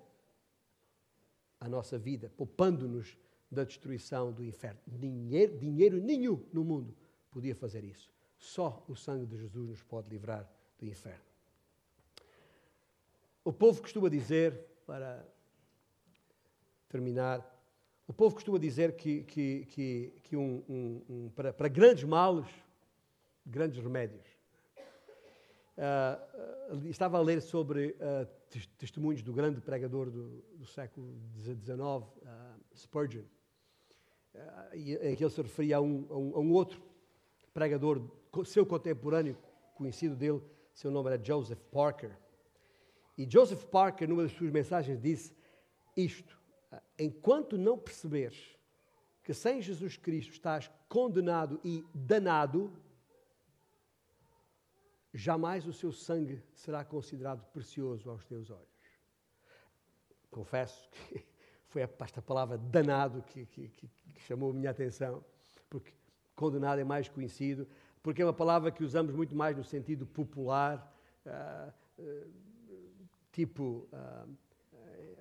a 1.61 1.69
nossa 1.69 1.99
vida, 1.99 2.33
poupando-nos 2.39 3.19
da 3.51 3.65
destruição 3.65 4.33
do 4.33 4.43
inferno. 4.43 4.81
Dinheiro, 4.87 5.59
dinheiro 5.59 6.01
nenhum 6.01 6.43
no 6.55 6.65
mundo 6.65 6.97
podia 7.31 7.55
fazer 7.55 7.85
isso. 7.85 8.11
Só 8.39 8.83
o 8.89 8.97
sangue 8.97 9.27
de 9.27 9.37
Jesus 9.37 9.69
nos 9.69 9.83
pode 9.83 10.09
livrar 10.09 10.51
do 10.79 10.87
inferno. 10.87 11.23
O 13.45 13.53
povo 13.53 13.83
costuma 13.83 14.09
dizer, 14.09 14.59
para 14.87 15.23
terminar, 16.89 17.47
o 18.07 18.13
povo 18.15 18.37
costuma 18.37 18.59
dizer 18.59 18.97
que, 18.97 19.23
que, 19.25 19.67
que, 19.67 20.15
que 20.23 20.35
um, 20.35 20.65
um, 20.67 21.03
um, 21.11 21.31
para, 21.37 21.53
para 21.53 21.69
grandes 21.69 22.05
males, 22.05 22.49
grandes 23.45 23.83
remédios. 23.83 24.32
Uh, 25.77 26.87
estava 26.89 27.17
a 27.17 27.21
ler 27.21 27.41
sobre 27.41 27.97
uh, 27.99 28.27
testemunhos 28.77 29.23
do 29.23 29.33
grande 29.33 29.61
pregador 29.61 30.11
do, 30.11 30.43
do 30.55 30.67
século 30.67 31.19
XIX, 31.35 31.79
uh, 31.79 32.07
Spurgeon, 32.77 33.25
e, 34.75 34.95
em 34.97 35.17
que 35.17 35.25
ele 35.25 35.31
se 35.31 35.41
referia 35.41 35.79
a 35.79 35.81
um, 35.81 36.07
a 36.11 36.17
um, 36.17 36.37
a 36.37 36.41
um 36.41 36.53
outro 36.53 36.83
pregador, 37.55 38.03
seu 38.45 38.67
contemporâneo, 38.67 39.37
conhecido 39.75 40.15
dele, 40.15 40.43
seu 40.75 40.91
nome 40.91 41.11
era 41.11 41.23
Joseph 41.23 41.61
Parker. 41.71 42.17
E 43.17 43.27
Joseph 43.29 43.65
Parker, 43.65 44.09
numa 44.09 44.23
das 44.23 44.33
suas 44.33 44.51
mensagens, 44.51 45.01
disse 45.01 45.35
isto: 45.97 46.39
Enquanto 46.99 47.57
não 47.59 47.79
perceberes 47.79 48.57
que 49.23 49.33
sem 49.33 49.61
Jesus 49.61 49.97
Cristo 49.97 50.33
estás 50.33 50.71
condenado 50.89 51.61
e 51.65 51.85
danado, 51.95 52.73
jamais 55.13 55.67
o 55.67 55.73
seu 55.73 55.93
sangue 55.93 56.43
será 56.55 56.85
considerado 56.85 57.45
precioso 57.53 58.09
aos 58.09 58.25
teus 58.25 58.51
olhos. 58.51 58.69
Confesso 60.31 60.89
que 60.91 61.25
foi 61.69 61.83
esta 61.83 62.23
palavra 62.23 62.57
danado 62.57 63.23
que, 63.23 63.47
que, 63.47 63.69
que, 63.69 63.91
chamou 64.21 64.51
a 64.51 64.55
minha 64.55 64.71
atenção, 64.71 65.25
porque 65.69 65.93
condenado 66.35 66.81
é 66.81 66.85
mais 66.85 67.09
conhecido, 67.09 67.67
porque 68.03 68.23
é 68.23 68.25
uma 68.25 68.33
palavra 68.33 68.71
que 68.71 68.83
usamos 68.83 69.15
muito 69.15 69.35
mais 69.35 69.57
no 69.57 69.65
sentido 69.65 70.07
popular, 70.07 70.95
uh, 71.27 71.73
uh, 71.99 72.33
tipo 73.31 73.89
uh, 73.93 74.37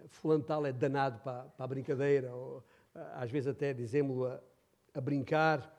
fulano 0.08 0.44
tal 0.44 0.66
é 0.66 0.72
danado 0.72 1.20
para, 1.20 1.44
para 1.44 1.66
a 1.66 1.68
brincadeira, 1.68 2.34
ou 2.34 2.64
às 3.14 3.32
vezes 3.32 3.48
até 3.48 3.74
dizemos 3.74 4.26
a, 4.28 4.42
a 4.94 5.02
brincar, 5.02 5.78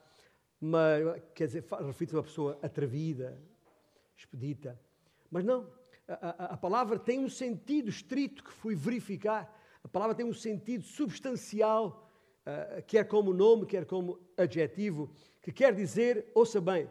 mas 0.60 1.22
quer 1.34 1.46
dizer, 1.46 1.64
refere-se 1.84 2.14
a 2.14 2.18
uma 2.18 2.24
pessoa 2.24 2.58
atrevida, 2.62 3.38
expedita. 4.16 4.78
Mas 5.30 5.44
não, 5.44 5.66
a, 6.06 6.14
a, 6.14 6.44
a, 6.54 6.56
palavra 6.56 6.98
tem 6.98 7.24
um 7.24 7.28
sentido 7.28 7.88
estrito 7.88 8.44
que 8.44 8.52
fui 8.52 8.74
verificar. 8.74 9.58
A 9.82 9.88
palavra 9.88 10.14
tem 10.14 10.26
um 10.26 10.32
sentido 10.32 10.84
substancial, 10.84 12.08
uh, 12.46 12.82
quer 12.86 13.04
como 13.04 13.32
nome, 13.32 13.66
quer 13.66 13.84
como 13.84 14.18
adjetivo, 14.36 15.10
que 15.40 15.52
quer 15.52 15.74
dizer, 15.74 16.30
ouça 16.34 16.60
bem, 16.60 16.88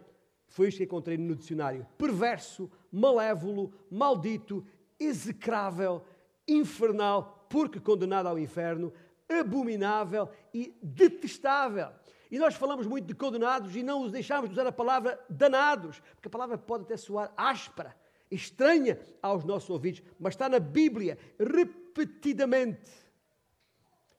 foi 0.48 0.68
isto 0.68 0.80
que 0.80 0.84
encontrei 0.84 1.18
no 1.18 1.36
dicionário: 1.36 1.88
perverso, 1.98 2.70
malévolo, 2.92 3.74
maldito, 3.90 4.66
execrável, 5.00 6.04
infernal, 6.48 7.48
porque 7.50 7.80
condenado 7.80 8.28
ao 8.28 8.38
inferno, 8.38 8.92
abominável 9.30 10.30
e 10.54 10.78
detestável. 10.82 11.90
E 12.32 12.40
nós 12.40 12.56
falamos 12.56 12.88
muito 12.88 13.06
de 13.06 13.14
condenados 13.14 13.76
e 13.76 13.84
não 13.84 14.04
os 14.04 14.12
deixamos 14.12 14.50
de 14.50 14.54
usar 14.54 14.66
a 14.66 14.72
palavra 14.72 15.20
danados, 15.30 16.02
porque 16.16 16.30
a 16.30 16.32
palavra 16.32 16.58
pode 16.58 16.86
até 16.86 16.96
soar 16.96 17.34
áspera, 17.36 17.94
estranha 18.32 18.98
aos 19.22 19.44
nossos 19.44 19.70
ouvidos, 19.70 20.02
mas 20.18 20.34
está 20.34 20.48
na 20.48 20.60
Bíblia 20.60 21.18
repetidamente. 21.38 22.90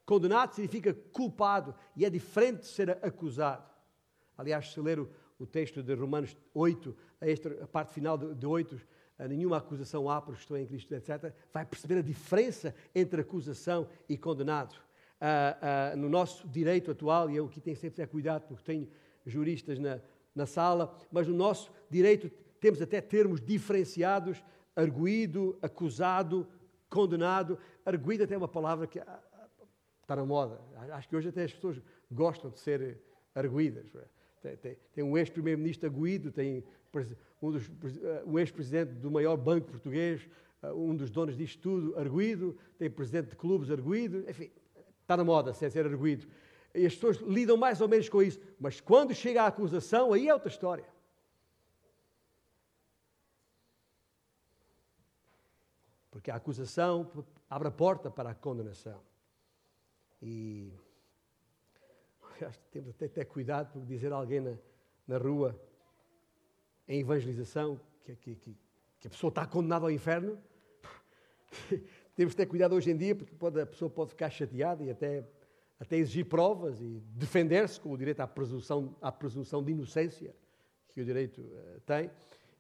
Condenado 0.05 0.55
significa 0.55 0.93
culpado 0.93 1.75
e 1.97 2.05
é 2.05 2.11
diferente 2.11 2.61
de 2.61 2.67
ser 2.67 2.91
acusado. 3.03 3.65
Aliás, 4.37 4.71
se 4.71 4.81
ler 4.81 5.01
o, 5.01 5.09
o 5.39 5.47
texto 5.47 5.83
de 5.83 5.95
Romanos 5.95 6.37
8, 6.53 6.95
a, 7.19 7.31
esta, 7.31 7.65
a 7.65 7.67
parte 7.67 7.95
final 7.95 8.19
de, 8.19 8.35
de 8.35 8.47
8, 8.47 8.79
nenhuma 9.21 9.57
acusação 9.57 10.11
há 10.11 10.21
por 10.21 10.35
estou 10.35 10.59
em 10.59 10.67
Cristo, 10.67 10.95
etc., 10.95 11.33
vai 11.51 11.65
perceber 11.65 11.99
a 11.99 12.03
diferença 12.03 12.75
entre 12.95 13.23
acusação 13.23 13.89
e 14.07 14.19
condenado. 14.19 14.75
No 15.97 16.09
nosso 16.09 16.49
direito 16.49 16.91
atual, 16.91 17.31
e 17.31 17.37
eu 17.37 17.47
aqui 17.47 17.61
tenho 17.61 17.77
sempre 17.77 18.07
cuidado 18.07 18.47
porque 18.49 18.65
tenho 18.65 18.89
juristas 19.25 19.79
na, 19.79 20.01
na 20.35 20.47
sala, 20.47 20.97
mas 21.11 21.29
no 21.29 21.35
nosso 21.35 21.71
direito 21.89 22.31
temos 22.61 22.81
até 22.81 23.01
termos 23.01 23.41
diferenciados, 23.41 24.43
arguído, 24.75 25.59
acusado, 25.61 26.47
condenado. 26.89 27.59
Arguído 27.85 28.25
até 28.25 28.35
é 28.35 28.39
uma 28.39 28.49
palavra 28.49 28.87
que 28.87 28.99
ah, 28.99 29.21
está 30.01 30.17
na 30.17 30.25
moda. 30.25 30.61
Acho 30.93 31.09
que 31.09 31.17
hoje 31.17 31.29
até 31.29 31.45
as 31.45 31.53
pessoas 31.53 31.81
gostam 32.11 32.51
de 32.51 32.59
ser 32.59 33.01
arguídas. 33.35 33.87
Tem, 34.41 34.57
tem, 34.57 34.77
tem 34.93 35.05
um 35.05 35.17
ex-primeiro-ministro 35.17 35.89
arguído, 35.89 36.31
tem 36.31 36.65
um, 37.41 37.57
eh, 37.57 38.23
um 38.27 38.39
ex-presidente 38.39 38.93
do 38.93 39.11
maior 39.11 39.37
banco 39.37 39.69
português, 39.69 40.29
eh, 40.63 40.73
um 40.73 40.95
dos 40.95 41.11
donos 41.11 41.37
disto 41.37 41.61
tudo, 41.61 41.99
arguído, 41.99 42.57
tem 42.79 42.91
presidente 42.91 43.31
de 43.31 43.37
clubes 43.37 43.71
arguído, 43.71 44.25
enfim, 44.29 44.51
está 45.13 45.17
na 45.17 45.25
moda 45.25 45.53
ser, 45.53 45.71
ser 45.71 45.87
arguído. 45.87 46.27
E 46.75 46.87
as 46.87 46.95
pessoas 46.95 47.19
lidam 47.19 47.57
mais 47.57 47.81
ou 47.81 47.89
menos 47.89 48.09
com 48.09 48.23
isso, 48.23 48.41
mas 48.59 48.81
quando 48.81 49.15
chega 49.15 49.43
a 49.43 49.47
acusação, 49.47 50.13
aí 50.13 50.29
é 50.29 50.35
outra 50.35 50.49
história. 50.49 50.87
Porque 56.11 56.31
a 56.31 56.37
acusação 56.37 57.11
abre 57.49 57.69
a 57.69 57.71
porta 57.71 58.11
para 58.11 58.31
a 58.31 58.35
condenação. 58.35 59.01
E 60.21 60.73
temos 62.71 62.91
até 62.91 63.09
ter 63.09 63.25
cuidado 63.27 63.73
por 63.73 63.85
dizer 63.85 64.13
a 64.13 64.17
alguém 64.17 64.41
na, 64.41 64.57
na 65.07 65.19
rua 65.19 65.59
em 66.89 67.01
evangelização, 67.01 67.81
que, 68.05 68.17
que, 68.17 68.35
que, 68.99 69.07
a 69.07 69.11
pessoa 69.11 69.29
está 69.29 69.47
condenada 69.47 69.85
ao 69.85 69.91
inferno. 69.91 70.39
Temos 72.15 72.33
de 72.33 72.37
ter 72.37 72.47
cuidado 72.47 72.75
hoje 72.75 72.91
em 72.91 72.97
dia, 72.97 73.15
porque 73.15 73.35
pode, 73.35 73.61
a 73.61 73.67
pessoa 73.67 73.91
pode 73.91 74.11
ficar 74.11 74.29
chateada 74.31 74.85
e 74.85 74.91
até, 74.91 75.25
até 75.81 75.97
exigir 75.97 76.27
provas 76.27 76.81
e 76.81 77.03
defender-se 77.15 77.81
com 77.81 77.93
o 77.93 77.97
direito 77.97 78.21
à 78.21 78.27
presunção, 78.27 78.95
à 79.01 79.11
presunção 79.11 79.63
de 79.63 79.73
inocência 79.73 80.35
que 80.89 81.01
o 81.01 81.05
direito 81.05 81.41
uh, 81.41 81.81
tem. 81.87 82.11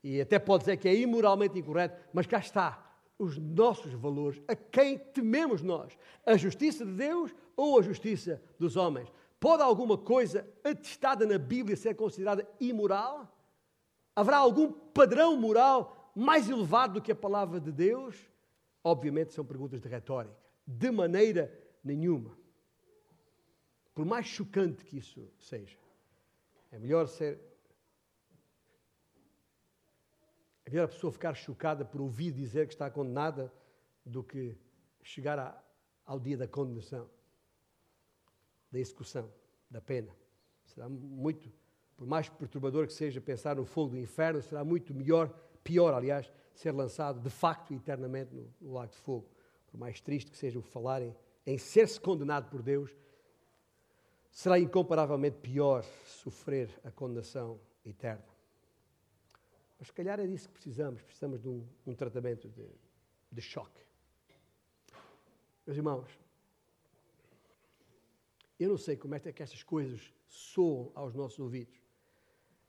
E 0.02 0.20
até 0.20 0.38
pode 0.38 0.64
dizer 0.64 0.78
que 0.78 0.88
é 0.88 0.94
imoralmente 0.94 1.58
incorreto, 1.58 2.00
mas 2.12 2.26
cá 2.26 2.38
está 2.38 2.92
os 3.18 3.38
nossos 3.38 3.92
valores, 3.92 4.42
a 4.48 4.56
quem 4.56 4.98
tememos 4.98 5.62
nós, 5.62 5.96
a 6.26 6.36
justiça 6.36 6.84
de 6.84 6.92
Deus 6.92 7.32
ou 7.56 7.78
a 7.78 7.82
justiça 7.82 8.42
dos 8.58 8.76
homens. 8.76 9.12
Pode 9.38 9.62
alguma 9.62 9.96
coisa 9.96 10.48
atestada 10.64 11.26
na 11.26 11.38
Bíblia 11.38 11.76
ser 11.76 11.94
considerada 11.94 12.48
imoral? 12.58 13.32
Haverá 14.16 14.38
algum 14.38 14.72
padrão 14.72 15.36
moral 15.36 16.12
mais 16.16 16.48
elevado 16.48 16.94
do 16.94 17.02
que 17.02 17.12
a 17.12 17.16
palavra 17.16 17.60
de 17.60 17.70
Deus? 17.70 18.31
Obviamente 18.84 19.32
são 19.32 19.44
perguntas 19.44 19.80
de 19.80 19.88
retórica. 19.88 20.36
De 20.66 20.90
maneira 20.90 21.52
nenhuma. 21.82 22.36
Por 23.94 24.04
mais 24.04 24.26
chocante 24.26 24.84
que 24.84 24.98
isso 24.98 25.30
seja. 25.38 25.76
É 26.70 26.78
melhor 26.78 27.06
ser. 27.06 27.38
É 30.64 30.70
melhor 30.70 30.84
a 30.84 30.88
pessoa 30.88 31.12
ficar 31.12 31.34
chocada 31.34 31.84
por 31.84 32.00
ouvir 32.00 32.32
dizer 32.32 32.66
que 32.66 32.74
está 32.74 32.90
condenada 32.90 33.52
do 34.04 34.22
que 34.22 34.56
chegar 35.02 35.38
a, 35.38 35.62
ao 36.06 36.18
dia 36.18 36.36
da 36.36 36.48
condenação, 36.48 37.08
da 38.70 38.78
execução, 38.78 39.30
da 39.70 39.80
pena. 39.80 40.16
Será 40.64 40.88
muito 40.88 41.52
por 42.02 42.06
mais 42.06 42.28
perturbador 42.28 42.86
que 42.88 42.92
seja 42.92 43.20
pensar 43.20 43.54
no 43.54 43.64
fogo 43.64 43.90
do 43.90 43.98
inferno, 43.98 44.42
será 44.42 44.64
muito 44.64 44.92
melhor, 44.92 45.28
pior, 45.62 45.94
aliás, 45.94 46.32
ser 46.54 46.72
lançado 46.72 47.20
de 47.20 47.30
facto 47.30 47.72
eternamente 47.72 48.34
no, 48.34 48.52
no 48.60 48.72
lago 48.72 48.92
de 48.92 48.98
fogo. 48.98 49.28
Por 49.70 49.78
mais 49.78 50.00
triste 50.00 50.30
que 50.30 50.36
seja 50.36 50.58
o 50.58 50.62
falarem 50.62 51.14
em 51.46 51.58
ser-se 51.58 52.00
condenado 52.00 52.48
por 52.50 52.62
Deus, 52.62 52.94
será 54.30 54.58
incomparavelmente 54.58 55.38
pior 55.38 55.84
sofrer 56.04 56.70
a 56.84 56.90
condenação 56.90 57.60
eterna. 57.84 58.24
Mas 59.78 59.88
se 59.88 59.92
calhar 59.92 60.20
é 60.20 60.26
disso 60.26 60.48
que 60.48 60.54
precisamos, 60.54 61.02
precisamos 61.02 61.40
de 61.40 61.48
um, 61.48 61.66
um 61.86 61.94
tratamento 61.94 62.48
de, 62.48 62.66
de 63.30 63.40
choque. 63.40 63.82
Meus 65.66 65.76
irmãos, 65.76 66.08
eu 68.58 68.68
não 68.68 68.76
sei 68.76 68.96
como 68.96 69.14
é 69.14 69.18
que 69.18 69.42
estas 69.42 69.62
coisas 69.62 70.12
soam 70.28 70.92
aos 70.94 71.14
nossos 71.14 71.38
ouvidos 71.40 71.81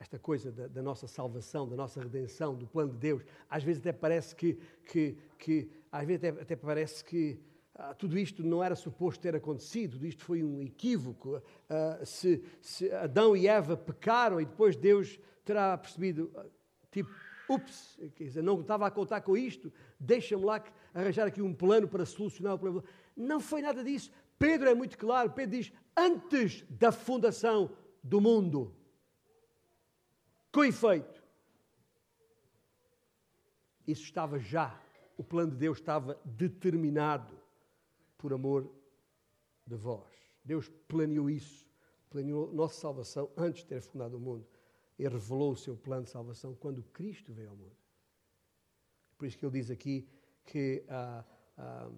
esta 0.04 0.20
coisa 0.20 0.52
da, 0.52 0.68
da, 0.68 0.82
nossa 0.82 1.08
salvação, 1.08 1.68
da 1.68 1.78
nossa 1.78 2.02
redenção, 2.02 2.54
do 2.54 2.68
plano 2.68 2.92
de 2.92 2.98
Deus. 2.98 3.24
Às 3.50 3.64
vezes 3.64 3.82
até 3.82 3.94
parece 3.94 4.36
que, 4.36 4.60
que, 4.86 5.18
que 5.40 5.70
às 5.90 6.06
vezes 6.06 6.24
até, 6.26 6.42
até 6.42 6.56
parece 6.58 7.04
que 7.06 7.40
ah, 7.74 7.94
tudo 7.94 8.18
isto 8.18 8.44
não 8.44 8.62
era 8.62 8.76
suposto 8.76 9.22
ter 9.22 9.34
acontecido, 9.34 9.94
tudo 9.94 10.06
isto 10.06 10.24
foi 10.26 10.44
um 10.44 10.62
equívoco. 10.62 11.42
Ah, 11.70 12.02
se, 12.04 12.44
se, 12.62 12.92
Adão 12.92 13.36
e 13.36 13.48
Eva 13.48 13.78
pecaram 13.78 14.42
e 14.42 14.46
depois 14.46 14.76
Deus 14.76 15.18
terá 15.46 15.78
percebido, 15.78 16.30
ah, 16.36 16.46
tipo, 16.92 17.10
ups, 17.50 17.98
quer 18.14 18.26
dizer, 18.26 18.44
não 18.44 18.60
estava 18.60 18.86
a 18.86 18.92
contar 18.92 19.22
com 19.22 19.38
isto, 19.38 19.72
deixa-me 19.98 20.44
lá 20.44 20.62
arranjar 20.94 21.28
aqui 21.28 21.42
um 21.42 21.54
plano 21.54 21.88
para 21.88 22.06
solucionar 22.06 22.56
o 22.56 22.60
problema. 22.60 22.86
Não 23.16 23.40
foi 23.40 23.62
nada 23.62 23.82
disso. 23.82 24.12
Pedro 24.38 24.70
é 24.70 24.76
muito 24.76 24.98
claro, 24.98 25.32
Pedro 25.32 25.58
diz, 25.58 25.72
antes 25.96 26.66
da 26.70 26.92
fundação 26.92 27.72
do 28.04 28.20
mundo. 28.20 28.76
Com 30.54 30.64
efeito, 30.64 31.24
isso 33.88 34.04
estava 34.04 34.38
já, 34.38 34.80
o 35.18 35.24
plano 35.24 35.52
de 35.52 35.58
Deus 35.58 35.80
estava 35.80 36.22
determinado 36.24 37.36
por 38.20 38.32
amor 38.32 38.72
de 39.66 39.76
vós. 39.76 40.14
Deus 40.46 40.70
planeou 40.88 41.28
isso, 41.28 41.68
planeou 42.08 42.54
nossa 42.54 42.80
salvação 42.80 43.32
antes 43.36 43.64
de 43.64 43.70
ter 43.70 43.82
fundado 43.82 44.18
o 44.18 44.20
mundo. 44.20 44.48
E 45.00 45.08
revelou 45.08 45.54
o 45.54 45.58
seu 45.58 45.76
plano 45.76 46.04
de 46.04 46.12
salvação 46.12 46.54
quando 46.54 46.84
Cristo 46.84 47.34
veio 47.34 47.50
ao 47.50 47.56
mundo. 47.56 47.76
Por 49.18 49.26
isso 49.26 49.36
que 49.36 49.44
ele 49.44 49.60
diz 49.60 49.72
aqui 49.72 50.08
que 50.46 50.86
ah, 50.88 51.26
ah, 51.58 51.90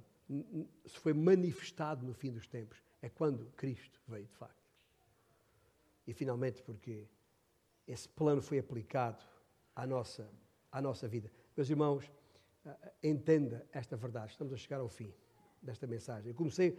se 0.85 0.97
foi 0.97 1.13
manifestado 1.13 2.05
no 2.05 2.13
fim 2.13 2.31
dos 2.31 2.47
tempos. 2.47 2.81
É 3.01 3.09
quando 3.09 3.51
Cristo 3.57 3.99
veio, 4.07 4.25
de 4.25 4.33
facto. 4.33 4.71
E 6.07 6.13
finalmente 6.13 6.63
porque 6.63 7.05
esse 7.87 8.07
plano 8.09 8.41
foi 8.41 8.59
aplicado 8.59 9.23
à 9.75 9.85
nossa, 9.85 10.29
à 10.71 10.81
nossa 10.81 11.07
vida. 11.07 11.31
Meus 11.55 11.69
irmãos, 11.69 12.11
eh, 12.65 12.93
entenda 13.03 13.65
esta 13.71 13.95
verdade. 13.95 14.31
Estamos 14.31 14.53
a 14.53 14.57
chegar 14.57 14.79
ao 14.79 14.89
fim 14.89 15.13
desta 15.61 15.85
mensagem. 15.85 16.29
Eu 16.29 16.35
comecei 16.35 16.77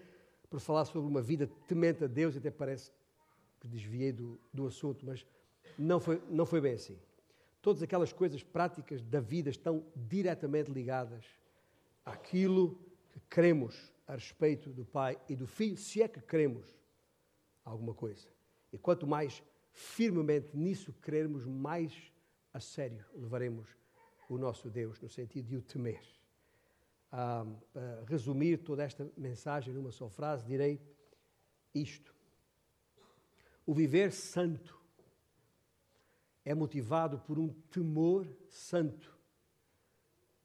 por 0.49 0.61
falar 0.61 0.85
sobre 0.85 1.09
uma 1.09 1.23
vida 1.23 1.49
temente 1.67 2.05
a 2.05 2.07
Deus, 2.07 2.37
até 2.37 2.51
parece 2.51 2.93
que 3.61 3.69
desviei 3.69 4.13
do, 4.13 4.39
do 4.53 4.67
assunto, 4.67 5.05
mas 5.05 5.27
não 5.79 5.99
foi, 5.99 6.23
não 6.29 6.47
foi 6.47 6.61
bem 6.61 6.75
assim. 6.75 6.99
Todas 7.61 7.83
aquelas 7.83 8.13
coisas 8.13 8.43
práticas 8.43 9.03
da 9.03 9.21
vida 9.21 9.51
estão 9.51 9.85
diretamente 9.95 10.71
ligadas 10.71 11.25
àquilo 12.05 12.79
que 13.11 13.21
queremos 13.29 13.93
a 14.07 14.15
respeito 14.15 14.71
do 14.71 14.85
Pai 14.85 15.19
e 15.29 15.35
do 15.35 15.47
Filho, 15.47 15.77
se 15.77 16.01
é 16.01 16.07
que 16.07 16.21
queremos 16.21 16.65
alguma 17.65 17.93
coisa. 17.93 18.29
E 18.73 18.79
quanto 18.79 19.07
mais 19.07 19.43
firmemente 19.77 20.57
nisso 20.57 20.91
crermos, 20.95 21.45
mais 21.45 21.93
a 22.51 22.59
sério 22.59 23.05
levaremos 23.15 23.69
o 24.27 24.39
nosso 24.39 24.71
Deus, 24.71 24.99
no 25.01 25.09
sentido 25.09 25.49
de 25.49 25.57
o 25.57 25.63
temer. 25.63 26.03
a, 27.13 27.43
a 27.43 28.05
resumir 28.07 28.59
toda 28.59 28.83
esta 28.83 29.07
mensagem 29.17 29.73
numa 29.73 29.93
só 29.93 30.09
frase, 30.09 30.47
direi 30.47 30.81
isto. 31.75 32.15
O 33.67 33.75
viver 33.75 34.13
santo 34.13 34.81
é 36.45 36.55
motivado 36.55 37.19
por 37.19 37.39
um 37.39 37.49
temor 37.71 38.27
santo 38.49 39.15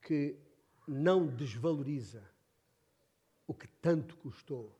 que 0.02 0.38
não 0.88 1.28
desvaloriza 1.28 2.24
o 3.48 3.54
que 3.54 3.68
tanto 3.68 4.18
custou 4.18 4.78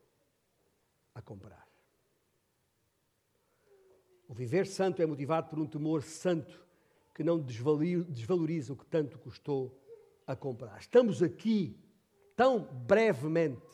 a 1.16 1.22
comprar. 1.22 1.71
O 4.32 4.34
viver 4.34 4.66
santo 4.66 5.02
é 5.02 5.06
motivado 5.06 5.50
por 5.50 5.60
um 5.60 5.68
temor 5.68 6.02
santo 6.02 6.66
que 7.14 7.22
não 7.22 7.38
desvaloriza 7.38 8.72
o 8.72 8.78
que 8.78 8.86
tanto 8.86 9.20
custou 9.20 9.78
a 10.26 10.38
comprar. 10.38 10.80
Estamos 10.80 11.22
aqui 11.22 11.78
tão 12.34 12.62
brevemente, 12.62 13.68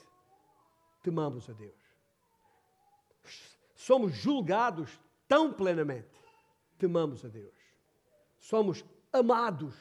temamos 1.03 1.47
a 1.47 1.53
Deus. 1.53 1.79
Somos 3.75 4.13
julgados 4.13 4.99
tão 5.27 5.53
plenamente, 5.53 6.19
temamos 6.79 7.23
a 7.23 7.27
Deus. 7.27 7.53
Somos 8.39 8.83
amados 9.13 9.75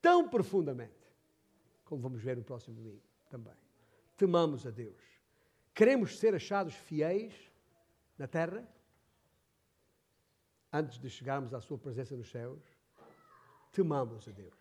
tão 0.00 0.28
profundamente, 0.28 0.94
como 1.84 2.00
vamos 2.00 2.22
ver 2.22 2.36
no 2.36 2.44
próximo 2.44 2.76
domingo 2.76 3.02
também. 3.28 3.56
Temamos 4.16 4.64
a 4.64 4.70
Deus. 4.70 5.02
Queremos 5.74 6.20
ser 6.20 6.36
achados 6.36 6.74
fiéis 6.74 7.34
na 8.16 8.28
terra, 8.28 8.64
antes 10.72 10.98
de 10.98 11.08
chegarmos 11.08 11.54
à 11.54 11.60
Sua 11.60 11.78
presença 11.78 12.16
nos 12.16 12.30
céus. 12.30 12.62
Temamos 13.72 14.26
a 14.28 14.32
Deus. 14.32 14.57